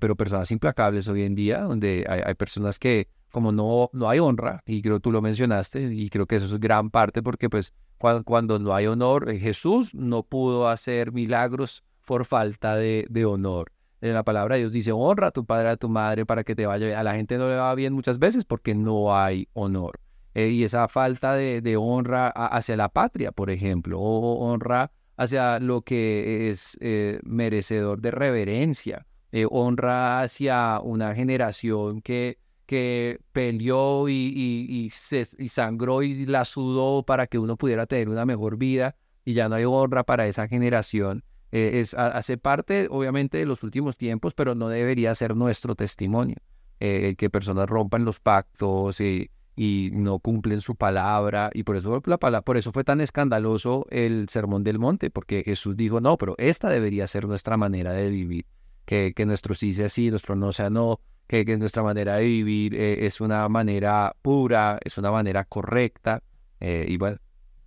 pero 0.00 0.16
personas 0.16 0.50
implacables 0.50 1.08
hoy 1.08 1.24
en 1.24 1.34
día, 1.34 1.60
donde 1.60 2.06
hay, 2.08 2.34
personas 2.34 2.78
que 2.78 3.08
como 3.30 3.52
no, 3.52 3.90
no 3.92 4.08
hay 4.08 4.18
honra, 4.18 4.62
y 4.64 4.80
creo 4.80 5.00
tú 5.00 5.12
lo 5.12 5.20
mencionaste, 5.20 5.92
y 5.92 6.08
creo 6.08 6.24
que 6.24 6.36
eso 6.36 6.46
es 6.46 6.58
gran 6.58 6.88
parte 6.88 7.22
porque 7.22 7.50
pues 7.50 7.74
cuando, 8.24 8.58
no 8.58 8.74
hay 8.74 8.86
honor, 8.86 9.30
eh, 9.30 9.38
Jesús 9.38 9.94
no 9.94 10.22
pudo 10.24 10.68
hacer 10.68 11.12
milagros 11.12 11.84
por 12.04 12.24
falta 12.24 12.76
de, 12.76 13.06
de 13.08 13.24
honor. 13.24 13.72
En 14.00 14.12
la 14.12 14.22
palabra 14.22 14.56
de 14.56 14.62
Dios 14.62 14.72
dice, 14.72 14.92
honra 14.92 15.28
a 15.28 15.30
tu 15.30 15.46
padre, 15.46 15.70
a 15.70 15.76
tu 15.76 15.88
madre 15.88 16.26
para 16.26 16.44
que 16.44 16.54
te 16.54 16.66
vaya 16.66 16.86
bien. 16.86 16.98
A 16.98 17.02
la 17.02 17.14
gente 17.14 17.38
no 17.38 17.48
le 17.48 17.56
va 17.56 17.74
bien 17.74 17.94
muchas 17.94 18.18
veces 18.18 18.44
porque 18.44 18.74
no 18.74 19.16
hay 19.16 19.48
honor. 19.54 20.00
Eh, 20.34 20.48
y 20.48 20.64
esa 20.64 20.88
falta 20.88 21.34
de, 21.34 21.62
de, 21.62 21.76
honra 21.76 22.28
hacia 22.28 22.76
la 22.76 22.90
patria, 22.90 23.32
por 23.32 23.50
ejemplo, 23.50 23.98
o 24.00 24.50
honra 24.50 24.90
hacia 25.16 25.60
lo 25.60 25.82
que 25.82 26.50
es 26.50 26.76
eh, 26.80 27.20
merecedor 27.24 28.00
de 28.00 28.10
reverencia, 28.10 29.06
honra 29.50 30.20
hacia 30.20 30.78
una 30.80 31.12
generación 31.14 32.00
que 32.00 32.38
que 32.66 33.20
peleó 33.32 34.08
y, 34.08 34.88
se, 34.92 35.24
sangró 35.48 36.02
y 36.02 36.24
la 36.24 36.44
sudó 36.44 37.02
para 37.02 37.26
que 37.26 37.38
uno 37.38 37.56
pudiera 37.56 37.86
tener 37.86 38.08
una 38.08 38.24
mejor 38.24 38.56
vida 38.56 38.96
y 39.24 39.34
ya 39.34 39.48
no 39.48 39.56
hay 39.56 39.64
honra 39.64 40.04
para 40.04 40.26
esa 40.26 40.48
generación. 40.48 41.24
Eh, 41.52 41.80
es, 41.80 41.94
hace 41.94 42.36
parte, 42.36 42.88
obviamente, 42.90 43.38
de 43.38 43.46
los 43.46 43.62
últimos 43.62 43.96
tiempos, 43.96 44.34
pero 44.34 44.54
no 44.54 44.68
debería 44.68 45.14
ser 45.14 45.36
nuestro 45.36 45.74
testimonio. 45.74 46.36
Eh, 46.80 47.14
que 47.16 47.30
personas 47.30 47.68
rompan 47.68 48.04
los 48.04 48.18
pactos 48.18 49.00
y, 49.00 49.30
y, 49.56 49.90
no 49.92 50.18
cumplen 50.18 50.60
su 50.60 50.76
palabra. 50.76 51.50
Y 51.52 51.62
por 51.64 51.76
eso, 51.76 52.02
la 52.06 52.18
palabra, 52.18 52.44
por 52.44 52.56
eso 52.56 52.72
fue 52.72 52.84
tan 52.84 53.00
escandaloso 53.00 53.86
el 53.90 54.28
Sermón 54.28 54.64
del 54.64 54.78
Monte, 54.78 55.10
porque 55.10 55.42
Jesús 55.44 55.76
dijo, 55.76 56.00
no, 56.00 56.16
pero 56.18 56.34
esta 56.38 56.68
debería 56.68 57.06
ser 57.06 57.26
nuestra 57.26 57.56
manera 57.56 57.92
de 57.92 58.08
vivir. 58.08 58.46
Que, 58.84 59.14
que 59.14 59.24
nuestro 59.24 59.54
sí 59.54 59.72
sea 59.72 59.88
sí, 59.88 60.10
nuestro 60.10 60.36
no 60.36 60.52
sea 60.52 60.68
no, 60.68 61.00
que, 61.26 61.56
nuestra 61.56 61.82
manera 61.82 62.16
de 62.16 62.24
vivir 62.24 62.74
eh, 62.74 63.06
es 63.06 63.20
una 63.20 63.48
manera 63.48 64.14
pura, 64.22 64.78
es 64.84 64.98
una 64.98 65.10
manera 65.10 65.44
correcta. 65.44 66.22
Eh, 66.60 66.86
y 66.88 66.96
bueno, 66.96 67.18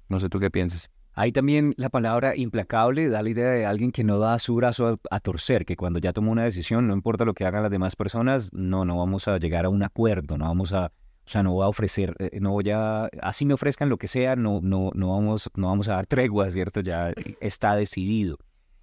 no 0.10 0.20
sé 0.20 0.30
tú 0.30 0.40
qué 0.40 0.50
piensas. 0.50 0.90
Ahí 1.14 1.32
también 1.32 1.74
la 1.78 1.90
palabra 1.90 2.36
implacable 2.36 3.10
da 3.10 3.24
la 3.24 3.30
idea 3.30 3.50
de 3.50 3.66
alguien 3.66 3.92
que 3.92 4.04
no 4.04 4.20
da 4.20 4.38
su 4.38 4.54
brazo 4.54 5.00
a, 5.10 5.20
torcer, 5.20 5.66
que 5.66 5.76
cuando 5.76 6.00
ya 6.00 6.14
tomó 6.14 6.32
una 6.32 6.44
decisión, 6.44 6.88
no 6.88 6.94
importa 6.94 7.26
lo 7.26 7.34
que 7.34 7.44
hagan 7.44 7.64
las 7.64 7.72
demás 7.72 7.96
personas, 7.96 8.54
no, 8.54 8.86
no 8.86 9.00
vamos 9.00 9.28
a 9.28 9.40
llegar 9.40 9.66
a 9.66 9.70
un 9.70 9.82
acuerdo, 9.82 10.38
no 10.38 10.46
vamos 10.46 10.74
a, 10.74 10.92
o 11.28 11.30
sea, 11.30 11.44
no 11.44 11.52
voy 11.52 11.66
a 11.66 11.68
ofrecer, 11.68 12.16
eh, 12.20 12.40
no 12.40 12.52
voy 12.52 12.70
a, 12.70 13.10
así 13.22 13.46
me 13.46 13.54
ofrezcan 13.54 13.90
lo 13.90 13.98
que 13.98 14.08
sea, 14.08 14.38
no, 14.38 14.62
no, 14.64 14.92
no 14.96 15.10
vamos, 15.10 15.52
no 15.56 15.68
vamos 15.68 15.90
a 15.90 15.96
dar 15.96 16.06
tregua, 16.08 16.50
¿cierto? 16.50 16.80
Ya 16.80 17.14
está 17.42 17.76
decidido. 17.76 18.38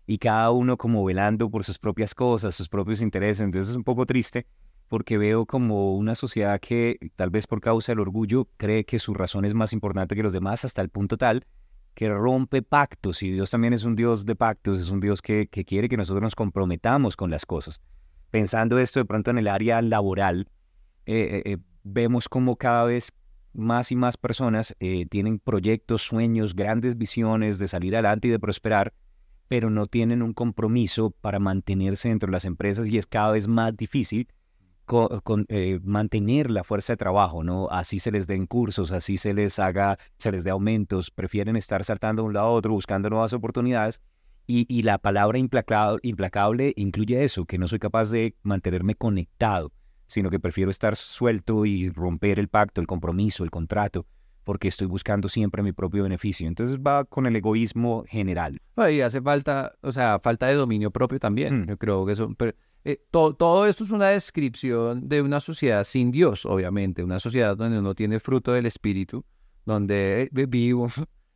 Y 0.07 0.19
cada 0.19 0.51
uno 0.51 0.77
como 0.77 1.03
velando 1.03 1.51
por 1.51 1.65
sus 1.65 1.79
propias 1.79 2.15
cosas, 2.15 2.55
sus 2.55 2.69
propios 2.69 3.01
intereses, 3.01 3.41
entonces 3.41 3.71
es 3.71 3.77
un 3.77 3.85
poco 3.85 4.05
triste 4.05 4.47
porque 4.89 5.17
veo 5.17 5.47
como 5.47 5.97
una 5.97 6.15
sociedad 6.15 6.61
que 6.61 6.99
tal 7.17 7.31
vez 7.31 7.47
por 7.47 7.63
causa 7.63 7.93
del 7.93 8.01
orgullo 8.01 8.47
cree 8.59 8.85
que 8.85 8.99
su 8.99 9.15
razón 9.15 9.47
es 9.47 9.55
más 9.55 9.73
importante 9.73 10.15
que 10.15 10.23
los 10.23 10.35
demás 10.35 10.67
hasta 10.67 10.83
el 10.83 10.91
punto 10.91 11.17
tal 11.17 11.47
que 11.95 12.11
rompe 12.11 12.61
pactos 12.61 13.23
y 13.23 13.31
Dios 13.31 13.51
también 13.51 13.73
es 13.73 13.85
un 13.85 13.95
Dios 13.97 14.27
de 14.27 14.37
pactos, 14.37 14.81
es 14.81 14.91
un 14.91 15.01
Dios 15.01 15.23
que, 15.23 15.49
quiere 15.49 15.89
que 15.89 15.97
nosotros 15.97 16.23
nos 16.23 16.35
comprometamos 16.35 17.17
con 17.17 17.31
las 17.31 17.47
cosas. 17.47 17.81
Pensando 18.31 18.79
esto 18.79 19.01
de 19.01 19.07
pronto 19.07 19.31
en 19.31 19.39
el 19.39 19.49
área 19.49 19.81
laboral, 19.81 20.49
eh, 21.07 21.43
eh, 21.45 21.53
eh, 21.53 21.59
vemos 21.85 22.29
como 22.29 22.57
cada 22.57 22.85
vez 22.85 23.13
más 23.53 23.93
y 23.93 23.97
más 23.97 24.17
personas 24.17 24.75
tienen 25.11 25.39
proyectos, 25.39 26.03
sueños, 26.03 26.57
grandes 26.57 26.99
visiones 26.99 27.59
de 27.59 27.69
salir 27.69 27.95
adelante 27.95 28.27
y 28.27 28.31
de 28.33 28.41
prosperar, 28.41 28.93
pero 29.47 29.71
no 29.71 29.87
tienen 29.87 30.23
un 30.23 30.33
compromiso 30.33 31.11
para 31.11 31.39
mantenerse 31.39 32.09
dentro 32.09 32.27
de 32.27 32.33
las 32.33 32.47
empresas 32.47 32.89
y 32.89 32.99
es 32.99 33.07
cada 33.07 33.31
vez 33.31 33.47
más 33.47 33.77
difícil 33.77 34.27
con, 34.85 35.47
eh, 35.49 35.81
mantener 35.83 36.51
la 36.51 36.65
fuerza 36.65 36.93
de 36.93 36.97
trabajo, 36.99 37.43
¿no? 37.43 37.69
Así 37.71 37.99
se 37.99 38.11
les 38.11 38.27
den 38.27 38.47
cursos, 38.47 38.91
así 38.91 39.17
se 39.17 39.33
les 39.33 39.59
haga, 39.59 39.99
se 40.19 40.31
les 40.31 40.45
dé 40.45 40.51
aumentos, 40.51 41.11
prefieren 41.11 41.57
estar 41.57 41.85
saltando 41.85 42.23
de 42.23 42.29
un 42.29 42.35
lado 42.35 42.47
a 42.49 42.53
otro 42.53 42.73
buscando 42.73 43.09
nuevas 43.09 43.33
oportunidades. 43.33 44.01
Y, 44.47 44.67
y 44.69 44.83
la 44.83 44.99
palabra 44.99 45.39
implacable, 45.39 46.01
implacable 46.03 46.75
incluye 46.77 47.25
eso, 47.25 47.47
que 47.47 47.57
no 47.57 47.67
soy 47.67 47.79
capaz 47.79 48.11
de 48.11 48.37
mantenerme 48.43 48.95
conectado, 48.95 49.73
sino 50.07 50.31
que 50.31 50.41
prefiero 50.41 50.71
estar 50.71 50.97
suelto 50.97 51.67
y 51.67 51.91
romper 51.91 52.39
el 52.39 52.49
pacto, 52.49 52.81
el 52.81 52.87
compromiso, 52.87 53.45
el 53.45 53.51
contrato, 53.51 54.07
porque 54.45 54.69
estoy 54.69 54.87
buscando 54.87 55.29
siempre 55.29 55.63
mi 55.63 55.73
propio 55.73 56.03
beneficio. 56.03 56.47
Entonces 56.47 56.79
va 56.79 57.05
con 57.05 57.27
el 57.27 57.37
egoísmo 57.37 58.05
general. 58.07 58.61
Y 58.91 59.01
hace 59.01 59.21
falta, 59.21 59.75
o 59.81 59.93
sea, 59.93 60.19
falta 60.21 60.47
de 60.47 60.55
dominio 60.55 60.91
propio 60.91 61.19
también. 61.19 61.63
Mm. 61.63 61.67
Yo 61.69 61.77
creo 61.79 62.07
que 62.07 62.13
eso... 62.13 62.31
Eh, 62.87 63.01
todo 63.11 63.67
esto 63.67 63.83
es 63.83 63.91
una 63.91 64.09
descripción 64.09 65.09
de 65.09 65.23
una 65.23 65.41
sociedad 65.41 65.85
sin 65.85 66.11
Dios, 66.11 66.45
obviamente, 66.45 67.03
una 67.03 67.19
sociedad 67.19 67.57
donde 67.57 67.81
no 67.81 67.95
tiene 67.95 68.21
fruto 68.21 68.53
del 68.53 68.67
Espíritu, 68.67 69.25
donde 69.65 70.25
eh, 70.25 70.47
vivo, 70.47 70.89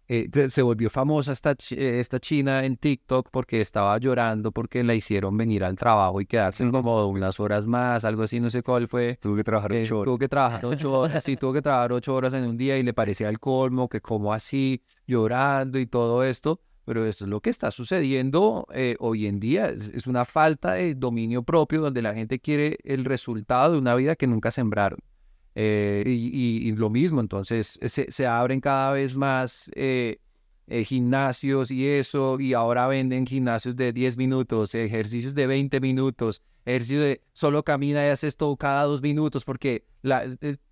eh, 0.09 0.29
se 0.49 0.63
volvió 0.63 0.89
famosa 0.89 1.33
esta, 1.33 1.55
esta 1.71 2.19
china 2.19 2.65
en 2.65 2.77
TikTok 2.77 3.29
porque 3.31 3.61
estaba 3.61 3.97
llorando 3.99 4.53
porque 4.53 4.83
la 4.83 4.95
hicieron 4.95 5.37
venir 5.37 5.65
al 5.65 5.77
trabajo 5.77 6.21
y 6.21 6.27
quedarse 6.27 6.69
como 6.71 7.07
unas 7.09 7.39
horas 7.39 7.67
más, 7.67 8.05
algo 8.05 8.23
así, 8.23 8.41
no 8.41 8.49
sé 8.49 8.63
cuál 8.63 8.89
fue. 8.89 9.19
Tuvo 9.21 9.37
que 9.37 9.45
trabajar 9.45 9.73
ocho 9.73 9.99
horas. 9.99 10.07
Tuvo 10.07 10.19
que 10.19 10.29
trabajar 10.29 10.65
ocho 10.65 10.93
horas, 10.93 11.25
sí, 11.25 11.37
tuvo 11.37 11.53
que 11.53 11.63
trabajar 11.63 11.93
ocho 11.93 12.15
horas 12.15 12.33
en 12.33 12.45
un 12.45 12.57
día 12.57 12.79
y 12.79 12.83
le 12.83 12.95
parecía 12.95 13.29
el 13.29 13.39
colmo 13.39 13.89
que 13.89 14.01
como 14.01 14.33
así, 14.33 14.83
llorando 15.07 15.79
y 15.79 15.87
todo 15.87 16.25
esto. 16.25 16.61
Pero 16.87 17.05
esto 17.05 17.25
es 17.25 17.31
lo 17.31 17.43
que 17.43 17.51
está 17.51 17.71
sucediendo 17.71 18.67
eh, 18.73 18.97
hoy 18.99 19.27
en 19.27 19.41
día. 19.41 19.69
Es, 19.69 20.07
una 20.07 20.25
falta 20.25 20.73
de 20.73 20.95
dominio 20.95 21.43
propio 21.43 21.83
donde 21.83 22.01
la 22.01 22.15
gente 22.15 22.39
quiere 22.39 22.79
el 22.83 23.05
resultado 23.05 23.75
de 23.75 23.79
una 23.79 23.95
vida 23.95 24.17
que 24.17 24.27
nunca 24.27 24.51
sembraron. 24.51 24.99
Eh, 25.61 26.05
y, 26.07 26.71
lo 26.77 26.89
mismo, 26.89 27.21
entonces 27.21 27.81
se, 27.83 28.27
abren 28.29 28.61
cada 28.61 28.93
vez 28.93 29.17
más 29.17 29.69
eh, 29.75 30.21
gimnasios 30.85 31.73
y 31.73 31.89
eso, 31.89 32.39
y 32.39 32.55
ahora 32.55 32.87
venden 32.87 33.27
gimnasios 33.27 33.75
de 33.75 33.93
10 33.93 34.19
minutos, 34.19 34.77
ejercicios 34.77 35.35
de 35.35 35.49
20 35.49 35.81
minutos, 35.81 36.43
ejercicio 36.65 37.01
de 37.01 37.23
solo 37.33 37.65
camina 37.65 38.07
y 38.07 38.11
haces 38.11 38.37
todo 38.37 38.57
cada 38.57 38.85
dos 38.85 39.03
minutos, 39.03 39.45
porque 39.45 39.85
la, 40.03 40.27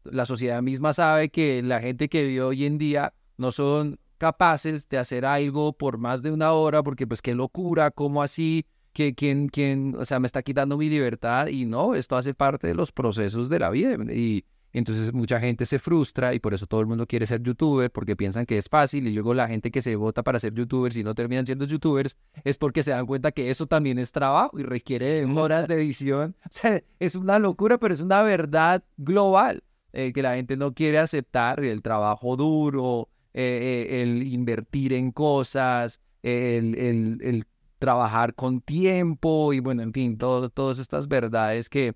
la 0.05 0.25
sociedad 0.25 0.63
misma 0.63 0.93
sabe 0.93 1.31
que 1.31 1.65
la 1.65 1.81
gente 1.81 2.09
que 2.09 2.23
vive 2.23 2.43
hoy 2.43 2.65
en 2.65 2.79
día 2.79 3.13
no 3.39 3.51
son 3.51 3.99
capaces 4.19 4.89
de 4.89 4.99
hacer 4.99 5.27
algo 5.27 5.73
por 5.73 5.99
más 5.99 6.23
de 6.23 6.31
una 6.31 6.53
hora, 6.53 6.85
porque 6.85 7.09
pues 7.09 7.23
qué 7.23 7.35
locura, 7.35 7.91
cómo 7.91 8.23
así, 8.23 8.67
que 8.93 9.17
quién, 9.17 9.49
quién, 9.49 9.97
o 9.99 10.05
sea, 10.05 10.21
me 10.21 10.27
está 10.27 10.45
quitando 10.45 10.77
mi 10.77 10.89
libertad 10.89 11.49
y 11.49 11.65
no, 11.65 11.97
esto 11.97 12.17
hace 12.17 12.35
parte 12.35 12.69
de 12.69 12.75
los 12.75 12.93
procesos 12.93 13.49
de 13.49 13.59
la 13.59 13.71
vida 13.71 13.97
y 14.15 14.45
entonces 14.79 15.13
mucha 15.13 15.41
gente 15.41 15.65
se 15.65 15.79
frustra 15.79 16.35
y 16.35 16.39
por 16.39 16.53
eso 16.55 16.67
todo 16.67 16.81
el 16.81 16.87
mundo 16.87 17.07
quiere 17.07 17.27
ser 17.27 17.43
youtuber 17.43 17.91
porque 17.91 18.17
piensan 18.17 18.47
que 18.47 18.59
es 18.59 18.69
fácil 18.69 19.07
y 19.07 19.13
luego 19.13 19.33
la 19.33 19.49
gente 19.49 19.71
que 19.71 19.81
se 19.81 19.97
vota 19.97 20.23
para 20.23 20.39
ser 20.39 20.53
youtubers 20.55 20.97
y 20.97 21.05
no 21.05 21.15
terminan 21.15 21.47
siendo 21.47 21.65
youtubers 21.65 22.17
es 22.45 22.59
porque 22.59 22.83
se 22.83 22.91
dan 22.91 23.07
cuenta 23.07 23.33
que 23.33 23.51
eso 23.51 23.67
también 23.67 23.99
es 23.99 24.13
trabajo 24.13 24.59
y 24.59 24.63
requiere 24.63 25.25
horas 25.25 25.69
de 25.69 25.75
edición. 25.75 26.37
O 26.47 26.59
sea, 26.59 26.83
es 27.01 27.15
una 27.17 27.39
locura, 27.39 27.79
pero 27.79 27.93
es 27.93 28.01
una 28.01 28.23
verdad 28.23 28.83
global 28.97 29.63
eh, 29.93 30.13
que 30.13 30.23
la 30.23 30.35
gente 30.35 30.57
no 30.57 30.75
quiere 30.75 30.99
aceptar 30.99 31.63
el 31.65 31.83
trabajo 31.83 32.37
duro, 32.37 33.09
eh, 33.35 33.89
eh, 33.91 34.03
el 34.03 34.27
invertir 34.27 34.93
en 34.93 35.11
cosas, 35.13 36.01
el, 36.23 36.75
el, 36.75 37.47
trabajar 37.79 38.35
con 38.35 38.61
tiempo 38.61 39.53
y 39.53 39.61
bueno, 39.61 39.83
en 39.83 39.93
fin, 39.93 40.19
todas 40.19 40.79
estas 40.79 41.09
verdades 41.09 41.69
que, 41.69 41.95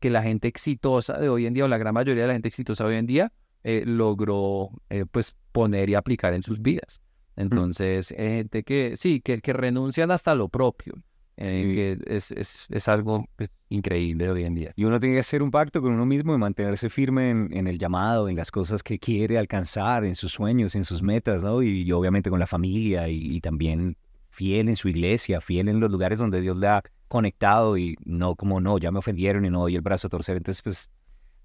que 0.00 0.10
la 0.10 0.22
gente 0.22 0.48
exitosa 0.48 1.18
de 1.18 1.28
hoy 1.28 1.46
en 1.46 1.54
día 1.54 1.64
o 1.64 1.68
la 1.68 1.78
gran 1.78 1.94
mayoría 1.94 2.22
de 2.22 2.28
la 2.28 2.34
gente 2.34 2.48
exitosa 2.48 2.84
hoy 2.84 2.96
en 2.96 3.06
día 3.06 3.32
eh, 3.62 3.82
logró 3.86 4.70
pues 5.10 5.36
poner 5.52 5.88
y 5.88 5.94
aplicar 5.94 6.34
en 6.34 6.42
sus 6.42 6.60
vidas. 6.60 7.02
Mm. 7.36 7.40
Entonces, 7.40 8.08
gente 8.16 8.62
que 8.62 8.96
sí, 8.96 9.20
que, 9.20 9.40
que 9.40 9.52
renuncian 9.52 10.10
hasta 10.10 10.34
lo 10.34 10.48
propio. 10.48 10.94
Eh, 11.36 11.98
es, 12.06 12.30
es, 12.30 12.68
es, 12.70 12.88
algo 12.88 13.28
pues, 13.34 13.50
increíble 13.68 14.30
hoy 14.30 14.44
en 14.44 14.54
día. 14.54 14.72
Y 14.76 14.84
uno 14.84 15.00
tiene 15.00 15.16
que 15.16 15.20
hacer 15.20 15.42
un 15.42 15.50
pacto 15.50 15.82
con 15.82 15.92
uno 15.92 16.06
mismo 16.06 16.32
y 16.34 16.38
mantenerse 16.38 16.88
firme 16.90 17.30
en, 17.30 17.48
en, 17.52 17.66
el 17.66 17.78
llamado, 17.78 18.28
en 18.28 18.36
las 18.36 18.52
cosas 18.52 18.82
que 18.82 18.98
quiere 18.98 19.36
alcanzar, 19.36 20.04
en 20.04 20.14
sus 20.14 20.32
sueños, 20.32 20.76
en 20.76 20.84
sus 20.84 21.02
metas, 21.02 21.42
¿no? 21.42 21.60
Y, 21.62 21.90
obviamente 21.90 22.30
con 22.30 22.38
la 22.38 22.46
familia 22.46 23.08
y, 23.08 23.40
también 23.40 23.96
fiel 24.30 24.68
en 24.68 24.76
su 24.76 24.88
iglesia, 24.88 25.40
fiel 25.40 25.68
en 25.68 25.80
los 25.80 25.90
lugares 25.90 26.18
donde 26.18 26.40
Dios 26.40 26.56
le 26.56 26.68
ha 26.68 26.82
conectado 27.08 27.76
y 27.78 27.96
no 28.04 28.34
como 28.36 28.60
no, 28.60 28.78
ya 28.78 28.90
me 28.90 28.98
ofendieron 28.98 29.44
y 29.44 29.50
no 29.50 29.60
doy 29.60 29.76
el 29.76 29.82
brazo 29.82 30.06
a 30.06 30.10
torcer. 30.10 30.36
Entonces, 30.36 30.62
pues, 30.62 30.90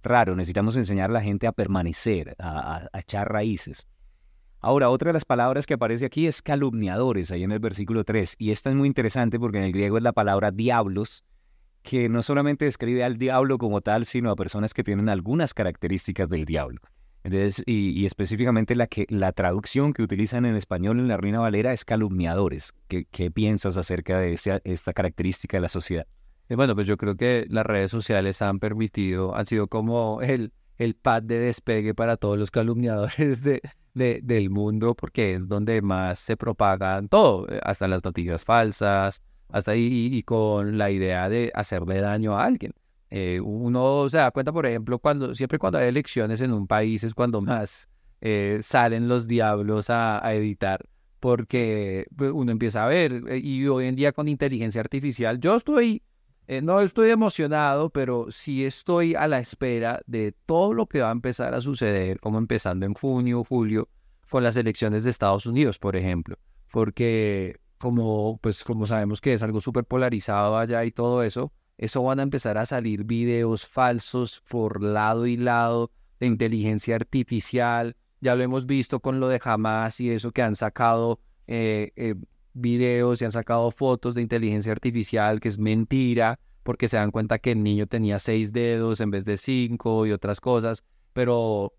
raro, 0.03 0.35
necesitamos 0.35 0.75
enseñar 0.75 1.09
a 1.09 1.13
la 1.13 1.21
gente 1.21 1.47
a 1.47 1.51
permanecer, 1.51 2.35
a, 2.39 2.87
a 2.91 2.99
echar 2.99 3.31
raíces. 3.31 3.87
Ahora, 4.61 4.89
otra 4.89 5.09
de 5.09 5.13
las 5.13 5.23
palabras 5.23 5.65
que 5.65 5.75
aparece 5.75 6.05
aquí 6.05 6.27
es 6.27 6.41
calumniadores, 6.41 7.31
ahí 7.31 7.43
en 7.43 7.51
el 7.53 7.59
versículo 7.59 8.03
3. 8.03 8.35
Y 8.37 8.51
esta 8.51 8.69
es 8.69 8.75
muy 8.75 8.87
interesante 8.87 9.39
porque 9.39 9.57
en 9.57 9.63
el 9.63 9.71
griego 9.71 9.97
es 9.97 10.03
la 10.03 10.11
palabra 10.11 10.51
diablos, 10.51 11.23
que 11.81 12.09
no 12.09 12.21
solamente 12.21 12.65
describe 12.65 13.03
al 13.05 13.17
diablo 13.17 13.57
como 13.57 13.79
tal, 13.79 14.05
sino 14.05 14.31
a 14.31 14.35
personas 14.35 14.73
que 14.73 14.83
tienen 14.83 15.07
algunas 15.07 15.53
características 15.53 16.27
del 16.27 16.43
diablo. 16.43 16.81
Entonces, 17.23 17.63
y, 17.65 18.05
específicamente 18.05 18.75
la, 18.75 18.87
que, 18.87 19.05
la 19.09 19.31
traducción 19.31 19.93
que 19.93 20.01
utilizan 20.01 20.45
en 20.45 20.55
español 20.55 20.99
en 20.99 21.07
la 21.07 21.17
Reina 21.17 21.39
Valera 21.39 21.73
es 21.73 21.83
calumniadores. 21.85 22.73
¿Qué, 22.87 23.31
piensas 23.31 23.77
acerca 23.77 24.19
de 24.19 24.39
esta 24.63 24.93
característica 24.93 25.57
de 25.57 25.61
la 25.61 25.69
sociedad? 25.69 26.07
bueno, 26.49 26.73
pues 26.73 26.87
yo 26.87 26.97
creo 26.97 27.15
que 27.15 27.45
las 27.49 27.65
redes 27.65 27.91
sociales 27.91 28.41
han 28.41 28.57
permitido, 28.59 29.35
han 29.35 29.45
sido 29.45 29.67
como 29.67 30.21
el, 30.23 30.51
el 30.79 30.95
pad 30.95 31.21
de 31.21 31.37
despegue 31.37 31.93
para 31.93 32.17
todos 32.17 32.39
los 32.39 32.49
calumniadores 32.49 33.43
de, 33.43 33.61
del 33.93 34.49
mundo, 34.49 34.95
porque 34.95 35.35
es 35.35 35.47
donde 35.47 35.81
más 35.81 36.19
se 36.19 36.37
propagan 36.37 37.09
todo, 37.09 37.47
eh, 37.49 37.59
hasta 37.63 37.87
las 37.87 38.03
noticias 38.03 38.45
falsas, 38.45 39.21
hasta 39.49 39.71
ahí, 39.71 40.09
y, 40.11 40.23
con 40.23 40.77
la 40.77 40.89
idea 40.89 41.27
de 41.29 41.51
hacerle 41.53 41.99
daño 41.99 42.37
a 42.37 42.45
alguien. 42.45 42.73
Eh, 43.09 43.39
uno 43.39 44.09
se 44.09 44.17
da 44.17 44.31
cuenta, 44.31 44.51
por 44.51 44.65
ejemplo, 44.65 44.99
cuando 44.99 45.33
siempre 45.33 45.57
cuando 45.57 45.79
hay 45.79 45.87
elecciones 45.87 46.41
en 46.41 46.53
un 46.53 46.67
país 46.67 47.03
es 47.03 47.13
cuando 47.13 47.41
más 47.41 47.89
eh, 48.21 48.59
salen 48.61 49.07
los 49.07 49.27
diablos 49.27 49.89
a, 49.89 50.21
editar 50.33 50.87
porque 51.19 52.05
pues, 52.15 52.31
uno 52.31 52.51
empieza 52.51 52.85
a 52.85 52.87
ver, 52.87 53.23
y 53.43 53.67
hoy 53.67 53.87
en 53.87 53.95
día 53.95 54.13
con 54.13 54.27
inteligencia 54.27 54.79
artificial, 54.79 55.39
yo 55.39 55.55
estoy 55.55 56.03
eh, 56.51 56.63
no 56.63 56.81
estoy 56.81 57.11
emocionado, 57.11 57.91
pero 57.91 58.25
sí 58.31 58.65
estoy 58.65 59.13
a 59.13 59.27
la 59.27 59.37
espera 59.37 60.01
de 60.07 60.33
todo 60.47 60.73
lo 60.73 60.87
que 60.87 60.99
va 60.99 61.09
a 61.09 61.11
empezar 61.11 61.53
a 61.53 61.61
suceder, 61.61 62.19
como 62.19 62.39
empezando 62.39 62.87
en 62.87 62.95
junio, 62.95 63.43
julio, 63.43 63.87
con 64.27 64.43
las 64.43 64.55
elecciones 64.55 65.03
de 65.03 65.11
Estados 65.11 65.45
Unidos, 65.45 65.77
por 65.77 65.95
ejemplo. 65.95 66.39
Porque 66.71 67.59
como, 67.77 68.39
pues, 68.41 68.63
como 68.63 68.87
sabemos 68.87 69.21
que 69.21 69.35
es 69.35 69.43
algo 69.43 69.61
súper 69.61 69.85
polarizado 69.85 70.57
allá 70.57 70.83
y 70.85 70.91
todo 70.91 71.21
eso, 71.21 71.53
eso 71.79 72.03
van 72.03 72.19
a 72.19 72.23
empezar 72.23 72.57
a 72.57 72.65
salir 72.65 73.05
videos 73.05 73.65
falsos 73.65 74.43
por 74.49 74.83
lado 74.83 75.25
y 75.27 75.37
lado 75.37 75.91
de 76.19 76.27
inteligencia 76.27 76.97
artificial. 76.97 77.95
Ya 78.19 78.35
lo 78.35 78.43
hemos 78.43 78.65
visto 78.65 78.99
con 78.99 79.21
lo 79.21 79.29
de 79.29 79.39
Hamas 79.41 80.01
y 80.01 80.11
eso 80.11 80.31
que 80.31 80.41
han 80.41 80.55
sacado 80.55 81.21
eh, 81.47 81.93
eh, 81.95 82.15
videos 82.53 83.21
y 83.21 83.25
han 83.25 83.31
sacado 83.31 83.71
fotos 83.71 84.15
de 84.15 84.21
inteligencia 84.21 84.73
artificial, 84.73 85.39
que 85.39 85.47
es 85.47 85.57
mentira, 85.57 86.41
porque 86.63 86.89
se 86.89 86.97
dan 86.97 87.11
cuenta 87.11 87.39
que 87.39 87.53
el 87.53 87.63
niño 87.63 87.87
tenía 87.87 88.19
seis 88.19 88.51
dedos 88.51 88.99
en 88.99 89.11
vez 89.11 89.23
de 89.23 89.37
cinco 89.37 90.05
y 90.05 90.11
otras 90.11 90.41
cosas, 90.41 90.83
pero, 91.13 91.75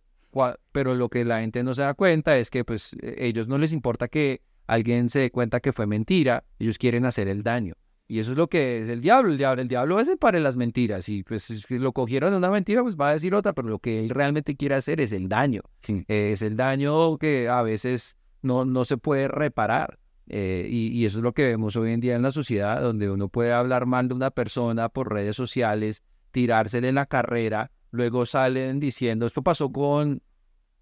pero 0.72 0.94
lo 0.94 1.10
que 1.10 1.26
la 1.26 1.40
gente 1.40 1.62
no 1.62 1.74
se 1.74 1.82
da 1.82 1.92
cuenta 1.92 2.38
es 2.38 2.48
que 2.48 2.64
pues 2.64 2.96
e, 3.02 3.26
ellos 3.26 3.48
no 3.48 3.58
les 3.58 3.70
importa 3.70 4.08
que 4.08 4.40
alguien 4.66 5.10
se 5.10 5.18
dé 5.18 5.30
cuenta 5.30 5.60
que 5.60 5.74
fue 5.74 5.86
mentira, 5.86 6.44
ellos 6.58 6.78
quieren 6.78 7.04
hacer 7.04 7.28
el 7.28 7.42
daño. 7.42 7.74
Y 8.10 8.18
eso 8.18 8.32
es 8.32 8.36
lo 8.36 8.48
que 8.48 8.82
es 8.82 8.88
el 8.88 9.00
diablo. 9.00 9.30
El 9.30 9.38
diablo, 9.38 9.62
el 9.62 9.68
diablo 9.68 10.00
es 10.00 10.08
el 10.08 10.18
para 10.18 10.40
las 10.40 10.56
mentiras. 10.56 11.08
Y 11.08 11.22
pues 11.22 11.44
si 11.44 11.78
lo 11.78 11.92
cogieron 11.92 12.32
de 12.32 12.38
una 12.38 12.50
mentira, 12.50 12.82
pues 12.82 12.96
va 12.96 13.10
a 13.10 13.12
decir 13.12 13.36
otra, 13.36 13.52
pero 13.52 13.68
lo 13.68 13.78
que 13.78 14.00
él 14.00 14.10
realmente 14.10 14.56
quiere 14.56 14.74
hacer 14.74 15.00
es 15.00 15.12
el 15.12 15.28
daño. 15.28 15.62
es 16.08 16.42
el 16.42 16.56
daño 16.56 17.18
que 17.18 17.48
a 17.48 17.62
veces 17.62 18.18
no, 18.42 18.64
no 18.64 18.84
se 18.84 18.96
puede 18.96 19.28
reparar. 19.28 20.00
Eh, 20.26 20.66
y, 20.68 21.04
eso 21.06 21.18
es 21.18 21.22
lo 21.22 21.32
que 21.34 21.44
vemos 21.44 21.76
hoy 21.76 21.92
en 21.92 22.00
día 22.00 22.16
en 22.16 22.22
la 22.22 22.32
sociedad, 22.32 22.82
donde 22.82 23.08
uno 23.08 23.28
puede 23.28 23.52
hablar 23.52 23.86
mal 23.86 24.08
de 24.08 24.14
una 24.14 24.32
persona 24.32 24.88
por 24.88 25.12
redes 25.12 25.36
sociales, 25.36 26.02
tirársele 26.32 26.88
en 26.88 26.96
la 26.96 27.06
carrera, 27.06 27.70
luego 27.92 28.26
salen 28.26 28.80
diciendo, 28.80 29.24
esto 29.26 29.42
pasó 29.42 29.70
con, 29.70 30.20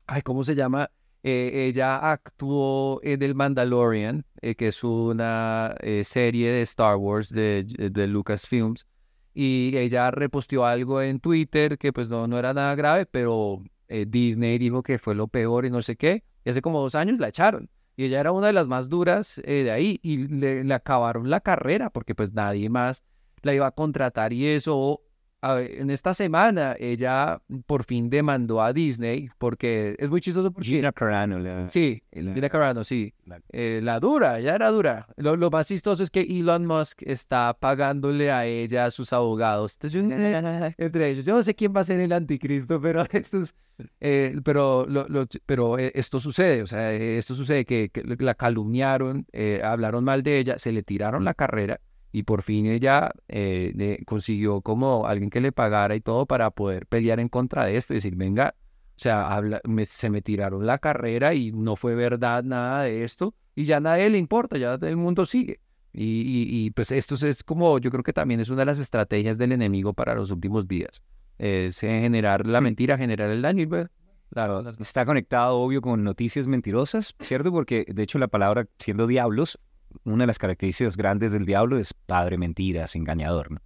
ay, 0.07 0.23
¿cómo 0.23 0.45
se 0.45 0.55
llama? 0.55 0.91
Eh, 1.23 1.67
ella 1.69 1.97
actuó 1.97 3.01
en 3.03 3.23
El 3.23 3.35
Mandalorian, 3.35 4.25
eh, 4.41 4.55
que 4.55 4.69
es 4.69 4.85
una 4.85 5.75
serie 6.05 6.53
de 6.53 6.63
Star 6.63 6.97
Wars 6.97 7.29
de, 7.31 7.65
de 7.65 8.07
Lucasfilms, 8.07 8.87
y 9.35 9.77
ella 9.77 10.11
reposteó 10.11 10.65
algo 10.65 11.03
en 11.03 11.21
Twitter 11.21 11.79
que 11.79 11.93
pues 11.93 12.09
no, 12.09 12.27
no 12.27 12.39
era 12.39 12.55
nada 12.55 12.75
grave, 12.75 13.07
pero 13.07 13.63
Disney 13.89 14.59
dijo 14.59 14.83
que 14.83 14.99
fue 14.99 15.15
lo 15.15 15.29
peor 15.29 15.65
y 15.65 15.71
no 15.71 15.83
sé 15.83 15.97
qué, 15.97 16.25
y 16.45 16.51
hace 16.51 16.63
como 16.63 16.81
dos 16.81 16.95
años 16.95 17.19
la 17.19 17.29
echaron 17.29 17.69
y 17.99 18.05
ella 18.05 18.21
era 18.21 18.31
una 18.31 18.47
de 18.47 18.53
las 18.53 18.69
más 18.69 18.89
duras 18.89 19.39
eh, 19.39 19.65
de 19.65 19.73
ahí 19.73 19.99
y 20.05 20.29
le, 20.29 20.73
acabaron 20.73 21.29
la 21.29 21.41
carrera 21.41 21.91
porque 21.91 22.15
pues 22.15 22.33
nadie 22.33 22.71
más 22.71 23.03
la 23.43 23.55
iba 23.55 23.67
a 23.67 23.73
contratar 23.73 24.33
y 24.33 24.47
eso 24.47 25.03
en 25.43 25.91
esta 25.91 26.15
semana 26.15 26.75
ella 26.79 27.41
por 27.67 27.85
fin 27.85 28.11
demandó 28.11 28.61
a 28.61 28.73
Disney 28.73 29.31
porque 29.39 29.95
es 29.99 30.09
muy 30.11 30.21
chistoso 30.21 30.51
porque... 30.51 30.69
Gina 30.69 30.93
Carano. 30.93 31.39
La, 31.39 31.69
sí, 31.69 32.03
Gina 32.13 32.49
Carano, 32.49 32.83
sí. 32.83 33.15
La, 33.25 33.41
eh, 33.53 33.81
la 33.83 34.01
dura, 34.01 34.41
ya 34.41 34.55
era 34.55 34.71
dura. 34.71 35.07
Lo, 35.17 35.37
lo, 35.37 35.51
más 35.51 35.69
chistoso 35.69 36.03
es 36.03 36.11
que 36.11 36.23
Elon 36.23 36.67
Musk 36.67 37.03
está 37.03 37.55
pagándole 37.55 38.33
a 38.33 38.47
ella, 38.47 38.87
a 38.87 38.91
sus 38.91 39.13
abogados. 39.13 39.79
entre 39.83 41.09
ellos, 41.09 41.25
yo 41.25 41.35
no 41.35 41.43
sé 41.43 41.55
quién 41.55 41.73
va 41.75 41.81
a 41.81 41.85
ser 41.85 42.01
el 42.01 42.13
anticristo, 42.13 42.81
pero 42.81 43.03
esto 43.13 43.39
es... 43.39 43.55
Eh, 44.01 44.37
pero, 44.43 44.87
lo, 44.89 45.07
pero 45.47 45.79
eh, 45.79 45.93
esto 45.95 46.19
sucede, 46.19 46.63
o 46.63 46.67
sea, 46.67 46.93
esto 46.93 47.37
sucede 47.37 47.65
que, 47.65 47.91
que 47.91 48.03
la 48.19 48.35
calumniaron, 48.35 49.25
hablaron 49.63 50.03
mal 50.03 50.25
de 50.25 50.39
ella, 50.39 50.59
se 50.59 50.73
le 50.73 50.83
tiraron 50.83 51.25
la 51.25 51.35
carrera 51.35 51.81
y 52.13 52.23
por 52.23 52.43
fin 52.43 52.67
ella 52.67 53.11
eh, 53.29 54.03
consiguió 54.07 54.61
como 54.61 55.07
alguien 55.07 55.31
que 55.31 55.41
le 55.41 55.53
pagara 55.53 55.95
y 55.95 56.01
todo 56.01 56.27
para 56.27 56.51
poder 56.51 56.87
pelear 56.87 57.21
en 57.21 57.29
contra 57.29 57.67
de 57.67 57.77
esto 57.77 57.93
y 57.93 57.97
decir, 57.97 58.17
venga, 58.17 58.55
o 58.97 59.01
sea, 59.01 59.41
se 59.87 60.11
me 60.11 60.23
tiraron 60.23 60.67
la 60.67 60.79
carrera 60.79 61.35
y 61.35 61.53
no 61.53 61.77
fue 61.77 61.95
verdad 61.95 62.43
nada 62.45 62.85
de 62.85 63.05
esto 63.05 63.35
y 63.55 63.65
ya 63.65 63.79
a 63.79 63.81
nadie 63.81 64.09
le 64.11 64.19
importa, 64.19 64.57
ya 64.59 64.75
el 64.75 64.97
mundo 64.97 65.27
sigue. 65.27 65.61
Y, 65.93 66.71
pues 66.73 66.93
esto 66.93 67.15
es 67.27 67.43
como, 67.43 67.79
yo 67.79 67.91
creo 67.91 68.05
que 68.05 68.13
también 68.13 68.41
es 68.41 68.51
una 68.51 68.61
de 68.61 68.67
las 68.67 68.79
estrategias 68.79 69.37
del 69.37 69.53
enemigo 69.53 69.95
para 69.95 70.15
los 70.15 70.31
últimos 70.31 70.69
días, 70.69 71.03
es 71.39 71.81
generar 71.81 72.47
la 72.47 72.61
mentira, 72.61 72.97
generar 72.97 73.31
el 73.31 73.43
daño 73.43 73.63
y 73.63 73.67
pues, 73.67 73.89
Claro, 74.31 74.69
está 74.69 75.07
conectado, 75.07 75.59
obvio, 75.59 75.81
con 75.81 76.05
noticias 76.05 76.47
mentirosas, 76.47 77.15
¿cierto? 77.21 77.51
Porque 77.51 77.87
de 77.89 78.03
hecho 78.03 78.19
la 78.19 78.29
palabra 78.29 78.67
siendo 78.79 79.07
diablos 79.07 79.59
una 80.05 80.25
de 80.25 80.29
las 80.29 80.39
características 80.39 80.97
grandes 80.97 81.33
del 81.33 81.47
diablo 81.47 81.79
es 81.79 81.95
padre 81.95 82.39
mentiras, 82.39 82.97
engañador. 82.97 83.51
¿no? 83.53 83.59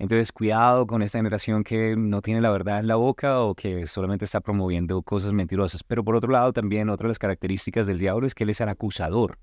Entonces, 0.00 0.32
cuidado 0.32 0.86
con 0.86 1.02
esta 1.02 1.18
generación 1.18 1.62
que 1.62 1.94
no 1.94 2.22
tiene 2.22 2.40
la 2.40 2.48
verdad 2.48 2.80
en 2.80 2.86
la 2.86 2.96
boca 2.96 3.40
o 3.40 3.54
que 3.54 3.86
solamente 3.86 4.24
está 4.24 4.40
promoviendo 4.40 5.02
cosas 5.02 5.34
mentirosas. 5.34 5.84
Pero 5.84 6.02
por 6.02 6.16
otro 6.16 6.32
lado, 6.32 6.54
también 6.54 6.88
otra 6.88 7.04
de 7.04 7.08
las 7.10 7.18
características 7.18 7.86
del 7.86 7.98
diablo 7.98 8.26
es 8.26 8.34
que 8.34 8.44
él 8.44 8.50
es 8.50 8.62
el 8.62 8.70
acusador. 8.70 9.38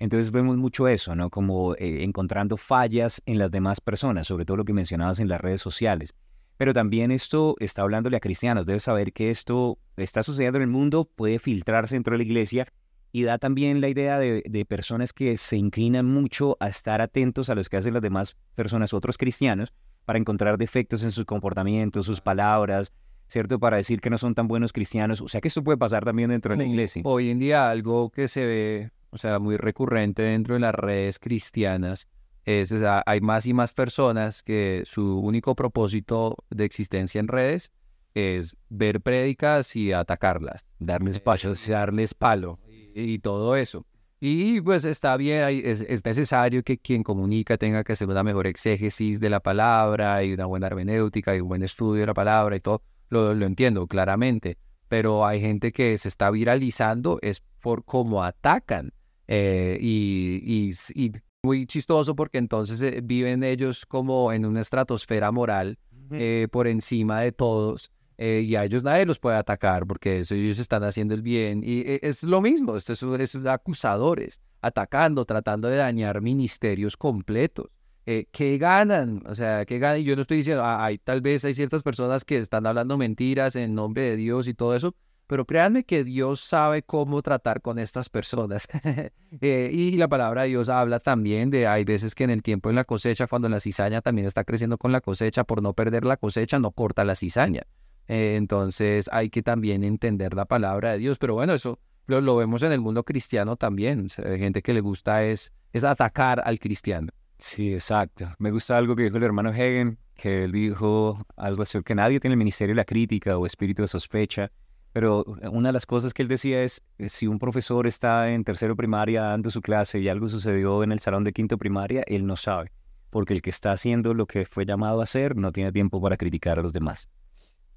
Entonces 0.00 0.32
vemos 0.32 0.56
mucho 0.56 0.88
eso, 0.88 1.14
¿no? 1.14 1.30
Como 1.30 1.76
eh, 1.76 2.02
encontrando 2.02 2.56
fallas 2.56 3.22
en 3.24 3.38
las 3.38 3.52
demás 3.52 3.80
personas, 3.80 4.26
sobre 4.26 4.44
todo 4.44 4.56
lo 4.56 4.64
que 4.64 4.72
mencionabas 4.72 5.20
en 5.20 5.28
las 5.28 5.40
redes 5.40 5.60
sociales. 5.60 6.12
Pero 6.56 6.72
también 6.72 7.12
esto 7.12 7.54
está 7.60 7.82
hablándole 7.82 8.16
a 8.16 8.20
cristianos. 8.20 8.66
Debes 8.66 8.82
saber 8.82 9.12
que 9.12 9.30
esto 9.30 9.78
está 9.96 10.24
sucediendo 10.24 10.56
en 10.56 10.62
el 10.62 10.70
mundo, 10.70 11.04
puede 11.04 11.38
filtrarse 11.38 11.94
dentro 11.94 12.14
de 12.14 12.18
la 12.18 12.24
iglesia 12.24 12.66
y 13.14 13.22
da 13.22 13.38
también 13.38 13.80
la 13.80 13.88
idea 13.88 14.18
de, 14.18 14.66
personas 14.68 15.12
que 15.12 15.36
se 15.36 15.56
inclinan 15.56 16.04
mucho 16.04 16.56
a 16.58 16.66
estar 16.66 17.00
atentos 17.00 17.48
a 17.48 17.54
los 17.54 17.68
que 17.68 17.76
hacen 17.76 17.94
las 17.94 18.02
demás 18.02 18.36
personas, 18.56 18.92
otros 18.92 19.18
cristianos, 19.18 19.72
para 20.04 20.18
encontrar 20.18 20.58
defectos 20.58 21.04
en 21.04 21.12
su 21.12 21.24
comportamiento, 21.24 22.02
sus 22.02 22.20
palabras, 22.20 22.92
¿cierto? 23.28 23.60
Para 23.60 23.76
decir 23.76 24.00
que 24.00 24.10
no 24.10 24.18
son 24.18 24.34
tan 24.34 24.48
buenos 24.48 24.72
cristianos. 24.72 25.20
O 25.20 25.28
sea 25.28 25.40
que 25.40 25.46
esto 25.46 25.62
puede 25.62 25.78
pasar 25.78 26.04
también 26.04 26.30
dentro 26.30 26.54
de 26.54 26.64
la 26.64 26.64
iglesia. 26.64 27.02
Hoy 27.04 27.30
en 27.30 27.38
día 27.38 27.70
algo 27.70 28.10
que 28.10 28.26
se 28.26 28.46
ve, 28.46 28.90
o 29.10 29.18
sea, 29.18 29.38
muy 29.38 29.58
recurrente 29.58 30.22
dentro 30.22 30.54
de 30.54 30.60
las 30.60 30.74
redes 30.74 31.20
cristianas 31.20 32.08
es, 32.44 32.72
o 32.72 32.78
sea, 32.78 33.04
hay 33.06 33.20
más 33.20 33.46
y 33.46 33.54
más 33.54 33.74
personas 33.74 34.42
que 34.42 34.82
su 34.86 35.20
único 35.20 35.54
propósito 35.54 36.36
de 36.50 36.64
existencia 36.64 37.20
en 37.20 37.28
redes 37.28 37.72
es 38.14 38.56
ver 38.70 39.00
prédicas 39.00 39.76
y 39.76 39.92
atacarlas, 39.92 40.66
darles, 40.80 41.20
paso, 41.20 41.52
darles 41.68 42.12
palo 42.14 42.58
y 42.94 43.18
todo 43.18 43.56
eso. 43.56 43.86
Y 44.20 44.60
pues 44.62 44.84
está 44.84 45.16
bien, 45.16 45.46
es, 45.64 46.04
necesario 46.04 46.62
que 46.62 46.78
quien 46.78 47.02
comunica 47.02 47.58
tenga 47.58 47.84
que 47.84 47.92
hacer 47.92 48.08
una 48.08 48.22
mejor 48.22 48.46
exégesis 48.46 49.20
de 49.20 49.28
la 49.28 49.40
palabra 49.40 50.24
y 50.24 50.32
una 50.32 50.46
buena 50.46 50.68
hermenéutica 50.68 51.36
y 51.36 51.40
un 51.40 51.48
buen 51.48 51.62
estudio 51.62 52.00
de 52.00 52.06
la 52.06 52.14
palabra 52.14 52.56
y 52.56 52.60
todo, 52.60 52.82
lo, 53.10 53.32
entiendo 53.32 53.86
claramente, 53.86 54.56
pero 54.88 55.26
hay 55.26 55.40
gente 55.40 55.72
que 55.72 55.98
se 55.98 56.08
está 56.08 56.30
viralizando 56.30 57.18
es 57.20 57.42
por 57.60 57.84
cómo 57.84 58.24
atacan 58.24 58.92
eh, 59.28 59.76
y, 59.80 60.72
y, 60.94 61.12
muy 61.42 61.66
chistoso 61.66 62.16
porque 62.16 62.38
entonces 62.38 62.80
eh, 62.80 63.00
viven 63.04 63.44
ellos 63.44 63.84
como 63.84 64.32
en 64.32 64.46
una 64.46 64.62
estratosfera 64.62 65.30
moral 65.32 65.78
eh, 66.10 66.48
por 66.50 66.66
encima 66.66 67.20
de 67.20 67.32
todos 67.32 67.90
eh, 68.18 68.42
y 68.44 68.56
a 68.56 68.64
ellos 68.64 68.84
nadie 68.84 69.06
los 69.06 69.18
puede 69.18 69.36
atacar 69.36 69.86
porque 69.86 70.18
ellos 70.18 70.58
están 70.58 70.84
haciendo 70.84 71.14
el 71.14 71.22
bien. 71.22 71.62
Y 71.64 71.80
eh, 71.80 72.00
es 72.02 72.22
lo 72.22 72.40
mismo, 72.40 72.76
estos 72.76 72.98
son 72.98 73.18
acusadores 73.48 74.40
atacando, 74.60 75.24
tratando 75.24 75.68
de 75.68 75.76
dañar 75.76 76.20
ministerios 76.20 76.96
completos. 76.96 77.68
Eh, 78.06 78.26
¿Qué 78.32 78.58
ganan? 78.58 79.22
O 79.26 79.34
sea, 79.34 79.64
¿qué 79.64 79.78
ganan? 79.78 80.02
Yo 80.02 80.14
no 80.14 80.22
estoy 80.22 80.38
diciendo, 80.38 80.62
ah, 80.62 80.84
hay, 80.84 80.98
tal 80.98 81.20
vez 81.20 81.44
hay 81.44 81.54
ciertas 81.54 81.82
personas 81.82 82.24
que 82.24 82.38
están 82.38 82.66
hablando 82.66 82.98
mentiras 82.98 83.56
en 83.56 83.74
nombre 83.74 84.02
de 84.02 84.16
Dios 84.16 84.46
y 84.46 84.54
todo 84.54 84.74
eso, 84.74 84.94
pero 85.26 85.46
créanme 85.46 85.84
que 85.84 86.04
Dios 86.04 86.40
sabe 86.40 86.82
cómo 86.82 87.22
tratar 87.22 87.62
con 87.62 87.78
estas 87.78 88.08
personas. 88.08 88.68
Eh, 89.40 89.70
y 89.72 89.96
la 89.96 90.06
palabra 90.06 90.42
de 90.42 90.48
Dios 90.50 90.68
habla 90.68 91.00
también 91.00 91.50
de, 91.50 91.66
hay 91.66 91.82
veces 91.82 92.14
que 92.14 92.22
en 92.22 92.30
el 92.30 92.40
tiempo 92.40 92.68
de 92.68 92.76
la 92.76 92.84
cosecha, 92.84 93.26
cuando 93.26 93.48
la 93.48 93.58
cizaña 93.58 94.00
también 94.00 94.28
está 94.28 94.44
creciendo 94.44 94.78
con 94.78 94.92
la 94.92 95.00
cosecha, 95.00 95.42
por 95.42 95.60
no 95.60 95.72
perder 95.72 96.04
la 96.04 96.16
cosecha, 96.16 96.60
no 96.60 96.70
corta 96.70 97.04
la 97.04 97.16
cizaña. 97.16 97.66
Eh, 98.08 98.34
entonces 98.36 99.08
hay 99.12 99.30
que 99.30 99.42
también 99.42 99.82
entender 99.82 100.34
la 100.34 100.44
palabra 100.44 100.92
de 100.92 100.98
Dios, 100.98 101.18
pero 101.18 101.34
bueno, 101.34 101.54
eso 101.54 101.78
lo, 102.06 102.36
vemos 102.36 102.62
en 102.62 102.72
el 102.72 102.80
mundo 102.80 103.04
cristiano 103.04 103.56
también. 103.56 104.08
hay 104.24 104.38
gente 104.38 104.62
que 104.62 104.74
le 104.74 104.80
gusta 104.80 105.24
es, 105.24 105.52
atacar 105.82 106.42
al 106.44 106.58
cristiano. 106.58 107.08
Sí, 107.38 107.72
exacto. 107.72 108.26
Me 108.38 108.50
gusta 108.50 108.76
algo 108.76 108.94
que 108.94 109.04
dijo 109.04 109.16
el 109.16 109.24
hermano 109.24 109.50
Hagen, 109.50 109.98
que 110.14 110.44
él 110.44 110.52
dijo 110.52 111.24
algo 111.36 111.62
así, 111.62 111.82
que 111.82 111.94
nadie 111.94 112.20
tiene 112.20 112.34
el 112.34 112.38
ministerio 112.38 112.74
de 112.74 112.76
la 112.76 112.84
crítica 112.84 113.36
o 113.36 113.46
espíritu 113.46 113.82
de 113.82 113.88
sospecha, 113.88 114.50
pero 114.92 115.24
una 115.50 115.70
de 115.70 115.72
las 115.72 115.86
cosas 115.86 116.14
que 116.14 116.22
él 116.22 116.28
decía 116.28 116.62
es, 116.62 116.84
eh, 116.98 117.08
si 117.08 117.26
un 117.26 117.40
profesor 117.40 117.86
está 117.86 118.30
en 118.30 118.44
tercero 118.44 118.76
primaria 118.76 119.22
dando 119.22 119.50
su 119.50 119.60
clase 119.60 119.98
y 119.98 120.08
algo 120.08 120.28
sucedió 120.28 120.84
en 120.84 120.92
el 120.92 121.00
salón 121.00 121.24
de 121.24 121.32
quinto 121.32 121.58
primaria, 121.58 122.04
él 122.06 122.26
no 122.26 122.36
sabe, 122.36 122.70
porque 123.10 123.34
el 123.34 123.42
que 123.42 123.50
está 123.50 123.72
haciendo 123.72 124.14
lo 124.14 124.26
que 124.26 124.46
fue 124.46 124.64
llamado 124.64 125.00
a 125.00 125.02
hacer 125.02 125.34
no 125.36 125.50
tiene 125.50 125.72
tiempo 125.72 126.00
para 126.00 126.16
criticar 126.16 126.60
a 126.60 126.62
los 126.62 126.72
demás. 126.72 127.08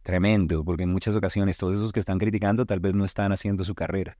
Tremendo, 0.07 0.63
porque 0.63 0.83
en 0.83 0.93
muchas 0.93 1.17
ocasiones 1.17 1.57
todos 1.57 1.75
esos 1.75 1.91
que 1.91 1.99
están 1.99 2.17
criticando 2.17 2.65
tal 2.65 2.79
vez 2.79 2.93
no 2.93 3.03
están 3.03 3.33
haciendo 3.33 3.65
su 3.65 3.75
carrera. 3.75 4.17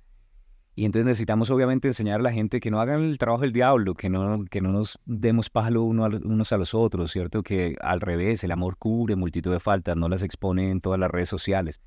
Y 0.75 0.83
entonces 0.83 1.05
necesitamos 1.05 1.49
obviamente 1.49 1.87
enseñar 1.87 2.19
a 2.19 2.23
la 2.23 2.33
gente 2.33 2.59
que 2.59 2.69
no 2.69 2.81
hagan 2.81 3.03
el 3.03 3.17
trabajo 3.17 3.43
del 3.43 3.53
diablo, 3.53 3.93
que 3.93 4.09
no, 4.09 4.43
que 4.51 4.59
no 4.59 4.73
nos 4.73 4.99
demos 5.05 5.49
palo 5.49 5.83
uno 5.83 6.05
unos 6.25 6.51
a 6.51 6.57
los 6.57 6.73
otros, 6.73 7.09
¿cierto? 7.09 7.41
Que 7.41 7.77
al 7.79 8.01
revés, 8.01 8.43
el 8.43 8.51
amor 8.51 8.75
cubre 8.75 9.15
multitud 9.15 9.49
de 9.49 9.61
faltas, 9.61 9.95
no 9.95 10.09
las 10.09 10.23
expone 10.23 10.71
en 10.71 10.81
todas 10.81 10.99
las 10.99 11.09
redes 11.09 11.29
sociales. 11.29 11.79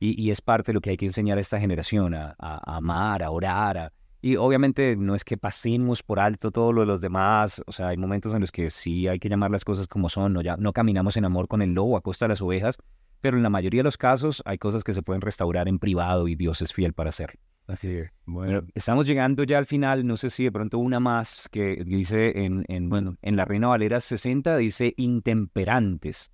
Y, 0.00 0.32
es 0.32 0.40
parte 0.40 0.72
de 0.72 0.74
lo 0.74 0.80
que 0.80 0.90
hay 0.90 0.96
que 0.96 1.06
enseñar 1.06 1.38
a 1.38 1.40
esta 1.40 1.60
generación, 1.60 2.12
a, 2.12 2.34
amar, 2.40 3.22
a 3.22 3.30
orar. 3.30 3.92
Y 4.20 4.34
obviamente 4.34 4.96
no 4.96 5.14
es 5.14 5.22
que 5.22 5.36
pasemos 5.36 6.02
por 6.02 6.18
alto 6.18 6.50
todo 6.50 6.72
lo 6.72 6.80
de 6.80 6.88
los 6.88 7.00
demás, 7.00 7.62
o 7.68 7.70
sea, 7.70 7.86
hay 7.86 7.98
momentos 7.98 8.34
en 8.34 8.40
los 8.40 8.50
que 8.50 8.68
sí 8.68 9.06
hay 9.06 9.20
que 9.20 9.28
llamar 9.28 9.52
las 9.52 9.64
cosas 9.64 9.86
como 9.86 10.08
son, 10.08 10.32
no, 10.32 10.42
ya, 10.42 10.56
no 10.56 10.72
caminamos 10.72 11.16
en 11.16 11.24
amor 11.24 11.46
con 11.46 11.62
el 11.62 11.72
lobo 11.72 11.96
a 11.96 12.00
costa 12.00 12.24
de 12.24 12.30
las 12.30 12.42
ovejas, 12.42 12.78
pero 13.24 13.38
en 13.38 13.42
la 13.42 13.48
mayoría 13.48 13.78
de 13.78 13.84
los 13.84 13.96
casos 13.96 14.42
hay 14.44 14.58
cosas 14.58 14.84
que 14.84 14.92
se 14.92 15.00
pueden 15.00 15.22
restaurar 15.22 15.66
en 15.66 15.78
privado 15.78 16.28
y 16.28 16.34
Dios 16.34 16.60
es 16.60 16.74
fiel 16.74 16.92
para 16.92 17.08
hacerlo. 17.08 17.40
Así 17.66 17.90
es. 17.90 18.10
Bueno, 18.26 18.66
estamos 18.74 19.06
llegando 19.06 19.44
ya 19.44 19.56
al 19.56 19.64
final, 19.64 20.06
no 20.06 20.18
sé 20.18 20.28
si 20.28 20.44
de 20.44 20.52
pronto 20.52 20.76
una 20.76 21.00
más 21.00 21.48
que 21.50 21.82
dice 21.86 22.44
en, 22.44 22.66
en 22.68 22.90
bueno, 22.90 23.16
en 23.22 23.36
la 23.36 23.46
Reina 23.46 23.68
Valera 23.68 23.98
60 24.00 24.58
dice 24.58 24.92
intemperantes. 24.98 26.32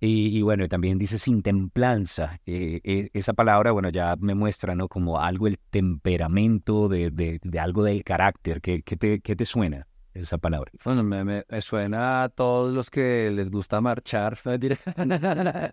Y, 0.00 0.42
bueno, 0.42 0.68
también 0.68 0.98
dice 0.98 1.16
sin 1.16 1.40
templanza. 1.40 2.40
Eh, 2.44 2.80
eh, 2.84 3.08
esa 3.14 3.32
palabra, 3.32 3.70
bueno, 3.70 3.88
ya 3.88 4.14
me 4.20 4.34
muestra, 4.34 4.74
¿no? 4.74 4.88
Como 4.88 5.18
algo 5.18 5.46
el 5.46 5.58
temperamento 5.70 6.88
de, 6.88 7.10
de, 7.10 7.58
algo 7.58 7.84
del 7.84 8.04
carácter. 8.04 8.60
¿Qué, 8.60 8.82
qué, 8.82 8.96
te, 8.96 9.20
¿Qué, 9.20 9.34
te, 9.34 9.46
suena 9.46 9.86
esa 10.14 10.38
palabra? 10.38 10.70
Bueno, 10.84 11.02
me, 11.02 11.24
me, 11.24 11.44
suena 11.60 12.24
a 12.24 12.28
todos 12.28 12.72
los 12.72 12.90
que 12.90 13.30
les 13.30 13.50
gusta 13.50 13.80
marchar. 13.80 14.38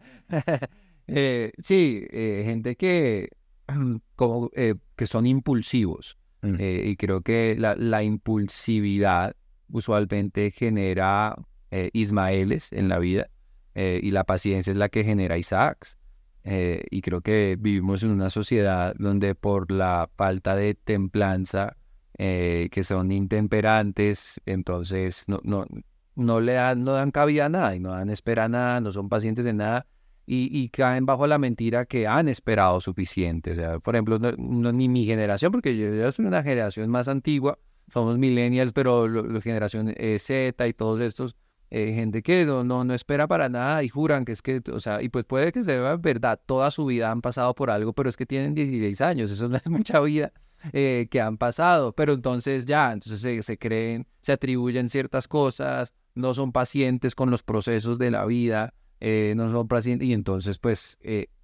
eh, 1.08 1.52
sí, 1.62 2.06
eh, 2.12 2.44
gente 2.46 2.76
que, 2.76 3.30
como, 4.16 4.50
que 4.50 5.08
son 5.08 5.26
impulsivos. 5.26 6.18
Mm. 6.42 6.56
y 6.58 6.96
creo 6.96 7.20
que 7.20 7.58
la, 7.60 7.76
la 7.76 8.02
impulsividad 8.02 9.36
usualmente 9.68 10.52
genera 10.52 11.36
Ismaeles 11.92 12.72
en 12.72 12.88
la 12.88 12.98
vida. 12.98 13.30
Eh, 13.76 14.00
y 14.04 14.12
la 14.12 14.26
paciencia 14.26 14.72
es 14.72 14.78
la 14.78 14.90
que 14.90 15.06
genera 15.06 15.38
Isaacs. 15.38 15.98
Eh, 16.44 16.84
y 16.90 17.02
creo 17.02 17.22
que 17.22 17.58
vivimos 17.60 18.04
en 18.04 18.12
una 18.12 18.30
sociedad 18.30 18.94
donde 18.98 19.36
por 19.36 19.72
la 19.72 20.10
falta 20.18 20.56
de 20.56 20.74
templanza, 20.74 21.78
eh, 22.22 22.68
que 22.70 22.84
son 22.84 23.14
intemperantes, 23.14 24.42
entonces 24.46 25.24
no, 25.28 25.40
no, 25.44 25.66
no 26.16 26.42
le 26.42 26.54
dan, 26.54 26.84
no 26.84 26.92
dan 26.92 27.12
cabida 27.12 27.46
a 27.46 27.50
nada 27.50 27.74
y 27.78 27.80
no 27.80 27.92
dan 27.92 28.10
espera 28.10 28.50
nada, 28.50 28.82
no 28.82 28.92
son 28.92 29.08
pacientes 29.08 29.46
de 29.46 29.54
nada 29.54 29.88
y, 30.26 30.68
caen 30.68 31.06
bajo 31.06 31.26
la 31.28 31.38
mentira 31.38 31.86
que 31.86 32.08
han 32.08 32.28
esperado 32.28 32.82
suficiente. 32.82 33.54
O 33.54 33.56
sea, 33.56 33.80
por 33.80 33.96
ejemplo, 33.96 34.20
no, 34.20 34.72
ni 34.74 34.90
mi 34.90 35.06
generación, 35.06 35.52
porque 35.52 35.78
yo, 35.78 36.12
soy 36.12 36.26
una 36.26 36.44
generación 36.44 36.90
más 36.90 37.08
antigua, 37.08 37.58
somos 37.88 38.18
millennials, 38.18 38.74
pero 38.74 39.08
la 39.08 39.40
generación 39.42 39.96
Z 40.20 40.68
y 40.68 40.74
todos 40.74 41.00
estos 41.00 41.38
eh, 41.72 41.94
gente 41.96 42.22
que 42.22 42.44
no, 42.46 42.66
no, 42.66 42.94
espera 42.94 43.28
para 43.28 43.48
nada 43.48 43.82
y 43.82 43.88
juran 43.88 44.26
que 44.26 44.34
es 44.34 44.42
que, 44.42 44.62
o 44.74 44.82
sea, 44.82 45.02
y 45.02 45.08
pues 45.08 45.24
puede 45.24 45.54
que 45.54 45.64
sea 45.64 45.96
verdad, 45.96 46.38
toda 46.46 46.70
su 46.70 46.86
vida 46.86 47.12
han 47.12 47.22
pasado 47.22 47.56
por 47.56 47.72
algo, 47.72 47.94
pero 47.94 48.10
es 48.10 48.18
que 48.18 48.26
tienen 48.26 48.54
16 48.56 49.00
años, 49.00 49.32
eso 49.32 49.48
no 49.48 49.56
es 49.56 49.66
mucha 49.70 50.02
vida 50.02 50.34
eh, 50.74 51.08
que 51.10 51.22
han 51.22 51.38
pasado, 51.38 51.94
pero 51.94 52.14
entonces 52.14 52.66
ya, 52.66 52.92
entonces 52.92 53.46
se, 53.46 53.58
creen, 53.58 54.08
se 54.22 54.32
atribuyen 54.32 54.90
ciertas 54.90 55.28
cosas, 55.28 55.94
no 56.16 56.34
son 56.34 56.52
pacientes 56.52 57.16
con 57.16 57.32
los 57.32 57.44
procesos 57.44 57.98
de 58.00 58.12
la 58.12 58.26
vida, 58.26 58.74
eh, 59.00 59.34
no 59.36 59.52
son 59.52 59.68
pacientes, 59.68 60.08
y 60.08 60.14
entonces 60.14 60.58
pues 60.58 60.98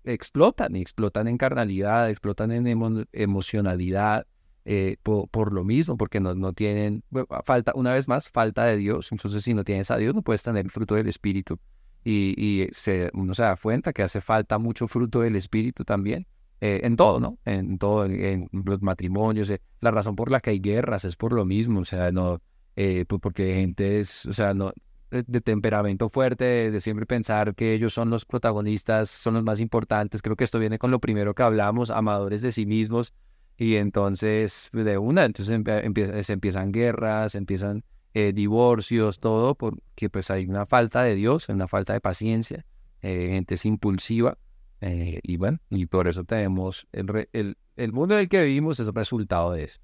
explotan, 0.04 0.76
explotan 0.76 1.28
en 1.28 1.38
carnalidad, 1.38 2.10
explotan 2.10 2.52
en 2.52 3.08
emocionalidad, 3.14 4.28
eh, 4.68 4.98
por, 5.04 5.54
lo 5.54 5.64
mismo, 5.64 5.96
porque 5.96 6.20
no, 6.20 6.34
no 6.34 6.52
tienen, 6.54 7.04
falta, 7.44 7.72
una 7.76 7.94
vez 7.94 8.08
más, 8.08 8.30
falta 8.30 8.66
de 8.66 8.78
Dios. 8.78 9.12
Entonces, 9.12 9.44
si 9.44 9.54
no 9.54 9.64
tienes 9.64 9.92
a 9.92 9.98
Dios, 9.98 10.16
no 10.16 10.24
puedes 10.24 10.42
tener 10.42 10.66
el 10.66 10.72
fruto 10.72 10.96
del 10.96 11.08
Espíritu. 11.08 11.60
Y, 12.04 12.34
y 12.36 12.68
se, 12.72 13.12
uno 13.14 13.36
se 13.36 13.44
da 13.44 13.56
cuenta 13.58 13.94
que 13.94 14.02
hace 14.02 14.22
falta 14.22 14.58
mucho 14.58 14.88
fruto 14.88 15.22
del 15.22 15.36
Espíritu 15.36 15.84
también. 15.86 16.26
Eh, 16.62 16.82
en 16.84 16.96
todo, 16.96 17.20
¿no? 17.20 17.38
En 17.46 17.78
todo, 17.78 18.06
en, 18.06 18.50
los 18.52 18.82
matrimonios. 18.82 19.50
Eh, 19.50 19.62
la 19.82 19.92
razón 19.92 20.16
por 20.16 20.32
la 20.32 20.40
que 20.40 20.52
hay 20.52 20.60
guerras 20.60 21.06
es 21.06 21.16
por 21.16 21.34
lo 21.34 21.46
mismo, 21.46 21.82
o 21.82 21.86
sea, 21.86 22.12
no, 22.12 22.42
pues 22.74 23.06
porque 23.22 23.56
gente 23.56 24.00
es, 24.00 24.26
o 24.26 24.34
sea, 24.34 24.54
no, 24.54 24.72
de 25.12 25.42
temperamento 25.42 26.10
fuerte, 26.10 26.72
de, 26.72 26.82
siempre 26.82 27.06
pensar 27.06 27.56
que 27.56 27.74
ellos 27.74 27.94
son 27.94 28.10
los 28.10 28.26
protagonistas, 28.26 29.10
son 29.10 29.36
los 29.36 29.44
más 29.44 29.60
importantes. 29.60 30.22
Creo 30.22 30.36
que 30.36 30.44
esto 30.44 30.60
viene 30.60 30.80
con 30.80 30.92
lo 30.92 31.00
primero 31.00 31.34
que 31.34 31.44
hablamos, 31.44 31.90
amadores 31.90 32.42
de 32.42 32.52
sí 32.52 32.66
mismos, 32.66 33.14
y 33.58 33.76
entonces, 33.76 34.70
de 34.74 34.98
una, 34.98 35.26
entonces 35.26 35.64
se 36.26 36.34
empiezan 36.34 36.72
guerras, 36.72 37.36
empiezan 37.36 37.84
eh, 38.14 38.34
divorcios, 38.34 39.20
todo, 39.20 39.56
porque 39.56 40.10
pues 40.10 40.30
hay 40.30 40.46
una 40.46 40.66
falta 40.66 41.04
de 41.04 41.16
Dios, 41.16 41.48
una 41.50 41.68
falta 41.68 41.94
de 41.94 42.02
paciencia, 42.02 42.66
eh, 43.02 43.30
gente 43.32 43.56
es 43.56 43.66
impulsiva, 43.66 44.38
eh, 44.88 45.20
y 45.24 45.38
bueno, 45.38 45.58
y 45.72 45.88
por 45.88 46.08
eso 46.08 46.24
tenemos 46.26 46.88
el, 46.92 47.28
el, 47.34 47.58
el 47.76 47.92
mundo 47.92 48.14
en 48.14 48.22
el 48.22 48.30
que 48.30 48.44
vivimos 48.44 48.80
es 48.80 48.88
el 48.88 48.94
resultado 48.94 49.54
de 49.54 49.64
eso. 49.64 49.80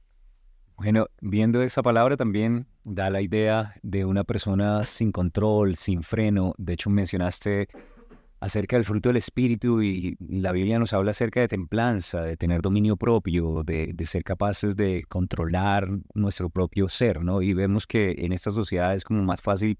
Bueno, 0.77 1.07
viendo 1.21 1.63
esa 1.63 1.81
palabra 1.81 2.17
también 2.17 2.67
da 2.83 3.09
la 3.09 3.21
idea 3.21 3.73
de 3.81 4.05
una 4.05 4.23
persona 4.23 4.83
sin 4.83 5.11
control, 5.11 5.75
sin 5.75 6.03
freno. 6.03 6.53
De 6.59 6.73
hecho, 6.73 6.91
mencionaste 6.91 7.67
acerca 8.41 8.75
del 8.75 8.85
fruto 8.85 9.09
del 9.09 9.17
Espíritu 9.17 9.81
y, 9.81 10.17
la 10.19 10.51
Biblia 10.51 10.77
nos 10.77 10.93
habla 10.93 11.11
acerca 11.11 11.39
de 11.39 11.47
templanza, 11.47 12.21
de 12.21 12.37
tener 12.37 12.61
dominio 12.61 12.95
propio, 12.95 13.63
de, 13.63 13.95
ser 14.05 14.23
capaces 14.23 14.75
de 14.75 15.03
controlar 15.09 15.89
nuestro 16.13 16.51
propio 16.51 16.89
ser, 16.89 17.23
¿no? 17.23 17.41
Y 17.41 17.53
vemos 17.53 17.87
que 17.87 18.15
en 18.19 18.33
esta 18.33 18.51
sociedad 18.51 18.93
es 18.93 19.03
como 19.03 19.23
más 19.23 19.41
fácil 19.41 19.79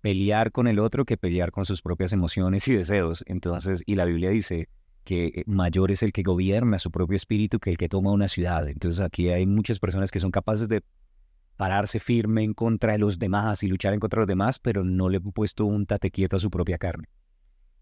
pelear 0.00 0.52
con 0.52 0.68
el 0.68 0.78
otro 0.78 1.04
que 1.04 1.16
pelear 1.16 1.50
con 1.50 1.64
sus 1.64 1.82
propias 1.82 2.12
emociones 2.12 2.66
y 2.68 2.74
deseos. 2.74 3.24
Entonces, 3.26 3.82
y 3.86 3.94
la 3.94 4.04
Biblia 4.04 4.30
dice 4.30 4.68
que 5.04 5.42
mayor 5.46 5.90
es 5.90 6.02
el 6.02 6.12
que 6.12 6.22
gobierna 6.22 6.78
su 6.78 6.90
propio 6.90 7.16
espíritu 7.16 7.58
que 7.58 7.70
el 7.70 7.78
que 7.78 7.88
toma 7.88 8.10
una 8.12 8.28
ciudad. 8.28 8.68
Entonces 8.68 9.00
aquí 9.00 9.28
hay 9.30 9.46
muchas 9.46 9.78
personas 9.78 10.10
que 10.10 10.20
son 10.20 10.30
capaces 10.30 10.68
de 10.68 10.82
pararse 11.56 11.98
firme 11.98 12.42
en 12.42 12.54
contra 12.54 12.92
de 12.92 12.98
los 12.98 13.18
demás 13.18 13.62
y 13.62 13.68
luchar 13.68 13.94
en 13.94 14.00
contra 14.00 14.18
de 14.18 14.22
los 14.22 14.28
demás, 14.28 14.58
pero 14.58 14.84
no 14.84 15.08
le 15.08 15.16
han 15.16 15.32
puesto 15.32 15.64
un 15.64 15.86
tate 15.86 16.10
quieto 16.10 16.36
a 16.36 16.38
su 16.38 16.50
propia 16.50 16.78
carne 16.78 17.08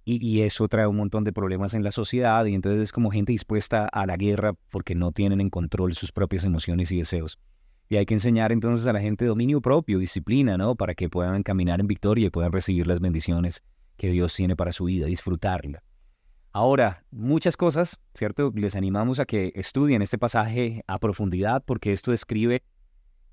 y, 0.07 0.43
eso 0.43 0.69
trae 0.69 0.87
un 0.87 0.97
montón 0.97 1.25
de 1.25 1.33
problemas 1.33 1.75
en 1.75 1.83
la 1.83 1.91
sociedad 1.91 2.45
y 2.47 2.55
entonces 2.55 2.81
es 2.81 2.93
como 2.93 3.11
gente 3.11 3.33
dispuesta 3.33 3.87
a 3.87 4.07
la 4.07 4.17
guerra 4.17 4.55
porque 4.71 4.95
no 4.95 5.11
tienen 5.11 5.41
en 5.41 5.51
control 5.51 5.95
sus 5.95 6.13
propias 6.13 6.45
emociones 6.45 6.93
y 6.93 6.99
deseos. 6.99 7.41
Y 7.89 7.97
hay 7.97 8.07
que 8.07 8.15
enseñar 8.15 8.53
entonces 8.53 8.87
a 8.87 8.93
la 8.93 9.01
gente 9.01 9.25
dominio 9.25 9.61
propio, 9.61 9.99
disciplina, 9.99 10.57
¿no? 10.57 10.75
Para 10.75 10.95
que 10.95 11.09
puedan 11.09 11.43
caminar 11.43 11.81
en 11.81 11.87
victoria 11.87 12.27
y 12.27 12.31
puedan 12.31 12.53
recibir 12.53 12.87
las 12.87 13.01
bendiciones 13.01 13.63
que 13.97 14.11
Dios 14.11 14.35
tiene 14.35 14.57
para 14.57 14.73
su 14.73 14.85
vida, 14.85 15.07
disfrutarla. 15.07 15.83
Ahora, 16.53 17.05
muchas 17.11 17.57
cosas, 17.57 18.01
¿cierto? 18.15 18.51
Les 18.55 18.75
animamos 18.77 19.21
a 19.21 19.27
que 19.27 19.53
estudien 19.55 20.03
este 20.03 20.19
pasaje 20.19 20.83
a 20.87 20.99
profundidad 20.99 21.63
porque 21.65 21.93
esto 21.93 22.11
describe 22.11 22.63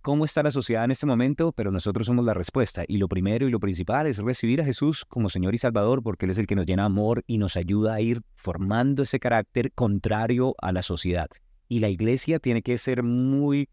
cómo 0.01 0.25
está 0.25 0.43
la 0.43 0.51
sociedad 0.51 0.83
en 0.83 0.91
este 0.91 1.05
momento, 1.05 1.53
pero 1.53 1.71
nosotros 1.71 2.05
somos 2.05 2.25
la 2.25 2.33
respuesta. 2.33 2.83
Y 2.85 2.97
lo 2.97 3.07
primero 3.07 3.47
y 3.47 3.51
lo 3.51 3.61
principal 3.61 4.05
es 4.07 4.17
recibir 4.17 4.59
a 4.59 4.65
Jesús 4.65 5.05
como 5.05 5.29
Señor 5.29 5.55
y 5.55 5.57
Salvador, 5.57 6.03
porque 6.03 6.25
Él 6.25 6.31
es 6.31 6.37
el 6.37 6.45
que 6.45 6.55
nos 6.55 6.65
llena 6.65 6.83
amor 6.83 7.23
y 7.25 7.37
nos 7.37 7.55
ayuda 7.55 7.93
a 7.93 8.01
ir 8.01 8.21
formando 8.35 9.03
ese 9.03 9.21
carácter 9.21 9.71
contrario 9.71 10.53
a 10.61 10.73
la 10.73 10.83
sociedad. 10.83 11.29
Y 11.69 11.79
la 11.79 11.87
iglesia 11.87 12.39
tiene 12.39 12.61
que 12.61 12.77
ser 12.77 13.01
muy 13.03 13.69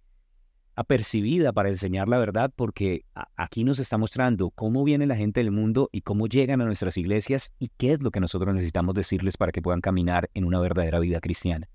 apercibida 0.81 1.53
para 1.53 1.69
enseñar 1.69 2.09
la 2.09 2.17
verdad, 2.17 2.51
porque 2.57 3.05
aquí 3.37 3.65
nos 3.65 3.79
está 3.79 3.99
mostrando 3.99 4.49
cómo 4.49 4.83
viene 4.83 5.05
la 5.05 5.15
gente 5.15 5.41
del 5.41 5.51
mundo 5.51 5.91
y 5.93 6.01
cómo 6.01 6.27
llegan 6.27 6.63
a 6.63 6.65
nuestras 6.65 6.97
iglesias 6.97 7.53
y 7.59 7.71
qué 7.77 7.93
es 7.93 8.03
lo 8.03 8.11
que 8.11 8.19
nosotros 8.19 8.55
necesitamos 8.55 8.95
decirles 8.95 9.37
para 9.37 9.53
que 9.53 9.61
puedan 9.61 9.83
caminar 9.83 10.31
en 10.33 10.47
una 10.47 10.59
verdadera 10.59 10.99
vida 10.99 11.21
cristiana. 11.21 11.69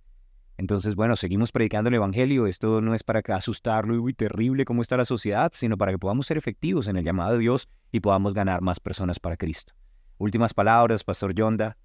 Entonces, 0.57 0.95
bueno, 0.95 1.15
seguimos 1.15 1.51
predicando 1.51 1.89
el 1.89 1.93
Evangelio. 1.93 2.47
Esto 2.47 2.81
no 2.81 2.95
es 2.95 3.03
para 3.03 3.21
asustarlo 3.35 4.09
y 4.09 4.13
terrible 4.15 4.65
cómo 4.65 4.81
está 4.81 4.97
la 4.97 5.05
sociedad, 5.05 5.51
sino 5.53 5.77
para 5.77 5.91
que 5.91 5.99
podamos 5.99 6.25
ser 6.25 6.37
efectivos 6.37 6.87
en 6.87 6.97
el 6.97 7.05
llamado 7.05 7.33
de 7.33 7.39
Dios 7.39 7.69
y 7.91 7.99
podamos 7.99 8.33
ganar 8.33 8.61
más 8.61 8.79
personas 8.79 9.19
para 9.19 9.37
Cristo. 9.37 9.73
Últimas 10.17 10.55
palabras, 10.55 11.03
Pastor 11.03 11.35
Yonda. 11.35 11.77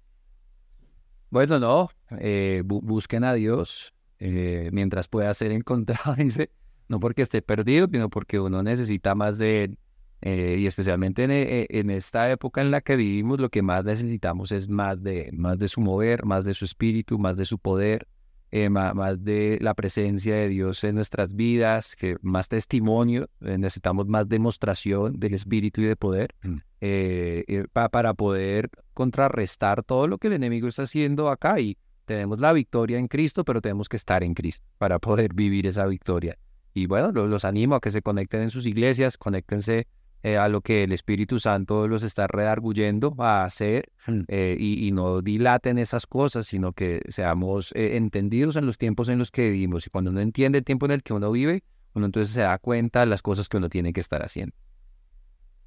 Bueno, 1.29 1.59
no, 1.59 1.91
eh, 2.17 2.63
busquen 2.65 3.25
a 3.25 3.35
Dios 3.35 3.93
eh, 4.17 4.71
mientras 4.73 5.07
pueda 5.07 5.31
ser 5.35 5.51
encontrado, 5.51 6.15
no 6.91 6.99
porque 6.99 7.23
esté 7.23 7.41
perdido, 7.41 7.87
sino 7.91 8.09
porque 8.09 8.39
uno 8.39 8.61
necesita 8.61 9.15
más 9.15 9.37
de 9.37 9.63
Él. 9.63 9.79
Eh, 10.23 10.57
y 10.59 10.67
especialmente 10.67 11.23
en, 11.23 11.89
esta 11.89 12.29
época 12.29 12.61
en 12.61 12.69
la 12.69 12.81
que 12.81 12.95
vivimos, 12.95 13.39
lo 13.39 13.49
que 13.49 13.63
más 13.63 13.83
necesitamos 13.83 14.51
es 14.51 14.69
más 14.69 15.01
de, 15.01 15.31
más 15.33 15.57
de 15.57 15.67
su 15.67 15.81
mover, 15.81 16.25
más 16.25 16.45
de 16.45 16.53
su 16.53 16.65
espíritu, 16.65 17.17
más 17.17 17.37
de 17.37 17.45
su 17.45 17.57
poder, 17.57 18.07
eh, 18.51 18.69
más, 18.69 19.23
de 19.23 19.57
la 19.61 19.73
presencia 19.73 20.35
de 20.35 20.49
Dios 20.49 20.83
en 20.83 20.93
nuestras 20.93 21.33
vidas, 21.35 21.95
que 21.95 22.17
más 22.21 22.49
testimonio, 22.49 23.29
eh, 23.39 23.57
necesitamos 23.57 24.07
más 24.07 24.27
demostración 24.27 25.19
del 25.19 25.33
espíritu 25.33 25.81
y 25.81 25.85
de 25.85 25.95
poder 25.95 26.35
mm. 26.43 26.57
eh, 26.81 27.65
para 27.71 28.13
poder 28.13 28.69
contrarrestar 28.93 29.81
todo 29.83 30.07
lo 30.07 30.19
que 30.19 30.27
el 30.27 30.33
enemigo 30.33 30.67
está 30.67 30.83
haciendo 30.83 31.29
acá. 31.29 31.59
Y 31.61 31.77
tenemos 32.05 32.39
la 32.39 32.53
victoria 32.53 32.99
en 32.99 33.07
Cristo, 33.07 33.43
pero 33.43 33.61
tenemos 33.61 33.87
que 33.87 33.97
estar 33.97 34.21
en 34.23 34.33
Cristo 34.35 34.65
para 34.77 34.99
poder 34.99 35.33
vivir 35.33 35.65
esa 35.65 35.87
victoria. 35.87 36.37
Y 36.73 36.85
bueno, 36.85 37.11
los 37.11 37.45
animo 37.45 37.75
a 37.75 37.81
que 37.81 37.91
se 37.91 38.01
conecten 38.01 38.41
en 38.41 38.51
sus 38.51 38.65
iglesias, 38.65 39.17
conéctense 39.17 39.87
eh, 40.23 40.37
a 40.37 40.49
lo 40.49 40.61
que 40.61 40.83
el 40.83 40.91
Espíritu 40.91 41.39
Santo 41.39 41.87
los 41.87 42.03
está 42.03 42.27
redarguyendo 42.27 43.15
a 43.17 43.43
hacer 43.43 43.91
mm. 44.05 44.21
eh, 44.27 44.55
y, 44.59 44.91
no 44.91 45.21
dilaten 45.21 45.79
esas 45.79 46.05
cosas, 46.05 46.45
sino 46.45 46.73
que 46.73 47.01
seamos 47.09 47.71
eh, 47.73 47.97
entendidos 47.97 48.55
en 48.55 48.67
los 48.67 48.77
tiempos 48.77 49.09
en 49.09 49.17
los 49.17 49.31
que 49.31 49.49
vivimos. 49.49 49.87
Y 49.87 49.89
cuando 49.89 50.11
uno 50.11 50.21
entiende 50.21 50.59
el 50.59 50.63
tiempo 50.63 50.85
en 50.85 50.91
el 50.91 51.01
que 51.01 51.13
uno 51.13 51.31
vive, 51.31 51.63
uno 51.93 52.05
entonces 52.05 52.33
se 52.33 52.41
da 52.41 52.57
cuenta 52.59 52.99
de 52.99 53.07
las 53.07 53.23
cosas 53.23 53.49
que 53.49 53.57
uno 53.57 53.67
tiene 53.67 53.93
que 53.93 53.99
estar 53.99 54.23
haciendo. 54.23 54.55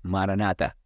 Maranata. 0.03 0.77